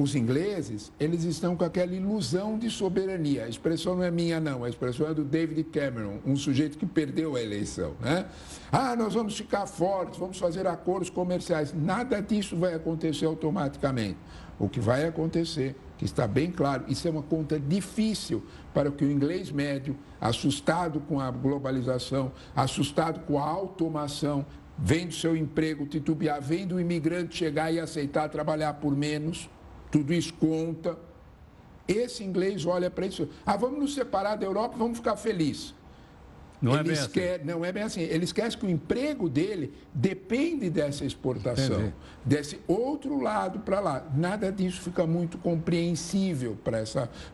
os 0.00 0.14
ingleses, 0.14 0.92
eles 1.00 1.24
estão 1.24 1.56
com 1.56 1.64
aquela 1.64 1.92
ilusão 1.92 2.56
de 2.56 2.70
soberania. 2.70 3.44
A 3.44 3.48
expressão 3.48 3.96
não 3.96 4.04
é 4.04 4.10
minha, 4.10 4.38
não. 4.38 4.62
A 4.62 4.68
expressão 4.68 5.08
é 5.08 5.12
do 5.12 5.24
David 5.24 5.64
Cameron, 5.64 6.20
um 6.24 6.36
sujeito 6.36 6.78
que 6.78 6.86
perdeu 6.86 7.34
a 7.34 7.42
eleição. 7.42 7.94
Né? 8.00 8.26
Ah, 8.70 8.94
nós 8.94 9.14
vamos 9.14 9.36
ficar 9.36 9.66
fortes, 9.66 10.16
vamos 10.16 10.38
fazer 10.38 10.68
acordos 10.68 11.10
comerciais. 11.10 11.74
Nada 11.74 12.20
disso 12.22 12.56
vai 12.56 12.74
acontecer 12.74 13.26
automaticamente. 13.26 14.18
O 14.56 14.68
que 14.68 14.78
vai 14.78 15.04
acontecer 15.04 15.74
que 15.96 16.04
está 16.04 16.28
bem 16.28 16.52
claro, 16.52 16.84
isso 16.86 17.08
é 17.08 17.10
uma 17.10 17.22
conta 17.22 17.58
difícil 17.58 18.44
para 18.72 18.92
que 18.92 19.04
o 19.04 19.10
inglês 19.10 19.50
médio, 19.50 19.96
assustado 20.20 21.00
com 21.00 21.18
a 21.18 21.28
globalização, 21.28 22.30
assustado 22.54 23.20
com 23.26 23.36
a 23.36 23.44
automação, 23.44 24.46
vendo 24.78 25.12
seu 25.12 25.36
emprego 25.36 25.86
titubear, 25.86 26.40
vendo 26.40 26.76
o 26.76 26.80
imigrante 26.80 27.36
chegar 27.36 27.72
e 27.72 27.80
aceitar 27.80 28.28
trabalhar 28.28 28.74
por 28.74 28.96
menos, 28.96 29.50
tudo 29.90 30.12
isso 30.12 30.32
conta. 30.34 30.98
Esse 31.86 32.22
inglês 32.22 32.66
olha 32.66 32.90
para 32.90 33.06
isso. 33.06 33.28
Ah, 33.46 33.56
vamos 33.56 33.78
nos 33.78 33.94
separar 33.94 34.36
da 34.36 34.44
Europa, 34.44 34.76
vamos 34.76 34.98
ficar 34.98 35.16
felizes. 35.16 35.74
Não 36.60 36.72
ele 36.72 36.80
é 36.80 36.82
bem 36.82 36.92
esquece, 36.92 37.34
assim. 37.36 37.44
Não 37.44 37.64
é 37.64 37.72
bem 37.72 37.82
assim. 37.82 38.00
Ele 38.00 38.24
esquece 38.24 38.58
que 38.58 38.66
o 38.66 38.70
emprego 38.70 39.28
dele 39.28 39.72
depende 39.94 40.68
dessa 40.68 41.04
exportação, 41.04 41.80
Entendi. 41.80 41.94
desse 42.24 42.60
outro 42.66 43.20
lado 43.20 43.60
para 43.60 43.80
lá. 43.80 44.06
Nada 44.14 44.50
disso 44.50 44.80
fica 44.82 45.06
muito 45.06 45.38
compreensível 45.38 46.58
para 46.62 46.84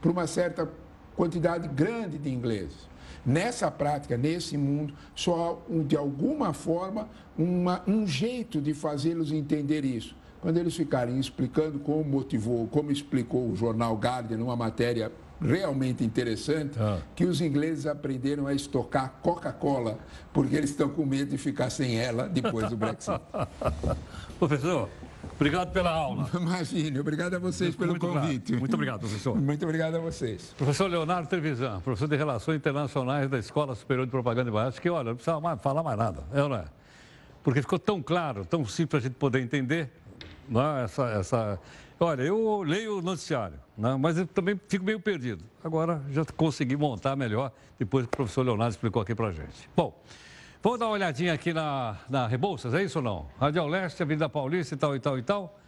uma 0.04 0.26
certa 0.26 0.70
quantidade 1.16 1.68
grande 1.68 2.18
de 2.18 2.30
ingleses. 2.30 2.94
Nessa 3.24 3.70
prática, 3.70 4.18
nesse 4.18 4.58
mundo, 4.58 4.92
só 5.14 5.62
há, 5.70 5.82
de 5.84 5.96
alguma 5.96 6.52
forma, 6.52 7.08
uma, 7.38 7.82
um 7.86 8.06
jeito 8.06 8.60
de 8.60 8.74
fazê-los 8.74 9.32
entender 9.32 9.84
isso. 9.84 10.14
Quando 10.44 10.58
eles 10.58 10.76
ficarem 10.76 11.18
explicando 11.18 11.78
como 11.78 12.04
motivou, 12.04 12.68
como 12.68 12.92
explicou 12.92 13.48
o 13.48 13.56
jornal 13.56 13.94
Guardian 13.96 14.36
numa 14.36 14.54
matéria 14.54 15.10
realmente 15.40 16.04
interessante, 16.04 16.78
Ah. 16.78 16.98
que 17.16 17.24
os 17.24 17.40
ingleses 17.40 17.86
aprenderam 17.86 18.46
a 18.46 18.52
estocar 18.52 19.14
Coca-Cola, 19.22 19.98
porque 20.34 20.54
eles 20.54 20.68
estão 20.68 20.90
com 20.90 21.06
medo 21.06 21.30
de 21.30 21.38
ficar 21.38 21.70
sem 21.70 21.98
ela 21.98 22.28
depois 22.28 22.68
do 22.68 22.76
Brexit. 22.76 23.18
Professor, 24.38 24.90
obrigado 25.34 25.72
pela 25.72 25.90
aula. 25.90 26.28
Imagine, 26.38 27.00
obrigado 27.00 27.34
a 27.36 27.38
vocês 27.38 27.74
pelo 27.74 27.92
Muito 27.92 28.06
convite. 28.06 28.54
Muito 28.54 28.74
obrigado, 28.74 29.00
professor. 29.00 29.34
Muito 29.40 29.64
obrigado 29.64 29.94
a 29.94 29.98
vocês. 29.98 30.52
Professor 30.58 30.90
Leonardo 30.90 31.26
Trevisan, 31.26 31.80
professor 31.80 32.06
de 32.06 32.16
Relações 32.16 32.56
Internacionais 32.58 33.30
da 33.30 33.38
Escola 33.38 33.74
Superior 33.74 34.04
de 34.04 34.10
Propaganda 34.10 34.50
e 34.50 34.52
Marketing, 34.52 34.82
que, 34.82 34.90
olha, 34.90 35.04
não 35.08 35.14
precisa 35.16 35.40
mais 35.40 35.58
falar 35.62 35.82
mais 35.82 35.96
nada, 35.96 36.22
é 36.34 36.36
não 36.46 36.54
é? 36.54 36.64
Porque 37.42 37.60
ficou 37.60 37.78
tão 37.78 38.02
claro, 38.02 38.44
tão 38.44 38.64
simples 38.64 38.88
para 38.88 38.98
a 38.98 39.02
gente 39.02 39.14
poder 39.16 39.40
entender, 39.40 39.90
não 40.48 40.78
é? 40.78 40.84
essa, 40.84 41.04
essa... 41.10 41.60
Olha, 41.98 42.22
eu 42.22 42.62
leio 42.62 42.98
o 42.98 43.02
noticiário, 43.02 43.58
né? 43.76 43.96
mas 43.98 44.18
eu 44.18 44.26
também 44.26 44.60
fico 44.68 44.84
meio 44.84 45.00
perdido. 45.00 45.44
Agora 45.62 46.02
já 46.10 46.24
consegui 46.24 46.76
montar 46.76 47.16
melhor, 47.16 47.52
depois 47.78 48.06
que 48.06 48.14
o 48.14 48.16
professor 48.16 48.42
Leonardo 48.44 48.72
explicou 48.72 49.00
aqui 49.00 49.14
para 49.14 49.30
gente. 49.30 49.70
Bom, 49.76 49.98
vamos 50.62 50.78
dar 50.78 50.86
uma 50.86 50.92
olhadinha 50.92 51.32
aqui 51.32 51.52
na, 51.52 51.96
na 52.08 52.26
Rebouças, 52.26 52.74
é 52.74 52.82
isso 52.82 52.98
ou 52.98 53.04
não? 53.04 53.26
Radial 53.38 53.66
Leste, 53.68 54.02
Avenida 54.02 54.28
Paulista 54.28 54.74
e 54.74 54.78
tal, 54.78 54.96
e 54.96 55.00
tal, 55.00 55.18
e 55.18 55.22
tal. 55.22 55.58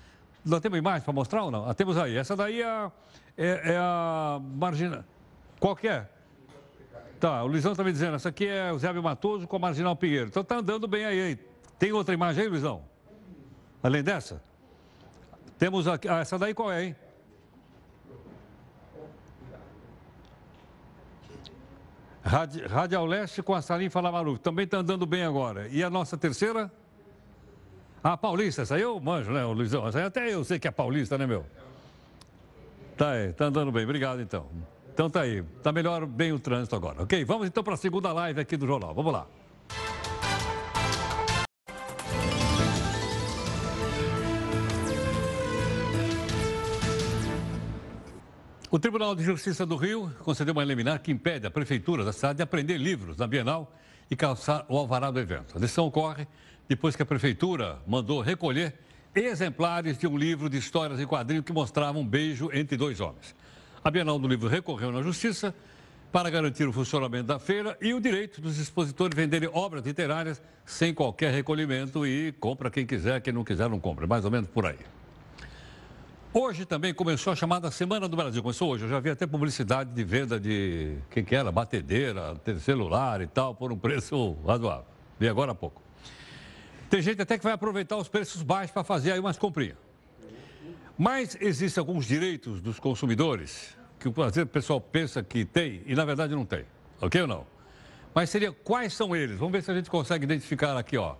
Nós 0.44 0.60
temos 0.60 0.78
imagem 0.78 1.02
para 1.02 1.12
mostrar 1.12 1.44
ou 1.44 1.50
não? 1.50 1.68
Ah, 1.68 1.74
temos 1.74 1.96
aí. 1.96 2.16
Essa 2.16 2.36
daí 2.36 2.62
é, 2.62 2.90
é, 3.36 3.72
é 3.72 3.76
a 3.78 4.40
marginal. 4.40 5.04
Qual 5.58 5.74
que 5.74 5.88
é? 5.88 6.08
Tá, 7.18 7.42
o 7.42 7.46
Luizão 7.46 7.72
está 7.72 7.82
me 7.82 7.90
dizendo, 7.90 8.14
essa 8.14 8.28
aqui 8.28 8.46
é 8.46 8.70
o 8.70 8.78
Zé 8.78 8.92
Matoso 8.92 9.48
com 9.48 9.56
a 9.56 9.58
Marginal 9.58 9.96
Pinheiro. 9.96 10.28
Então 10.28 10.44
tá 10.44 10.56
andando 10.56 10.86
bem 10.86 11.04
aí? 11.04 11.38
Tem 11.78 11.92
outra 11.92 12.12
imagem 12.12 12.44
aí, 12.44 12.48
Luizão? 12.48 12.82
Além 13.82 14.02
dessa? 14.02 14.42
Temos 15.58 15.86
aqui. 15.88 16.08
Ah, 16.08 16.18
essa 16.20 16.38
daí 16.38 16.52
qual 16.54 16.70
é, 16.72 16.84
hein? 16.84 16.96
Radi- 22.22 22.66
Radial 22.66 23.06
Leste 23.06 23.42
com 23.42 23.54
a 23.54 23.62
Salim 23.62 23.88
Falamaru. 23.88 24.36
Também 24.38 24.64
está 24.64 24.78
andando 24.78 25.06
bem 25.06 25.22
agora. 25.24 25.68
E 25.68 25.82
a 25.82 25.88
nossa 25.90 26.16
terceira? 26.16 26.70
Ah, 28.02 28.16
Paulista, 28.16 28.62
essa 28.62 28.74
aí 28.74 28.82
eu 28.82 28.98
manjo, 29.00 29.32
né, 29.32 29.44
Luizão? 29.44 29.86
Essa 29.86 29.98
aí 29.98 30.04
até 30.04 30.32
eu 30.32 30.44
sei 30.44 30.58
que 30.58 30.68
é 30.68 30.70
paulista, 30.70 31.16
né, 31.18 31.26
meu? 31.26 31.44
Tá 32.96 33.10
aí, 33.10 33.32
tá 33.32 33.46
andando 33.46 33.70
bem. 33.72 33.84
Obrigado, 33.84 34.20
então. 34.20 34.46
Então 34.92 35.10
tá 35.10 35.20
aí. 35.22 35.42
Tá 35.62 35.72
melhor 35.72 36.06
bem 36.06 36.32
o 36.32 36.38
trânsito 36.38 36.74
agora. 36.74 37.02
Ok, 37.02 37.24
vamos 37.24 37.46
então 37.46 37.62
para 37.62 37.74
a 37.74 37.76
segunda 37.76 38.12
live 38.12 38.40
aqui 38.40 38.56
do 38.56 38.66
jornal. 38.66 38.94
Vamos 38.94 39.12
lá. 39.12 39.26
O 48.76 48.78
Tribunal 48.78 49.14
de 49.14 49.24
Justiça 49.24 49.64
do 49.64 49.74
Rio 49.74 50.12
concedeu 50.18 50.52
uma 50.52 50.62
liminar 50.62 50.98
que 50.98 51.10
impede 51.10 51.46
a 51.46 51.50
Prefeitura 51.50 52.04
da 52.04 52.12
cidade 52.12 52.36
de 52.36 52.42
apreender 52.42 52.76
livros 52.76 53.16
na 53.16 53.26
Bienal 53.26 53.74
e 54.10 54.14
calçar 54.14 54.66
o 54.68 54.76
alvará 54.76 55.10
do 55.10 55.18
evento. 55.18 55.56
A 55.56 55.58
decisão 55.58 55.86
ocorre 55.86 56.28
depois 56.68 56.94
que 56.94 57.02
a 57.02 57.06
Prefeitura 57.06 57.78
mandou 57.86 58.20
recolher 58.20 58.74
exemplares 59.14 59.96
de 59.96 60.06
um 60.06 60.14
livro 60.14 60.50
de 60.50 60.58
histórias 60.58 61.00
em 61.00 61.06
quadrinhos 61.06 61.46
que 61.46 61.54
mostrava 61.54 61.98
um 61.98 62.06
beijo 62.06 62.50
entre 62.52 62.76
dois 62.76 63.00
homens. 63.00 63.34
A 63.82 63.90
Bienal 63.90 64.18
do 64.18 64.28
Livro 64.28 64.46
recorreu 64.46 64.92
na 64.92 65.00
Justiça 65.00 65.54
para 66.12 66.28
garantir 66.28 66.68
o 66.68 66.72
funcionamento 66.72 67.28
da 67.28 67.38
feira 67.38 67.78
e 67.80 67.94
o 67.94 68.00
direito 68.00 68.42
dos 68.42 68.58
expositores 68.58 69.16
venderem 69.16 69.48
obras 69.54 69.86
literárias 69.86 70.42
sem 70.66 70.92
qualquer 70.92 71.32
recolhimento 71.32 72.06
e 72.06 72.30
compra 72.32 72.70
quem 72.70 72.84
quiser, 72.84 73.22
quem 73.22 73.32
não 73.32 73.42
quiser 73.42 73.70
não 73.70 73.80
compra. 73.80 74.06
Mais 74.06 74.26
ou 74.26 74.30
menos 74.30 74.50
por 74.50 74.66
aí. 74.66 74.76
Hoje 76.38 76.66
também 76.66 76.92
começou 76.92 77.32
a 77.32 77.36
chamada 77.36 77.70
Semana 77.70 78.06
do 78.06 78.14
Brasil. 78.14 78.42
Começou 78.42 78.68
hoje. 78.68 78.84
Eu 78.84 78.90
já 78.90 79.00
vi 79.00 79.08
até 79.08 79.26
publicidade 79.26 79.94
de 79.94 80.04
venda 80.04 80.38
de. 80.38 80.98
O 81.06 81.10
que, 81.10 81.22
que 81.22 81.34
era? 81.34 81.50
Batedeira, 81.50 82.38
celular 82.60 83.22
e 83.22 83.26
tal, 83.26 83.54
por 83.54 83.72
um 83.72 83.78
preço 83.78 84.36
razoável. 84.46 84.84
Vi 85.18 85.30
agora 85.30 85.52
há 85.52 85.54
pouco. 85.54 85.80
Tem 86.90 87.00
gente 87.00 87.22
até 87.22 87.38
que 87.38 87.42
vai 87.42 87.54
aproveitar 87.54 87.96
os 87.96 88.06
preços 88.06 88.42
baixos 88.42 88.70
para 88.70 88.84
fazer 88.84 89.12
aí 89.12 89.18
umas 89.18 89.38
comprinhas. 89.38 89.78
Mas 90.98 91.38
existem 91.40 91.80
alguns 91.80 92.04
direitos 92.04 92.60
dos 92.60 92.78
consumidores 92.78 93.74
que 93.98 94.06
o 94.06 94.12
pessoal 94.46 94.78
pensa 94.78 95.22
que 95.22 95.42
tem 95.42 95.80
e 95.86 95.94
na 95.94 96.04
verdade 96.04 96.34
não 96.34 96.44
tem. 96.44 96.66
Ok 97.00 97.18
ou 97.18 97.26
não? 97.26 97.46
Mas 98.14 98.28
seria 98.28 98.52
quais 98.52 98.92
são 98.92 99.16
eles? 99.16 99.38
Vamos 99.38 99.52
ver 99.52 99.62
se 99.62 99.70
a 99.70 99.74
gente 99.74 99.88
consegue 99.88 100.24
identificar 100.24 100.76
aqui, 100.76 100.98
ó. 100.98 101.16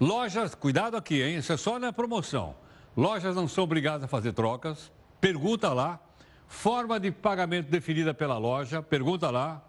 Lojas, 0.00 0.54
cuidado 0.54 0.96
aqui, 0.96 1.20
hein? 1.20 1.36
Isso 1.36 1.52
é 1.52 1.58
só 1.58 1.78
na 1.78 1.92
promoção. 1.92 2.54
Lojas 2.96 3.36
não 3.36 3.46
são 3.46 3.64
obrigadas 3.64 4.04
a 4.04 4.08
fazer 4.08 4.32
trocas. 4.32 4.90
Pergunta 5.20 5.72
lá. 5.72 6.00
Forma 6.48 6.98
de 6.98 7.10
pagamento 7.10 7.70
definida 7.70 8.12
pela 8.12 8.36
loja. 8.36 8.82
Pergunta 8.82 9.30
lá. 9.30 9.62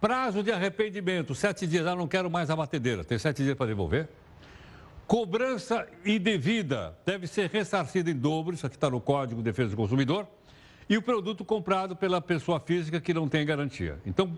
Prazo 0.00 0.42
de 0.42 0.50
arrependimento, 0.50 1.34
sete 1.34 1.66
dias. 1.66 1.86
Ah, 1.86 1.94
não 1.94 2.08
quero 2.08 2.30
mais 2.30 2.50
a 2.50 2.56
batedeira. 2.56 3.04
Tem 3.04 3.18
sete 3.18 3.42
dias 3.42 3.56
para 3.56 3.66
devolver. 3.66 4.08
Cobrança 5.06 5.86
indevida 6.04 6.96
deve 7.04 7.26
ser 7.26 7.50
ressarcida 7.50 8.10
em 8.10 8.16
dobro. 8.16 8.54
Isso 8.54 8.66
aqui 8.66 8.76
está 8.76 8.90
no 8.90 9.00
Código 9.00 9.40
de 9.40 9.44
Defesa 9.44 9.70
do 9.70 9.76
Consumidor. 9.76 10.26
E 10.88 10.96
o 10.96 11.02
produto 11.02 11.44
comprado 11.44 11.94
pela 11.94 12.20
pessoa 12.20 12.58
física 12.58 13.00
que 13.00 13.14
não 13.14 13.28
tem 13.28 13.46
garantia. 13.46 14.00
Então, 14.06 14.36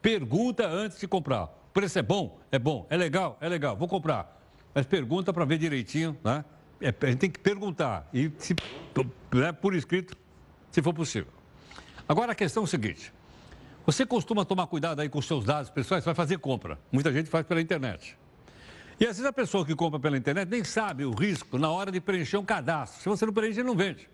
pergunta 0.00 0.66
antes 0.66 0.98
de 1.00 1.08
comprar. 1.08 1.44
O 1.44 1.72
preço 1.72 1.98
é 1.98 2.02
bom? 2.02 2.38
É 2.50 2.58
bom. 2.58 2.86
É 2.90 2.96
legal? 2.96 3.36
É 3.40 3.48
legal. 3.48 3.76
Vou 3.76 3.88
comprar. 3.88 4.40
Mas 4.74 4.86
pergunta 4.86 5.32
para 5.32 5.44
ver 5.44 5.58
direitinho, 5.58 6.16
né? 6.22 6.44
É, 6.80 6.88
a 6.88 7.06
gente 7.06 7.18
tem 7.18 7.30
que 7.30 7.38
perguntar. 7.38 8.08
E 8.12 8.30
se, 8.38 8.54
né, 9.32 9.52
por 9.52 9.74
escrito, 9.74 10.16
se 10.70 10.80
for 10.80 10.94
possível. 10.94 11.32
Agora 12.08 12.32
a 12.32 12.34
questão 12.34 12.62
é 12.62 12.64
o 12.64 12.66
seguinte. 12.66 13.12
Você 13.86 14.06
costuma 14.06 14.44
tomar 14.44 14.66
cuidado 14.66 15.00
aí 15.00 15.08
com 15.08 15.18
os 15.18 15.26
seus 15.26 15.44
dados 15.44 15.70
pessoais, 15.70 16.04
vai 16.04 16.14
fazer 16.14 16.38
compra. 16.38 16.78
Muita 16.90 17.12
gente 17.12 17.28
faz 17.28 17.46
pela 17.46 17.60
internet. 17.60 18.16
E 18.98 19.04
às 19.04 19.16
vezes 19.16 19.24
a 19.24 19.32
pessoa 19.32 19.64
que 19.64 19.74
compra 19.74 19.98
pela 19.98 20.16
internet 20.16 20.48
nem 20.48 20.62
sabe 20.62 21.04
o 21.04 21.12
risco 21.12 21.58
na 21.58 21.70
hora 21.70 21.90
de 21.90 22.00
preencher 22.00 22.36
um 22.36 22.44
cadastro. 22.44 23.02
Se 23.02 23.08
você 23.08 23.24
não 23.24 23.32
preenche, 23.32 23.62
não 23.62 23.74
vende. 23.74 24.08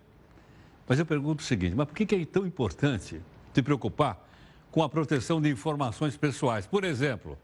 Mas 0.88 0.98
eu 0.98 1.06
pergunto 1.06 1.42
o 1.42 1.46
seguinte: 1.46 1.74
mas 1.74 1.86
por 1.86 1.94
que 1.94 2.14
é 2.14 2.24
tão 2.24 2.46
importante 2.46 3.20
se 3.52 3.62
preocupar 3.62 4.24
com 4.70 4.82
a 4.82 4.88
proteção 4.88 5.40
de 5.40 5.50
informações 5.50 6.16
pessoais? 6.16 6.66
Por 6.66 6.84
exemplo, 6.84 7.36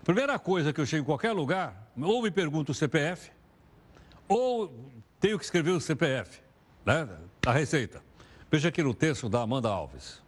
a 0.00 0.04
primeira 0.04 0.38
coisa 0.38 0.72
que 0.72 0.80
eu 0.80 0.86
chego 0.86 1.02
em 1.02 1.06
qualquer 1.06 1.32
lugar, 1.32 1.90
ou 2.00 2.22
me 2.22 2.30
pergunto 2.30 2.72
o 2.72 2.74
CPF, 2.74 3.30
ou 4.28 4.92
tenho 5.18 5.38
que 5.38 5.44
escrever 5.44 5.70
o 5.70 5.80
CPF, 5.80 6.40
né? 6.84 7.08
A 7.46 7.52
receita. 7.52 8.02
Veja 8.50 8.68
aqui 8.68 8.82
no 8.82 8.94
texto 8.94 9.28
da 9.28 9.42
Amanda 9.42 9.68
Alves. 9.68 10.22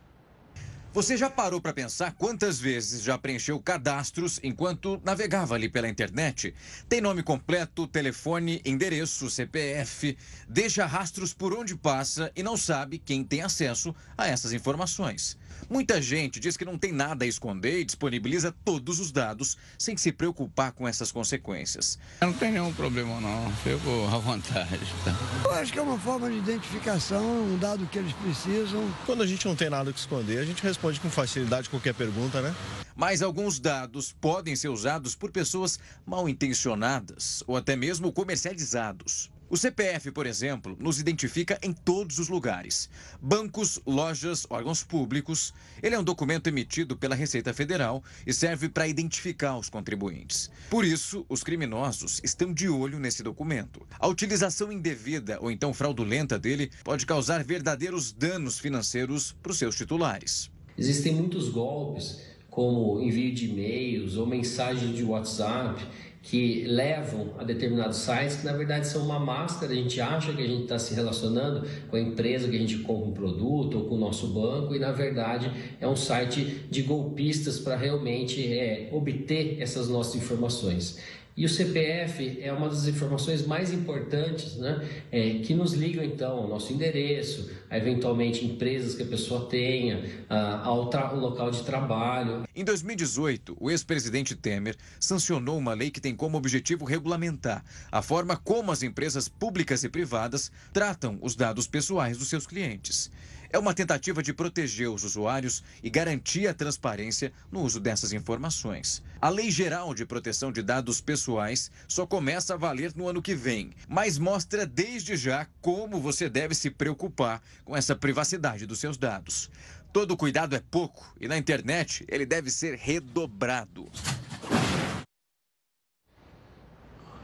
Você 0.93 1.17
já 1.17 1.31
parou 1.31 1.61
para 1.61 1.73
pensar 1.73 2.15
quantas 2.15 2.59
vezes 2.59 3.05
já 3.05 3.17
preencheu 3.17 3.61
cadastros 3.61 4.41
enquanto 4.43 5.01
navegava 5.05 5.55
ali 5.55 5.69
pela 5.69 5.89
internet? 5.89 6.53
Tem 6.89 7.01
nome 7.01 7.23
completo, 7.23 7.87
telefone, 7.87 8.61
endereço, 8.65 9.31
CPF, 9.31 10.19
deixa 10.49 10.85
rastros 10.85 11.33
por 11.33 11.55
onde 11.55 11.77
passa 11.77 12.33
e 12.35 12.43
não 12.43 12.57
sabe 12.57 12.99
quem 12.99 13.23
tem 13.23 13.41
acesso 13.41 13.95
a 14.19 14.27
essas 14.27 14.53
informações. 14.53 15.39
Muita 15.69 16.01
gente 16.01 16.41
diz 16.41 16.57
que 16.57 16.65
não 16.65 16.79
tem 16.79 16.93
nada 16.93 17.25
a 17.25 17.29
esconder 17.29 17.81
e 17.81 17.85
disponibiliza 17.85 18.55
todos 18.65 19.01
os 19.01 19.13
dados 19.13 19.57
sem 19.79 19.97
se 19.97 20.13
preocupar 20.13 20.73
com 20.73 20.87
essas 20.87 21.13
consequências. 21.13 21.99
Eu 22.21 22.29
não 22.29 22.35
tem 22.35 22.53
nenhum 22.53 22.73
problema 22.73 23.21
não, 23.21 23.53
fico 23.57 23.89
à 24.13 24.19
vontade. 24.19 24.81
tá? 25.05 25.17
Eu 25.45 25.53
acho 25.53 25.73
que 25.73 25.79
é 25.79 25.83
uma 25.83 25.99
forma 25.99 26.31
de 26.31 26.39
identificação, 26.39 27.25
um 27.45 27.59
dado 27.59 27.87
que 27.87 27.99
eles 27.99 28.13
precisam. 28.13 28.93
Quando 29.07 29.23
a 29.23 29.27
gente 29.27 29.47
não 29.47 29.57
tem 29.57 29.71
nada 29.71 29.93
que 29.93 29.99
esconder, 29.99 30.39
a 30.39 30.45
gente 30.45 30.63
responde 30.63 31.01
com 31.01 31.11
facilidade 31.11 31.69
qualquer 31.69 31.95
pergunta, 31.95 32.41
né? 32.41 32.55
Mas 32.97 33.23
alguns 33.23 33.59
dados 33.59 34.13
podem 34.21 34.55
ser 34.55 34.69
usados 34.69 35.15
por 35.15 35.31
pessoas 35.31 35.79
mal 36.05 36.29
intencionadas 36.29 37.43
ou 37.47 37.57
até 37.57 37.75
mesmo 37.75 38.13
comercializados. 38.13 39.31
O 39.51 39.57
CPF, 39.57 40.13
por 40.13 40.27
exemplo, 40.27 40.77
nos 40.79 41.01
identifica 41.01 41.59
em 41.61 41.73
todos 41.73 42.21
os 42.21 42.29
lugares: 42.29 42.89
bancos, 43.21 43.81
lojas, 43.85 44.47
órgãos 44.49 44.85
públicos. 44.85 45.53
Ele 45.83 45.97
é 45.97 45.99
um 45.99 46.05
documento 46.05 46.47
emitido 46.47 46.97
pela 46.97 47.17
Receita 47.17 47.53
Federal 47.53 48.01
e 48.25 48.33
serve 48.33 48.69
para 48.69 48.87
identificar 48.87 49.59
os 49.59 49.69
contribuintes. 49.69 50.49
Por 50.71 50.85
isso, 50.85 51.27
os 51.29 51.43
criminosos 51.43 52.21
estão 52.23 52.55
de 52.55 52.69
olho 52.69 53.01
nesse 53.01 53.25
documento. 53.25 53.85
A 53.99 54.07
utilização 54.07 54.71
indevida 54.71 55.41
ou 55.41 55.51
então 55.51 55.75
fraudulenta 55.75 56.39
dele 56.39 56.71
pode 56.85 57.05
causar 57.05 57.43
verdadeiros 57.43 58.13
danos 58.13 58.57
financeiros 58.57 59.33
para 59.43 59.51
os 59.51 59.59
seus 59.59 59.75
titulares. 59.75 60.49
Existem 60.79 61.13
muitos 61.13 61.49
golpes, 61.49 62.21
como 62.49 63.01
envio 63.01 63.35
de 63.35 63.47
e-mails 63.47 64.17
ou 64.17 64.27
mensagem 64.27 64.93
de 64.93 65.03
WhatsApp 65.03 65.85
que 66.23 66.65
levam 66.67 67.35
a 67.39 67.45
determinados 67.45 67.97
sites 67.97 68.37
que 68.37 68.45
na 68.45 68.53
verdade 68.53 68.87
são 68.87 69.05
uma 69.05 69.19
máscara. 69.19 69.73
A 69.73 69.75
gente 69.75 70.01
acha 70.01 70.33
que 70.33 70.43
a 70.43 70.47
gente 70.47 70.63
está 70.65 70.79
se 70.79 70.95
relacionando 70.95 71.67
com 71.89 71.97
a 71.97 72.01
empresa 72.01 72.49
que 72.49 72.57
a 72.57 72.59
gente 72.59 72.79
compra 72.79 73.09
um 73.09 73.13
produto 73.13 73.79
ou 73.79 73.85
com 73.87 73.95
o 73.95 73.99
nosso 73.99 74.29
banco 74.29 74.75
e 74.75 74.79
na 74.79 74.93
verdade 74.93 75.51
é 75.81 75.89
um 75.89 75.97
site 75.97 76.67
de 76.71 76.83
golpistas 76.83 77.59
para 77.59 77.77
realmente 77.77 78.53
é, 78.53 78.91
obter 78.93 79.57
essas 79.61 79.89
nossas 79.89 80.17
informações. 80.17 80.99
E 81.41 81.47
o 81.47 81.49
CPF 81.49 82.39
é 82.43 82.53
uma 82.53 82.69
das 82.69 82.87
informações 82.87 83.47
mais 83.47 83.73
importantes 83.73 84.57
né, 84.57 84.87
é, 85.11 85.39
que 85.39 85.55
nos 85.55 85.73
ligam 85.73 86.05
então 86.05 86.37
ao 86.37 86.47
nosso 86.47 86.71
endereço, 86.71 87.51
a 87.71 87.79
eventualmente 87.79 88.45
empresas 88.45 88.95
que 88.95 89.03
a 89.03 89.07
pessoa 89.07 89.49
tenha, 89.49 90.05
ao, 90.29 90.95
ao 90.95 91.17
local 91.17 91.51
de 91.51 91.63
trabalho. 91.63 92.43
Em 92.55 92.63
2018, 92.63 93.57
o 93.59 93.71
ex-presidente 93.71 94.37
Temer 94.37 94.77
sancionou 95.01 95.57
uma 95.57 95.73
lei 95.73 95.91
que 95.91 95.99
tem 95.99 96.15
como 96.15 96.37
objetivo 96.37 96.85
regulamentar 96.85 97.65
a 97.91 98.03
forma 98.03 98.37
como 98.37 98.71
as 98.71 98.83
empresas 98.83 99.27
públicas 99.27 99.83
e 99.83 99.89
privadas 99.89 100.53
tratam 100.75 101.19
os 101.23 101.35
dados 101.35 101.67
pessoais 101.67 102.19
dos 102.19 102.29
seus 102.29 102.47
clientes. 102.47 103.11
É 103.53 103.59
uma 103.59 103.75
tentativa 103.75 104.23
de 104.23 104.33
proteger 104.33 104.89
os 104.89 105.03
usuários 105.03 105.65
e 105.83 105.91
garantir 105.91 106.47
a 106.47 106.55
transparência 106.55 107.33
no 107.51 107.63
uso 107.63 107.81
dessas 107.81 108.13
informações. 108.13 109.03
A 109.21 109.29
Lei 109.29 109.51
Geral 109.51 109.93
de 109.93 110.07
Proteção 110.07 110.53
de 110.53 110.63
Dados 110.63 111.01
Pessoais 111.01 111.69
só 111.89 112.07
começa 112.07 112.55
a 112.55 112.57
valer 112.57 112.93
no 112.95 113.09
ano 113.09 113.21
que 113.21 113.35
vem, 113.35 113.73
mas 113.89 114.19
mostra 114.19 114.65
desde 114.65 115.17
já 115.17 115.49
como 115.61 116.01
você 116.01 116.29
deve 116.29 116.55
se 116.55 116.71
preocupar 116.71 117.43
com 117.65 117.77
essa 117.77 117.97
privacidade 117.97 118.67
dos 118.67 118.79
seus 118.79 118.97
dados. 118.97 119.51
Todo 119.93 120.17
cuidado 120.17 120.55
é 120.55 120.63
pouco 120.71 121.13
e 121.21 121.27
na 121.27 121.37
internet 121.37 122.05
ele 122.09 122.25
deve 122.25 122.53
ser 122.53 122.77
redobrado. 122.77 123.91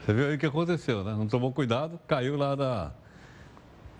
Você 0.05 0.13
viu 0.13 0.27
aí 0.27 0.35
o 0.35 0.37
que 0.37 0.45
aconteceu, 0.45 1.05
né? 1.05 1.11
Não 1.13 1.27
tomou 1.27 1.53
cuidado, 1.53 1.97
caiu 2.05 2.35
lá 2.35 2.53
da... 2.53 2.93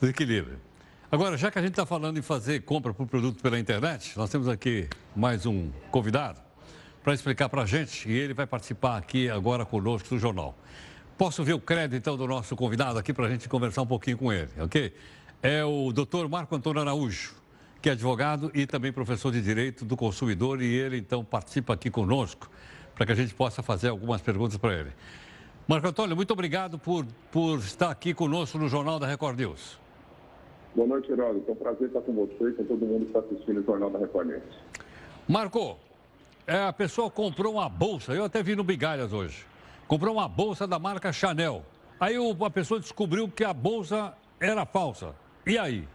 do 0.02 0.08
equilíbrio. 0.08 0.67
Agora, 1.10 1.38
já 1.38 1.50
que 1.50 1.58
a 1.58 1.62
gente 1.62 1.72
está 1.72 1.86
falando 1.86 2.18
em 2.18 2.22
fazer 2.22 2.64
compra 2.64 2.94
por 2.94 3.08
produto 3.08 3.42
pela 3.42 3.58
internet, 3.58 4.12
nós 4.18 4.30
temos 4.30 4.50
aqui 4.50 4.90
mais 5.16 5.46
um 5.46 5.72
convidado 5.90 6.42
para 7.02 7.14
explicar 7.14 7.48
para 7.48 7.62
a 7.62 7.66
gente 7.66 8.10
e 8.10 8.12
ele 8.12 8.34
vai 8.34 8.46
participar 8.46 8.98
aqui 8.98 9.30
agora 9.30 9.66
conosco 9.66 10.10
do 10.10 10.20
jornal. 10.20 10.54
Posso 11.18 11.46
ver 11.46 11.54
o 11.54 11.62
crédito, 11.62 11.96
então, 11.96 12.18
do 12.18 12.28
nosso 12.28 12.58
convidado 12.58 13.00
aqui 13.00 13.14
para 13.14 13.26
a 13.26 13.30
gente 13.30 13.48
conversar 13.48 13.84
um 13.84 13.88
pouquinho 13.88 14.18
com 14.18 14.34
ele, 14.34 14.50
ok? 14.60 14.94
É 15.42 15.64
o 15.64 15.94
doutor 15.94 16.28
Marco 16.28 16.54
Antônio 16.54 16.82
Araújo, 16.82 17.36
que 17.82 17.88
é 17.88 17.94
advogado 17.94 18.52
e 18.54 18.68
também 18.68 18.92
professor 18.92 19.32
de 19.32 19.42
Direito 19.42 19.86
do 19.86 19.96
Consumidor 19.96 20.62
e 20.62 20.66
ele, 20.66 20.98
então, 20.98 21.24
participa 21.24 21.74
aqui 21.74 21.90
conosco 21.90 22.52
para 22.96 23.06
que 23.06 23.14
a 23.14 23.16
gente 23.16 23.34
possa 23.34 23.64
fazer 23.64 23.88
algumas 23.88 24.22
perguntas 24.22 24.58
para 24.58 24.74
ele. 24.74 24.92
Marco 25.70 25.88
Antônio, 25.88 26.18
muito 26.18 26.34
obrigado 26.34 26.78
por, 26.78 27.06
por 27.32 27.60
estar 27.60 27.92
aqui 27.92 28.14
conosco 28.14 28.58
no 28.58 28.68
Jornal 28.68 29.00
da 29.00 29.08
Record 29.08 29.40
News. 29.40 29.87
Boa 30.78 30.90
noite, 30.90 31.12
Herói. 31.12 31.44
É 31.48 31.52
um 31.52 31.56
prazer 31.56 31.88
estar 31.88 32.02
com 32.02 32.14
você 32.14 32.50
e 32.50 32.54
com 32.54 32.64
todo 32.66 32.86
mundo 32.86 33.06
que 33.06 33.08
está 33.08 33.20
assistindo 33.22 33.62
o 33.62 33.64
Jornal 33.64 33.90
da 33.90 33.98
Record 33.98 34.28
News. 34.28 34.44
Marco, 35.28 35.76
é, 36.46 36.66
a 36.66 36.72
pessoa 36.72 37.10
comprou 37.10 37.54
uma 37.54 37.68
bolsa, 37.68 38.14
eu 38.14 38.24
até 38.24 38.44
vi 38.44 38.56
no 38.56 38.64
Bigalhas 38.64 39.12
hoje, 39.12 39.44
comprou 39.88 40.14
uma 40.14 40.30
bolsa 40.30 40.68
da 40.68 40.78
marca 40.78 41.12
Chanel. 41.12 41.64
Aí 42.00 42.20
o, 42.20 42.46
a 42.46 42.50
pessoa 42.52 42.80
descobriu 42.80 43.28
que 43.28 43.44
a 43.44 43.54
bolsa 43.54 44.14
era 44.40 44.68
falsa. 44.68 45.16
E 45.48 45.58
aí? 45.58 45.88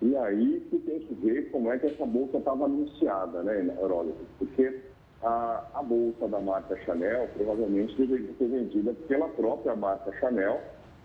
E 0.00 0.16
aí 0.16 0.66
que 0.70 0.78
tem 0.78 1.00
que 1.00 1.12
ver 1.12 1.50
como 1.50 1.70
é 1.70 1.78
que 1.78 1.88
essa 1.88 2.06
bolsa 2.06 2.38
estava 2.38 2.64
anunciada, 2.64 3.42
né, 3.42 3.66
Heródoto? 3.82 4.24
Porque 4.38 4.80
a, 5.22 5.62
a 5.74 5.82
bolsa 5.82 6.26
da 6.26 6.40
marca 6.40 6.74
Chanel 6.86 7.28
provavelmente 7.34 7.94
deveria 7.96 8.32
ser 8.38 8.48
vendida 8.48 8.94
pela 9.06 9.28
própria 9.28 9.76
marca 9.76 10.10
Chanel 10.18 10.58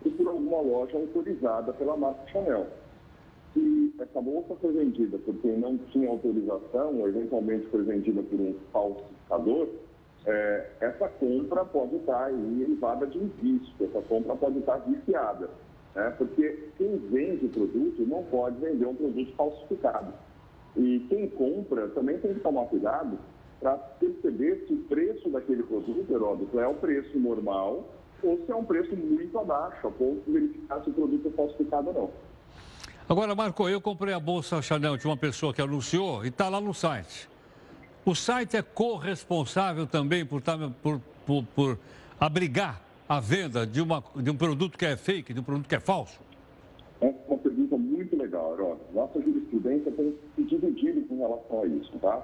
e 0.04 0.10
por 0.10 0.28
alguma 0.28 0.60
loja 0.60 0.96
autorizada 0.96 1.72
pela 1.72 1.96
marca 1.96 2.26
Chanel. 2.30 2.66
Se 3.52 3.94
essa 3.98 4.20
bolsa 4.20 4.54
foi 4.60 4.72
vendida 4.72 5.18
por 5.18 5.34
quem 5.36 5.58
não 5.58 5.76
tinha 5.90 6.08
autorização, 6.08 7.00
ou 7.00 7.08
eventualmente 7.08 7.66
foi 7.66 7.82
vendida 7.82 8.22
por 8.22 8.40
um 8.40 8.54
falsificador, 8.72 9.68
é, 10.26 10.70
essa 10.80 11.08
compra 11.08 11.64
pode 11.64 11.96
estar 11.96 12.26
aí 12.26 12.62
elevada 12.62 13.06
de 13.06 13.18
um 13.18 13.28
vício, 13.42 13.72
essa 13.80 14.00
compra 14.02 14.36
pode 14.36 14.58
estar 14.58 14.76
viciada. 14.78 15.50
Né? 15.94 16.14
Porque 16.16 16.68
quem 16.76 16.96
vende 16.96 17.46
o 17.46 17.48
produto 17.48 18.02
não 18.06 18.22
pode 18.24 18.60
vender 18.60 18.86
um 18.86 18.94
produto 18.94 19.32
falsificado. 19.34 20.12
E 20.76 21.00
quem 21.08 21.28
compra 21.30 21.88
também 21.88 22.18
tem 22.18 22.34
que 22.34 22.40
tomar 22.40 22.66
cuidado 22.66 23.18
para 23.58 23.76
perceber 23.76 24.64
se 24.66 24.74
o 24.74 24.84
preço 24.84 25.28
daquele 25.30 25.62
produto, 25.64 26.10
Heródoto, 26.10 26.60
é 26.60 26.66
o 26.66 26.74
preço 26.74 27.18
normal 27.18 27.84
ou 28.22 28.38
se 28.44 28.50
é 28.50 28.54
um 28.54 28.64
preço 28.64 28.94
muito 28.96 29.38
abaixo, 29.38 29.86
a 29.86 29.90
ponto 29.90 30.22
de 30.26 30.32
verificar 30.32 30.82
se 30.82 30.90
o 30.90 30.92
produto 30.92 31.28
é 31.28 31.30
falsificado 31.30 31.88
ou 31.88 31.94
não. 31.94 32.10
Agora, 33.08 33.34
Marco, 33.34 33.68
eu 33.68 33.80
comprei 33.80 34.14
a 34.14 34.20
bolsa 34.20 34.62
Chanel 34.62 34.96
de 34.96 35.06
uma 35.06 35.16
pessoa 35.16 35.52
que 35.52 35.60
anunciou 35.60 36.24
e 36.24 36.28
está 36.28 36.48
lá 36.48 36.60
no 36.60 36.72
site. 36.72 37.28
O 38.04 38.14
site 38.14 38.56
é 38.56 38.62
corresponsável 38.62 39.86
também 39.86 40.24
por, 40.24 40.40
tá, 40.40 40.56
por, 40.82 41.00
por, 41.26 41.44
por 41.54 41.78
abrigar 42.18 42.80
a 43.08 43.18
venda 43.18 43.66
de, 43.66 43.82
uma, 43.82 44.02
de 44.14 44.30
um 44.30 44.36
produto 44.36 44.78
que 44.78 44.86
é 44.86 44.96
fake, 44.96 45.34
de 45.34 45.40
um 45.40 45.42
produto 45.42 45.68
que 45.68 45.74
é 45.74 45.80
falso? 45.80 46.20
É 47.00 47.12
uma 47.26 47.38
pergunta 47.38 47.76
muito 47.76 48.16
legal, 48.16 48.54
Herói. 48.54 48.76
Nossa 48.94 49.20
jurisprudência 49.20 49.90
tem 49.90 50.14
se 50.36 50.42
dividido 50.44 51.00
com 51.08 51.18
relação 51.18 51.62
a 51.62 51.66
isso, 51.66 51.90
tá? 51.98 52.22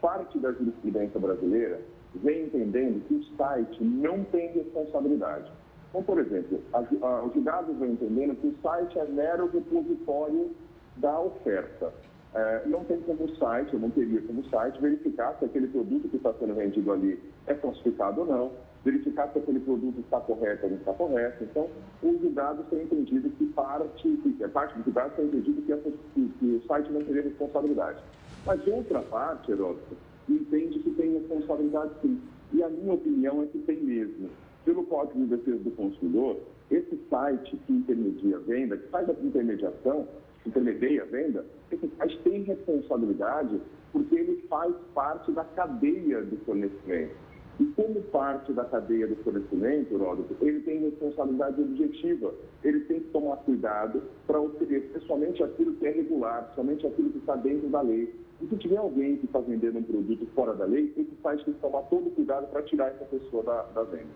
Parte 0.00 0.38
da 0.38 0.50
jurisprudência 0.52 1.20
brasileira 1.20 1.80
vem 2.14 2.44
entendendo 2.44 3.06
que 3.06 3.14
o 3.14 3.36
site 3.36 3.82
não 3.82 4.24
tem 4.24 4.52
responsabilidade. 4.52 5.50
Então, 5.90 6.02
por 6.02 6.18
exemplo, 6.18 6.60
a, 6.72 6.78
a, 6.78 7.24
os 7.24 7.34
julgados 7.34 7.76
vêm 7.78 7.92
entendendo 7.92 8.34
que 8.36 8.46
o 8.46 8.56
site 8.62 8.98
é 8.98 9.04
mero 9.04 9.50
repositório 9.50 10.50
da 10.96 11.20
oferta. 11.20 11.92
É, 12.34 12.62
não 12.66 12.82
tem 12.84 12.98
como 13.02 13.24
o 13.24 13.36
site, 13.36 13.76
não 13.76 13.90
teria 13.90 14.22
como 14.22 14.40
o 14.40 14.48
site, 14.48 14.80
verificar 14.80 15.36
se 15.38 15.44
aquele 15.44 15.66
produto 15.66 16.08
que 16.08 16.16
está 16.16 16.32
sendo 16.34 16.54
vendido 16.54 16.90
ali 16.90 17.22
é 17.46 17.54
falsificado 17.54 18.22
ou 18.22 18.26
não, 18.26 18.52
verificar 18.82 19.30
se 19.32 19.38
aquele 19.38 19.60
produto 19.60 20.00
está 20.00 20.18
correto 20.18 20.64
ou 20.64 20.70
não 20.70 20.78
está 20.78 20.92
correto. 20.94 21.44
Então, 21.44 21.68
os 22.02 22.20
julgados 22.22 22.66
têm 22.68 22.84
entendido 22.84 23.28
que 23.30 23.44
parte, 23.48 24.08
que, 24.08 24.48
parte 24.48 24.74
dos 24.76 24.84
julgados 24.86 25.14
têm 25.14 25.26
entendido 25.26 25.60
que, 25.60 25.72
essa, 25.72 25.90
que, 26.14 26.28
que 26.38 26.46
o 26.46 26.66
site 26.66 26.90
não 26.90 27.02
teria 27.02 27.22
responsabilidade. 27.22 27.98
Mas 28.46 28.66
outra 28.66 29.02
parte, 29.02 29.52
Heródoto, 29.52 29.94
entende 30.28 30.78
que 30.80 30.90
tem 30.90 31.14
responsabilidade 31.14 31.92
sim. 32.02 32.20
E 32.52 32.62
a 32.62 32.68
minha 32.68 32.94
opinião 32.94 33.42
é 33.42 33.46
que 33.46 33.58
tem 33.60 33.82
mesmo. 33.82 34.28
Pelo 34.64 34.84
Código 34.84 35.18
de 35.20 35.36
Defesa 35.36 35.58
do 35.58 35.70
Consumidor, 35.72 36.38
esse 36.70 36.98
site 37.10 37.56
que 37.66 37.72
intermedia 37.72 38.36
a 38.36 38.40
venda, 38.40 38.76
que 38.76 38.88
faz 38.88 39.08
a 39.08 39.12
intermediação, 39.12 40.06
intermedia 40.46 41.02
a 41.02 41.06
venda, 41.06 41.44
esse 41.70 41.88
site 41.96 42.18
tem 42.22 42.42
responsabilidade 42.42 43.60
porque 43.92 44.14
ele 44.14 44.42
faz 44.48 44.74
parte 44.94 45.32
da 45.32 45.44
cadeia 45.44 46.22
do 46.22 46.36
fornecimento. 46.44 47.14
E 47.60 47.64
como 47.76 48.00
parte 48.04 48.52
da 48.52 48.64
cadeia 48.64 49.06
do 49.06 49.16
fornecimento, 49.16 49.96
Ródoto, 49.96 50.34
ele 50.40 50.60
tem 50.60 50.80
responsabilidade 50.80 51.60
objetiva. 51.60 52.34
Ele 52.64 52.80
tem 52.80 53.00
que 53.00 53.10
tomar 53.10 53.36
cuidado 53.38 54.02
para 54.26 54.40
oferecer 54.40 55.00
somente 55.06 55.42
aquilo 55.42 55.74
que 55.74 55.86
é 55.86 55.90
regular, 55.90 56.50
somente 56.54 56.86
aquilo 56.86 57.10
que 57.10 57.18
está 57.18 57.36
dentro 57.36 57.68
da 57.68 57.82
lei. 57.82 58.12
E 58.42 58.48
se 58.48 58.56
tiver 58.56 58.76
alguém 58.76 59.16
que 59.18 59.26
está 59.26 59.38
vendendo 59.38 59.78
um 59.78 59.82
produto 59.82 60.26
fora 60.34 60.52
da 60.54 60.64
lei, 60.64 60.92
esse 60.96 61.12
site 61.22 61.44
tem 61.44 61.54
que 61.54 61.60
tomar 61.60 61.82
todo 61.82 62.08
o 62.08 62.10
cuidado 62.10 62.48
para 62.48 62.62
tirar 62.62 62.88
essa 62.88 63.04
pessoa 63.04 63.44
da, 63.44 63.62
da 63.74 63.84
venda. 63.84 64.10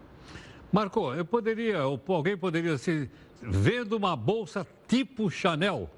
Marco, 0.72 1.14
eu 1.14 1.24
poderia, 1.24 1.86
ou 1.86 2.00
alguém 2.08 2.36
poderia 2.36 2.76
se 2.76 3.08
vendo 3.40 3.96
uma 3.96 4.16
bolsa 4.16 4.66
tipo 4.88 5.30
Chanel? 5.30 5.88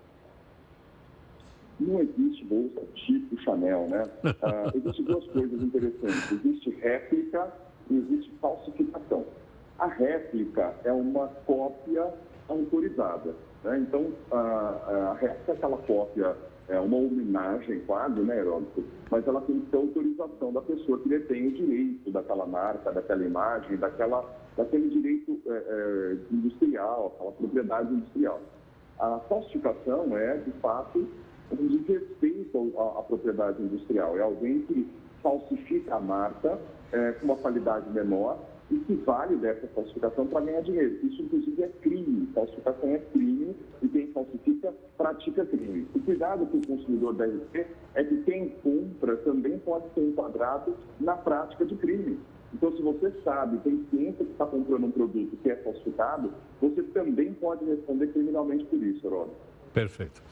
Não 1.80 2.00
existe 2.00 2.44
bolsa 2.44 2.82
tipo 2.94 3.40
Chanel, 3.40 3.86
né? 3.88 4.04
Uh, 4.24 4.76
existem 4.76 5.04
duas 5.06 5.24
coisas 5.28 5.62
interessantes. 5.62 6.32
Existe 6.32 6.70
réplica 6.82 7.50
e 7.90 7.96
existe 7.96 8.30
falsificação. 8.42 9.24
A 9.78 9.86
réplica 9.86 10.74
é 10.84 10.92
uma 10.92 11.28
cópia 11.46 12.12
autorizada. 12.48 13.34
Né? 13.64 13.78
Então, 13.78 14.12
a, 14.30 14.36
a 14.36 15.14
réplica 15.14 15.52
é 15.52 15.54
aquela 15.54 15.78
cópia 15.78 16.36
é 16.68 16.78
uma 16.78 16.96
homenagem 16.96 17.80
quase, 17.86 18.20
né, 18.20 18.38
Heródoto? 18.38 18.84
Mas 19.10 19.26
ela 19.26 19.40
tem 19.42 19.60
que 19.60 19.70
ter 19.70 19.76
autorização 19.76 20.52
da 20.52 20.60
pessoa 20.60 20.98
que 20.98 21.08
detém 21.08 21.48
o 21.48 21.52
direito 21.52 22.10
daquela 22.10 22.46
marca, 22.46 22.92
daquela 22.92 23.24
imagem, 23.24 23.76
daquela 23.76 24.24
daquele 24.56 24.88
direito 24.88 25.40
é, 25.46 25.50
é, 25.50 26.16
industrial, 26.32 27.14
aquela 27.14 27.32
propriedade 27.32 27.94
industrial. 27.94 28.40
A 28.98 29.20
falsificação 29.28 30.18
é, 30.18 30.38
de 30.38 30.50
fato, 30.60 31.08
um 31.52 31.66
desrespeito 31.68 32.72
à, 32.76 32.98
à 32.98 33.02
propriedade 33.02 33.62
industrial. 33.62 34.18
É 34.18 34.20
alguém 34.20 34.62
que 34.62 34.86
falsifica 35.22 35.94
a 35.94 36.00
marca 36.00 36.58
é, 36.92 37.12
com 37.12 37.26
uma 37.26 37.36
qualidade 37.36 37.88
menor 37.90 38.38
e 38.70 38.78
se 38.86 38.94
vale 38.96 39.36
dessa 39.36 39.66
falsificação 39.68 40.26
para 40.26 40.44
ganhar 40.44 40.60
dinheiro. 40.60 40.98
Isso, 41.06 41.22
inclusive, 41.22 41.62
é 41.62 41.68
crime. 41.80 42.28
Falsificação 42.34 42.90
é 42.90 42.98
crime 42.98 43.56
e 43.82 43.88
quem 43.88 44.12
falsifica 44.12 44.74
pratica 44.96 45.46
crime. 45.46 45.86
O 45.94 46.00
cuidado 46.00 46.46
que 46.46 46.56
o 46.56 46.66
consumidor 46.66 47.14
deve 47.14 47.38
ter 47.52 47.68
é 47.94 48.04
que 48.04 48.22
quem 48.22 48.50
compra 48.62 49.16
também 49.18 49.58
pode 49.58 49.92
ser 49.94 50.02
enquadrado 50.02 50.76
na 51.00 51.16
prática 51.16 51.64
de 51.64 51.76
crime. 51.76 52.18
Então, 52.52 52.74
se 52.74 52.82
você 52.82 53.12
sabe, 53.22 53.58
tem 53.58 53.84
ciência 53.90 54.24
que 54.24 54.32
está 54.32 54.46
comprando 54.46 54.84
um 54.84 54.90
produto 54.90 55.36
que 55.42 55.50
é 55.50 55.56
falsificado, 55.56 56.32
você 56.60 56.82
também 56.82 57.32
pode 57.34 57.64
responder 57.64 58.08
criminalmente 58.08 58.64
por 58.66 58.82
isso, 58.82 59.06
Heródoto. 59.06 59.36
Perfeito. 59.72 60.22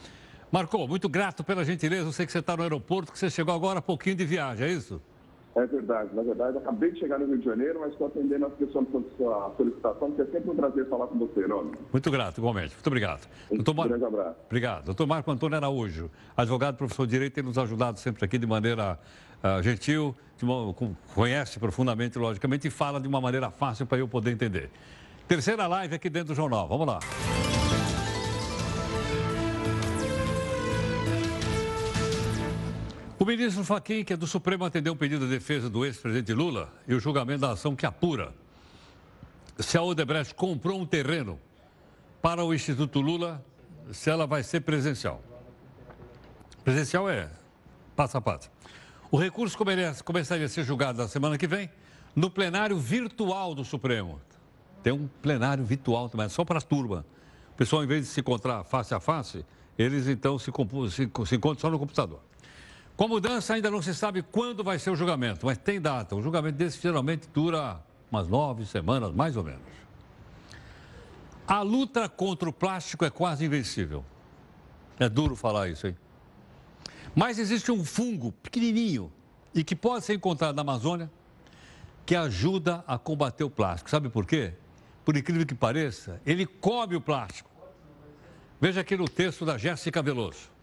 Marcou, 0.51 0.89
muito 0.89 1.09
grato 1.09 1.45
pela 1.45 1.65
gentileza. 1.65 2.09
Eu 2.09 2.13
sei 2.13 2.25
que 2.25 2.33
você 2.33 2.39
está 2.39 2.57
no 2.57 2.63
aeroporto, 2.63 3.13
que 3.13 3.19
você 3.19 3.29
chegou 3.29 3.55
agora 3.55 3.81
há 3.81 3.83
pouquinho 3.83 4.17
de 4.17 4.25
viagem, 4.25 4.67
é 4.67 4.73
isso? 4.73 5.01
É 5.57 5.67
verdade. 5.67 6.15
Na 6.15 6.23
verdade, 6.23 6.59
acabei 6.59 6.93
de 6.93 7.01
chegar 7.01 7.19
no 7.19 7.27
Rio 7.27 7.39
de 7.39 7.45
Janeiro, 7.47 7.81
mas 7.81 7.93
estou 7.93 8.09
atendendo 8.09 8.45
a 8.45 8.51
questão 8.51 8.85
da 8.85 9.01
sua 9.17 9.55
solicitação, 9.57 10.13
porque 10.13 10.23
é 10.23 10.27
sempre 10.27 10.51
um 10.51 10.55
prazer 10.55 10.87
falar 10.89 11.07
com 11.07 11.19
você, 11.19 11.41
Heródoto. 11.41 11.79
Muito 11.91 12.11
grato, 12.11 12.39
igualmente. 12.39 12.75
Muito 12.75 12.87
obrigado. 12.87 13.27
Um 13.51 13.57
Doutor 13.57 13.75
Mar... 13.75 13.89
grande 13.89 14.05
abraço. 14.05 14.37
Obrigado. 14.45 14.85
Doutor 14.85 15.07
Marco 15.07 15.31
Antônio 15.31 15.57
Araújo, 15.57 16.11
advogado, 16.37 16.77
professor 16.77 17.07
de 17.07 17.13
Direito, 17.13 17.33
tem 17.33 17.43
nos 17.43 17.57
ajudado 17.57 17.99
sempre 17.99 18.23
aqui 18.23 18.37
de 18.37 18.47
maneira 18.47 18.99
uh, 19.43 19.63
gentil, 19.63 20.15
uma, 20.43 20.75
conhece 21.15 21.59
profundamente, 21.59 22.19
logicamente, 22.19 22.69
e 22.69 22.71
fala 22.71 23.01
de 23.01 23.09
uma 23.09 23.21
maneira 23.21 23.51
fácil 23.51 23.87
para 23.87 23.97
eu 23.97 24.07
poder 24.07 24.33
entender. 24.33 24.71
Terceira 25.27 25.67
live 25.67 25.95
aqui 25.95 26.11
dentro 26.11 26.29
do 26.29 26.37
jornal. 26.37 26.69
Vamos 26.69 26.87
lá. 26.87 26.99
Ministro 33.27 33.65
Fachin, 33.65 34.05
que 34.05 34.13
é 34.13 34.17
do 34.17 34.27
Supremo, 34.27 34.65
atendeu 34.65 34.93
um 34.93 34.97
pedido 34.97 35.27
de 35.27 35.33
defesa 35.33 35.69
do 35.69 35.85
ex-presidente 35.85 36.33
Lula 36.33 36.73
e 36.87 36.95
o 36.95 37.01
julgamento 37.01 37.41
da 37.41 37.51
ação 37.51 37.75
que 37.75 37.85
apura 37.85 38.33
se 39.59 39.77
a 39.79 39.83
Odebrecht 39.83 40.35
comprou 40.35 40.81
um 40.81 40.87
terreno 40.87 41.39
para 42.21 42.45
o 42.45 42.53
Instituto 42.53 43.01
Lula, 43.01 43.45
se 43.93 44.11
ela 44.11 44.27
vai 44.27 44.43
ser 44.43 44.61
presencial. 44.61 45.23
Presencial 46.65 47.09
é 47.09 47.31
passo 47.95 48.19
a 48.19 48.21
passo. 48.21 48.51
O 49.11 49.17
recurso 49.17 49.57
começaria 50.05 50.47
a 50.47 50.49
ser 50.49 50.65
julgado 50.65 50.99
na 50.99 51.09
semana 51.09 51.39
que 51.39 51.47
vem 51.47 51.71
no 52.15 52.29
plenário 52.29 52.79
virtual 52.79 53.55
do 53.55 53.65
Supremo. 53.65 54.21
Tem 54.83 54.93
um 54.93 55.09
plenário 55.23 55.65
virtual 55.65 56.09
também, 56.09 56.29
só 56.29 56.45
para 56.45 56.59
a 56.59 56.63
turma. 56.63 57.07
O 57.53 57.57
pessoal, 57.57 57.83
em 57.83 57.87
vez 57.87 58.05
de 58.05 58.11
se 58.11 58.21
encontrar 58.21 58.65
face 58.65 58.95
a 58.95 59.01
face, 59.01 59.45
eles 59.79 60.07
então 60.09 60.39
se, 60.39 60.51
se, 60.91 61.11
se 61.27 61.37
encontram 61.37 61.61
só 61.61 61.71
no 61.71 61.79
computador. 61.79 62.21
Com 62.97 63.05
a 63.05 63.09
mudança, 63.09 63.55
ainda 63.55 63.71
não 63.71 63.83
se 63.83 63.95
sabe 63.95 64.23
quando 64.23 64.65
vai 64.65 64.79
ser 64.79 64.91
o 64.91 64.97
julgamento, 64.97 65.45
mas 65.45 65.59
tem 65.59 65.81
data. 65.81 66.17
O 66.17 66.23
julgamento 66.23 66.57
desse 66.57 66.81
geralmente 66.81 67.29
dura 67.29 67.79
umas 68.11 68.27
nove 68.27 68.65
semanas, 68.65 69.13
mais 69.13 69.37
ou 69.37 69.45
menos. 69.45 69.61
A 71.47 71.61
luta 71.61 72.09
contra 72.09 72.49
o 72.49 72.53
plástico 72.53 73.05
é 73.05 73.11
quase 73.11 73.45
invencível. 73.45 74.03
É 74.99 75.09
duro 75.09 75.37
falar 75.37 75.69
isso, 75.69 75.87
hein? 75.87 75.97
Mas 77.15 77.39
existe 77.39 77.71
um 77.71 77.85
fungo 77.85 78.33
pequenininho 78.33 79.13
e 79.55 79.63
que 79.63 79.77
pode 79.77 80.05
ser 80.05 80.15
encontrado 80.15 80.57
na 80.57 80.63
Amazônia 80.63 81.11
que 82.07 82.17
ajuda 82.17 82.83
a 82.87 82.97
combater 82.97 83.45
o 83.45 83.51
plástico. 83.51 83.91
Sabe 83.91 84.09
por 84.09 84.25
quê? 84.25 84.55
Por 85.05 85.17
incrível 85.17 85.45
que 85.45 85.55
pareça, 85.55 86.21
ele 86.25 86.47
come 86.47 86.97
o 86.97 87.01
plástico. 87.01 87.51
Veja 88.61 88.81
aqui 88.81 88.97
no 88.97 89.09
texto 89.09 89.45
da 89.45 89.59
Jéssica 89.59 90.03
Veloso. 90.03 90.56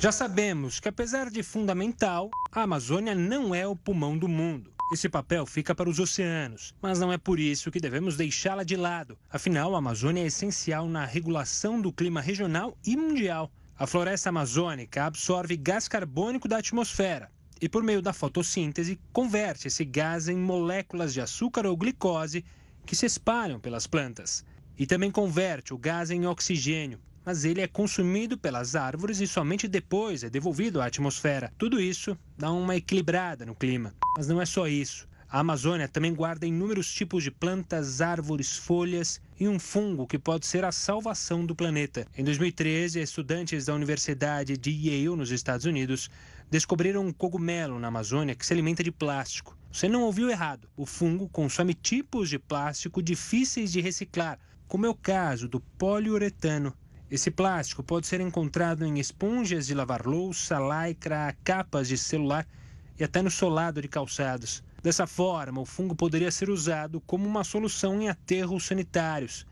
Já 0.00 0.10
sabemos 0.10 0.80
que, 0.80 0.88
apesar 0.88 1.28
de 1.28 1.42
fundamental, 1.42 2.30
a 2.50 2.62
Amazônia 2.62 3.14
não 3.14 3.54
é 3.54 3.66
o 3.66 3.76
pulmão 3.76 4.16
do 4.16 4.26
mundo. 4.26 4.72
Esse 4.94 5.10
papel 5.10 5.44
fica 5.44 5.74
para 5.74 5.90
os 5.90 5.98
oceanos, 5.98 6.74
mas 6.80 6.98
não 6.98 7.12
é 7.12 7.18
por 7.18 7.38
isso 7.38 7.70
que 7.70 7.78
devemos 7.78 8.16
deixá-la 8.16 8.64
de 8.64 8.76
lado. 8.76 9.18
Afinal, 9.28 9.74
a 9.74 9.78
Amazônia 9.78 10.22
é 10.22 10.26
essencial 10.26 10.88
na 10.88 11.04
regulação 11.04 11.78
do 11.78 11.92
clima 11.92 12.22
regional 12.22 12.78
e 12.82 12.96
mundial. 12.96 13.52
A 13.78 13.86
floresta 13.86 14.30
amazônica 14.30 15.04
absorve 15.04 15.54
gás 15.54 15.86
carbônico 15.86 16.48
da 16.48 16.56
atmosfera 16.56 17.30
e, 17.60 17.68
por 17.68 17.82
meio 17.82 18.00
da 18.00 18.14
fotossíntese, 18.14 18.98
converte 19.12 19.68
esse 19.68 19.84
gás 19.84 20.30
em 20.30 20.36
moléculas 20.38 21.12
de 21.12 21.20
açúcar 21.20 21.66
ou 21.66 21.76
glicose 21.76 22.42
que 22.86 22.96
se 22.96 23.04
espalham 23.04 23.60
pelas 23.60 23.86
plantas. 23.86 24.46
E 24.78 24.86
também 24.86 25.10
converte 25.10 25.74
o 25.74 25.78
gás 25.78 26.10
em 26.10 26.24
oxigênio, 26.24 26.98
mas 27.24 27.44
ele 27.44 27.60
é 27.60 27.68
consumido 27.68 28.36
pelas 28.36 28.74
árvores 28.74 29.20
e 29.20 29.26
somente 29.26 29.68
depois 29.68 30.24
é 30.24 30.30
devolvido 30.30 30.80
à 30.80 30.86
atmosfera. 30.86 31.52
Tudo 31.58 31.80
isso 31.80 32.16
dá 32.36 32.50
uma 32.50 32.76
equilibrada 32.76 33.44
no 33.46 33.54
clima. 33.54 33.94
Mas 34.16 34.28
não 34.28 34.40
é 34.40 34.46
só 34.46 34.66
isso. 34.66 35.08
A 35.32 35.38
Amazônia 35.38 35.86
também 35.86 36.12
guarda 36.12 36.44
inúmeros 36.44 36.92
tipos 36.92 37.22
de 37.22 37.30
plantas, 37.30 38.00
árvores, 38.00 38.56
folhas 38.56 39.20
e 39.38 39.46
um 39.46 39.60
fungo 39.60 40.04
que 40.04 40.18
pode 40.18 40.44
ser 40.44 40.64
a 40.64 40.72
salvação 40.72 41.46
do 41.46 41.54
planeta. 41.54 42.04
Em 42.18 42.24
2013, 42.24 43.00
estudantes 43.00 43.66
da 43.66 43.74
Universidade 43.74 44.56
de 44.56 44.70
Yale, 44.70 45.16
nos 45.16 45.30
Estados 45.30 45.66
Unidos, 45.66 46.10
descobriram 46.50 47.06
um 47.06 47.12
cogumelo 47.12 47.78
na 47.78 47.86
Amazônia 47.86 48.34
que 48.34 48.44
se 48.44 48.52
alimenta 48.52 48.82
de 48.82 48.90
plástico. 48.90 49.56
Você 49.72 49.88
não 49.88 50.02
ouviu 50.02 50.28
errado. 50.28 50.68
O 50.76 50.84
fungo 50.84 51.28
consome 51.28 51.74
tipos 51.74 52.28
de 52.28 52.36
plástico 52.36 53.00
difíceis 53.00 53.70
de 53.70 53.80
reciclar, 53.80 54.36
como 54.66 54.84
é 54.84 54.88
o 54.88 54.94
caso 54.96 55.46
do 55.48 55.60
poliuretano. 55.60 56.74
Esse 57.10 57.28
plástico 57.28 57.82
pode 57.82 58.06
ser 58.06 58.20
encontrado 58.20 58.86
em 58.86 59.00
esponjas 59.00 59.66
de 59.66 59.74
lavar 59.74 60.06
louça, 60.06 60.56
lycra, 60.60 61.36
capas 61.42 61.88
de 61.88 61.98
celular 61.98 62.46
e 62.96 63.02
até 63.02 63.20
no 63.20 63.30
solado 63.30 63.82
de 63.82 63.88
calçados. 63.88 64.62
Dessa 64.80 65.08
forma, 65.08 65.60
o 65.60 65.66
fungo 65.66 65.96
poderia 65.96 66.30
ser 66.30 66.48
usado 66.48 67.00
como 67.00 67.26
uma 67.26 67.42
solução 67.42 68.00
em 68.00 68.08
aterros 68.08 68.64
sanitários. 68.64 69.44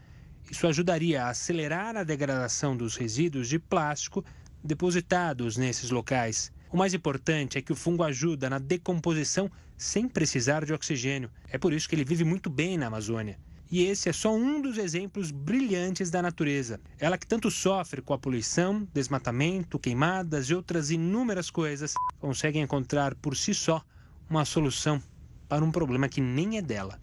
Isso 0.48 0.68
ajudaria 0.68 1.24
a 1.24 1.30
acelerar 1.30 1.96
a 1.96 2.04
degradação 2.04 2.76
dos 2.76 2.94
resíduos 2.94 3.48
de 3.48 3.58
plástico 3.58 4.24
depositados 4.62 5.56
nesses 5.56 5.90
locais. 5.90 6.52
O 6.70 6.76
mais 6.76 6.94
importante 6.94 7.58
é 7.58 7.62
que 7.62 7.72
o 7.72 7.76
fungo 7.76 8.04
ajuda 8.04 8.48
na 8.48 8.60
decomposição 8.60 9.50
sem 9.76 10.08
precisar 10.08 10.64
de 10.64 10.72
oxigênio. 10.72 11.28
É 11.48 11.58
por 11.58 11.72
isso 11.72 11.88
que 11.88 11.96
ele 11.96 12.04
vive 12.04 12.22
muito 12.22 12.48
bem 12.48 12.78
na 12.78 12.86
Amazônia. 12.86 13.36
E 13.70 13.84
esse 13.84 14.08
é 14.08 14.12
só 14.12 14.34
um 14.34 14.62
dos 14.62 14.78
exemplos 14.78 15.30
brilhantes 15.30 16.10
da 16.10 16.22
natureza. 16.22 16.80
Ela 16.98 17.18
que 17.18 17.26
tanto 17.26 17.50
sofre 17.50 18.00
com 18.00 18.14
a 18.14 18.18
poluição, 18.18 18.88
desmatamento, 18.94 19.78
queimadas 19.78 20.46
e 20.46 20.54
outras 20.54 20.90
inúmeras 20.90 21.50
coisas, 21.50 21.92
consegue 22.18 22.58
encontrar 22.58 23.14
por 23.16 23.36
si 23.36 23.52
só 23.52 23.82
uma 24.28 24.44
solução 24.46 25.02
para 25.48 25.62
um 25.64 25.70
problema 25.70 26.08
que 26.08 26.20
nem 26.20 26.56
é 26.56 26.62
dela. 26.62 26.98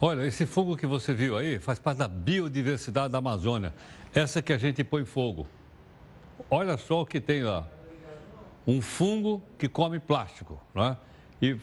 Olha, 0.00 0.26
esse 0.26 0.44
fogo 0.44 0.76
que 0.76 0.86
você 0.86 1.14
viu 1.14 1.38
aí 1.38 1.58
faz 1.58 1.78
parte 1.78 1.98
da 1.98 2.08
biodiversidade 2.08 3.10
da 3.12 3.18
Amazônia. 3.18 3.72
Essa 4.14 4.42
que 4.42 4.52
a 4.52 4.58
gente 4.58 4.84
põe 4.84 5.04
fogo. 5.06 5.46
Olha 6.50 6.76
só 6.76 7.00
o 7.00 7.06
que 7.06 7.20
tem 7.20 7.42
lá. 7.42 7.66
Um 8.66 8.82
fungo 8.82 9.42
que 9.58 9.68
come 9.68 9.98
plástico, 9.98 10.60
né? 10.74 10.96
E 11.44 11.60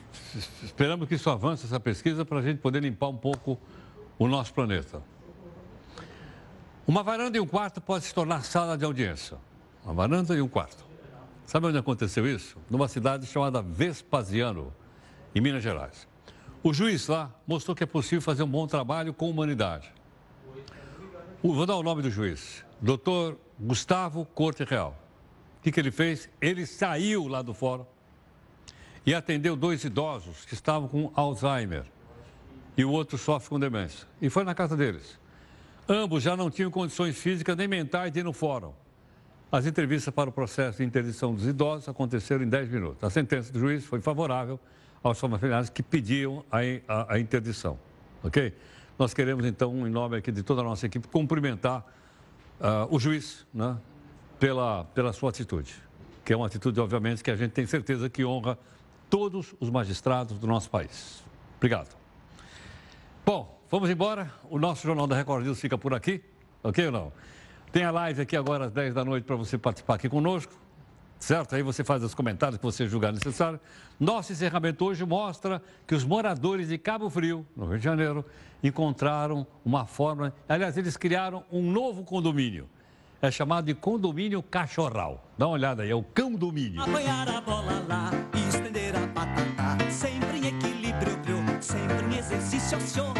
esperamos 0.64 1.08
que 1.08 1.16
isso 1.16 1.28
avance, 1.28 1.66
essa 1.66 1.80
pesquisa, 1.80 2.24
para 2.24 2.38
a 2.38 2.42
gente 2.44 2.60
poder 2.60 2.84
limpar 2.84 3.08
um 3.08 3.18
pouco 3.18 3.60
o 4.20 4.28
nosso 4.28 4.54
planeta. 4.54 5.02
Uma 6.86 7.02
varanda 7.02 7.36
e 7.36 7.40
um 7.42 7.48
quarto 7.48 7.82
pode 7.82 8.06
se 8.06 8.14
tornar 8.14 8.46
sala 8.46 8.78
de 8.78 8.86
audiência. 8.86 9.40
Uma 9.84 9.96
varanda 9.96 10.36
e 10.36 10.42
um 10.42 10.48
quarto. 10.48 10.86
Sabe 11.46 11.66
onde 11.66 11.80
aconteceu 11.80 12.28
isso? 12.28 12.60
Numa 12.70 12.88
cidade 12.88 13.26
chamada 13.26 13.60
Vespasiano, 13.60 14.72
em 15.34 15.42
Minas 15.42 15.64
Gerais. 15.64 16.08
O 16.62 16.72
juiz 16.72 17.08
lá 17.08 17.34
mostrou 17.48 17.76
que 17.76 17.84
é 17.84 17.88
possível 17.88 18.22
fazer 18.22 18.44
um 18.44 18.48
bom 18.48 18.68
trabalho 18.68 19.16
com 19.16 19.32
humanidade. 19.32 19.92
Vou 21.42 21.66
dar 21.66 21.76
o 21.76 21.82
nome 21.82 22.04
do 22.04 22.12
juiz. 22.12 22.64
Doutor 22.80 23.36
Gustavo 23.60 24.26
Corte 24.26 24.64
Real. 24.64 24.96
O 25.58 25.64
que, 25.64 25.72
que 25.72 25.80
ele 25.80 25.90
fez? 25.90 26.30
Ele 26.40 26.68
saiu 26.68 27.28
lá 27.28 27.42
do 27.42 27.52
fórum 27.52 27.86
e 29.06 29.14
atendeu 29.14 29.56
dois 29.56 29.84
idosos 29.84 30.46
que 30.46 30.54
estavam 30.54 30.88
com 30.88 31.12
Alzheimer 31.16 31.84
e 32.78 32.86
o 32.86 32.92
outro 32.92 33.18
sofre 33.18 33.50
com 33.50 33.60
demência. 33.60 34.08
E 34.22 34.30
foi 34.30 34.44
na 34.44 34.54
casa 34.54 34.78
deles. 34.78 35.20
Ambos 35.88 36.24
já 36.24 36.38
não 36.38 36.50
tinham 36.50 36.72
condições 36.72 37.18
físicas 37.18 37.56
nem 37.58 37.68
mentais 37.68 38.12
de 38.12 38.20
ir 38.20 38.24
no 38.24 38.34
fórum. 38.34 38.74
As 39.52 39.66
entrevistas 39.66 40.14
para 40.14 40.30
o 40.30 40.34
processo 40.34 40.78
de 40.78 40.84
interdição 40.86 41.34
dos 41.34 41.46
idosos 41.46 41.90
aconteceram 41.90 42.44
em 42.44 42.48
10 42.48 42.70
minutos. 42.70 43.04
A 43.04 43.10
sentença 43.10 43.52
do 43.52 43.60
juiz 43.60 43.84
foi 43.84 44.00
favorável 44.00 44.60
aos 45.04 45.20
familiares 45.20 45.70
que 45.70 45.84
pediam 45.84 46.46
a, 46.50 46.60
a, 46.88 47.16
a 47.16 47.20
interdição. 47.20 47.78
Ok? 48.24 48.54
Nós 48.98 49.14
queremos, 49.14 49.46
então, 49.46 49.86
em 49.86 49.90
nome 49.90 50.18
aqui 50.18 50.32
de 50.32 50.44
toda 50.44 50.62
a 50.62 50.64
nossa 50.64 50.86
equipe, 50.86 51.08
cumprimentar 51.08 51.84
uh, 52.60 52.88
o 52.96 53.00
juiz 53.00 53.46
né, 53.54 53.78
pela, 54.40 54.86
pela 54.86 55.12
sua 55.12 55.32
atitude, 55.32 55.74
que 56.24 56.32
é 56.32 56.38
uma 56.38 56.46
atitude, 56.46 56.80
obviamente, 56.80 57.24
que 57.24 57.32
a 57.32 57.36
gente 57.36 57.52
tem 57.52 57.66
certeza 57.66 58.10
que 58.10 58.24
honra 58.24 58.58
todos 59.12 59.54
os 59.60 59.70
magistrados 59.70 60.40
do 60.40 60.48
nosso 60.48 60.70
país. 60.70 61.22
Obrigado. 61.58 61.96
Bom, 63.26 63.62
vamos 63.70 63.90
embora. 63.90 64.32
O 64.50 64.58
nosso 64.58 64.88
Jornal 64.88 65.06
da 65.06 65.18
Record 65.18 65.44
News 65.44 65.60
fica 65.60 65.78
por 65.78 65.94
aqui, 65.94 66.24
ok 66.64 66.86
ou 66.86 66.92
não? 66.92 67.14
Tem 67.74 67.84
a 67.84 67.92
live 67.92 68.22
aqui 68.22 68.38
agora 68.38 68.66
às 68.66 68.72
10 68.72 68.94
da 68.94 69.04
noite 69.04 69.26
para 69.26 69.36
você 69.36 69.58
participar 69.58 69.96
aqui 69.96 70.08
conosco, 70.08 70.54
certo? 71.20 71.56
Aí 71.56 71.62
você 71.62 71.84
faz 71.84 72.02
os 72.04 72.16
comentários 72.16 72.58
que 72.58 72.64
você 72.64 72.88
julgar 72.88 73.12
necessário. 73.12 73.60
Nosso 74.00 74.32
encerramento 74.32 74.86
hoje 74.86 75.06
mostra 75.06 75.62
que 75.86 75.94
os 75.94 76.06
moradores 76.06 76.70
de 76.70 76.78
Cabo 76.78 77.10
Frio, 77.10 77.46
no 77.56 77.66
Rio 77.66 77.80
de 77.80 77.84
Janeiro, 77.84 78.26
encontraram 78.64 79.46
uma 79.64 79.86
forma. 79.86 80.34
Aliás, 80.48 80.78
eles 80.78 80.96
criaram 80.96 81.44
um 81.52 81.70
novo 81.70 82.06
condomínio. 82.06 82.70
É 83.22 83.30
chamado 83.30 83.66
de 83.66 83.74
condomínio 83.74 84.42
cachorral. 84.42 85.30
Dá 85.38 85.48
uma 85.48 85.54
olhada 85.54 85.84
aí, 85.84 85.92
é 85.92 85.96
o 85.96 86.02
cão 86.02 86.34
domínio. 86.34 86.82
Apanhar 86.82 87.28
a 87.28 87.42
bola 87.42 87.86
lá 87.88 88.31
Sempre 89.90 90.38
em 90.38 90.48
equilíbrio, 90.48 91.20
sempre 91.62 92.06
em 92.06 92.18
exercício, 92.18 92.80
senhor. 92.82 93.14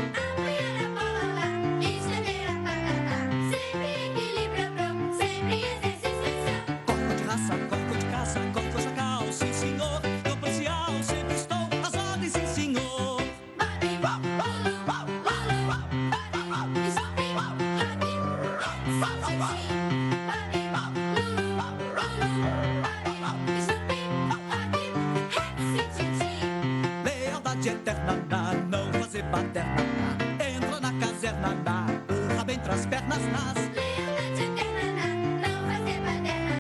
Fazer 29.32 29.44
baderna. 29.44 30.82
na. 30.82 30.92
Caserna, 31.00 31.56
na, 31.64 31.88
rabo 32.36 32.52
entre 32.52 32.72
as 32.72 32.86
pernas, 32.86 33.22
nas. 33.32 33.71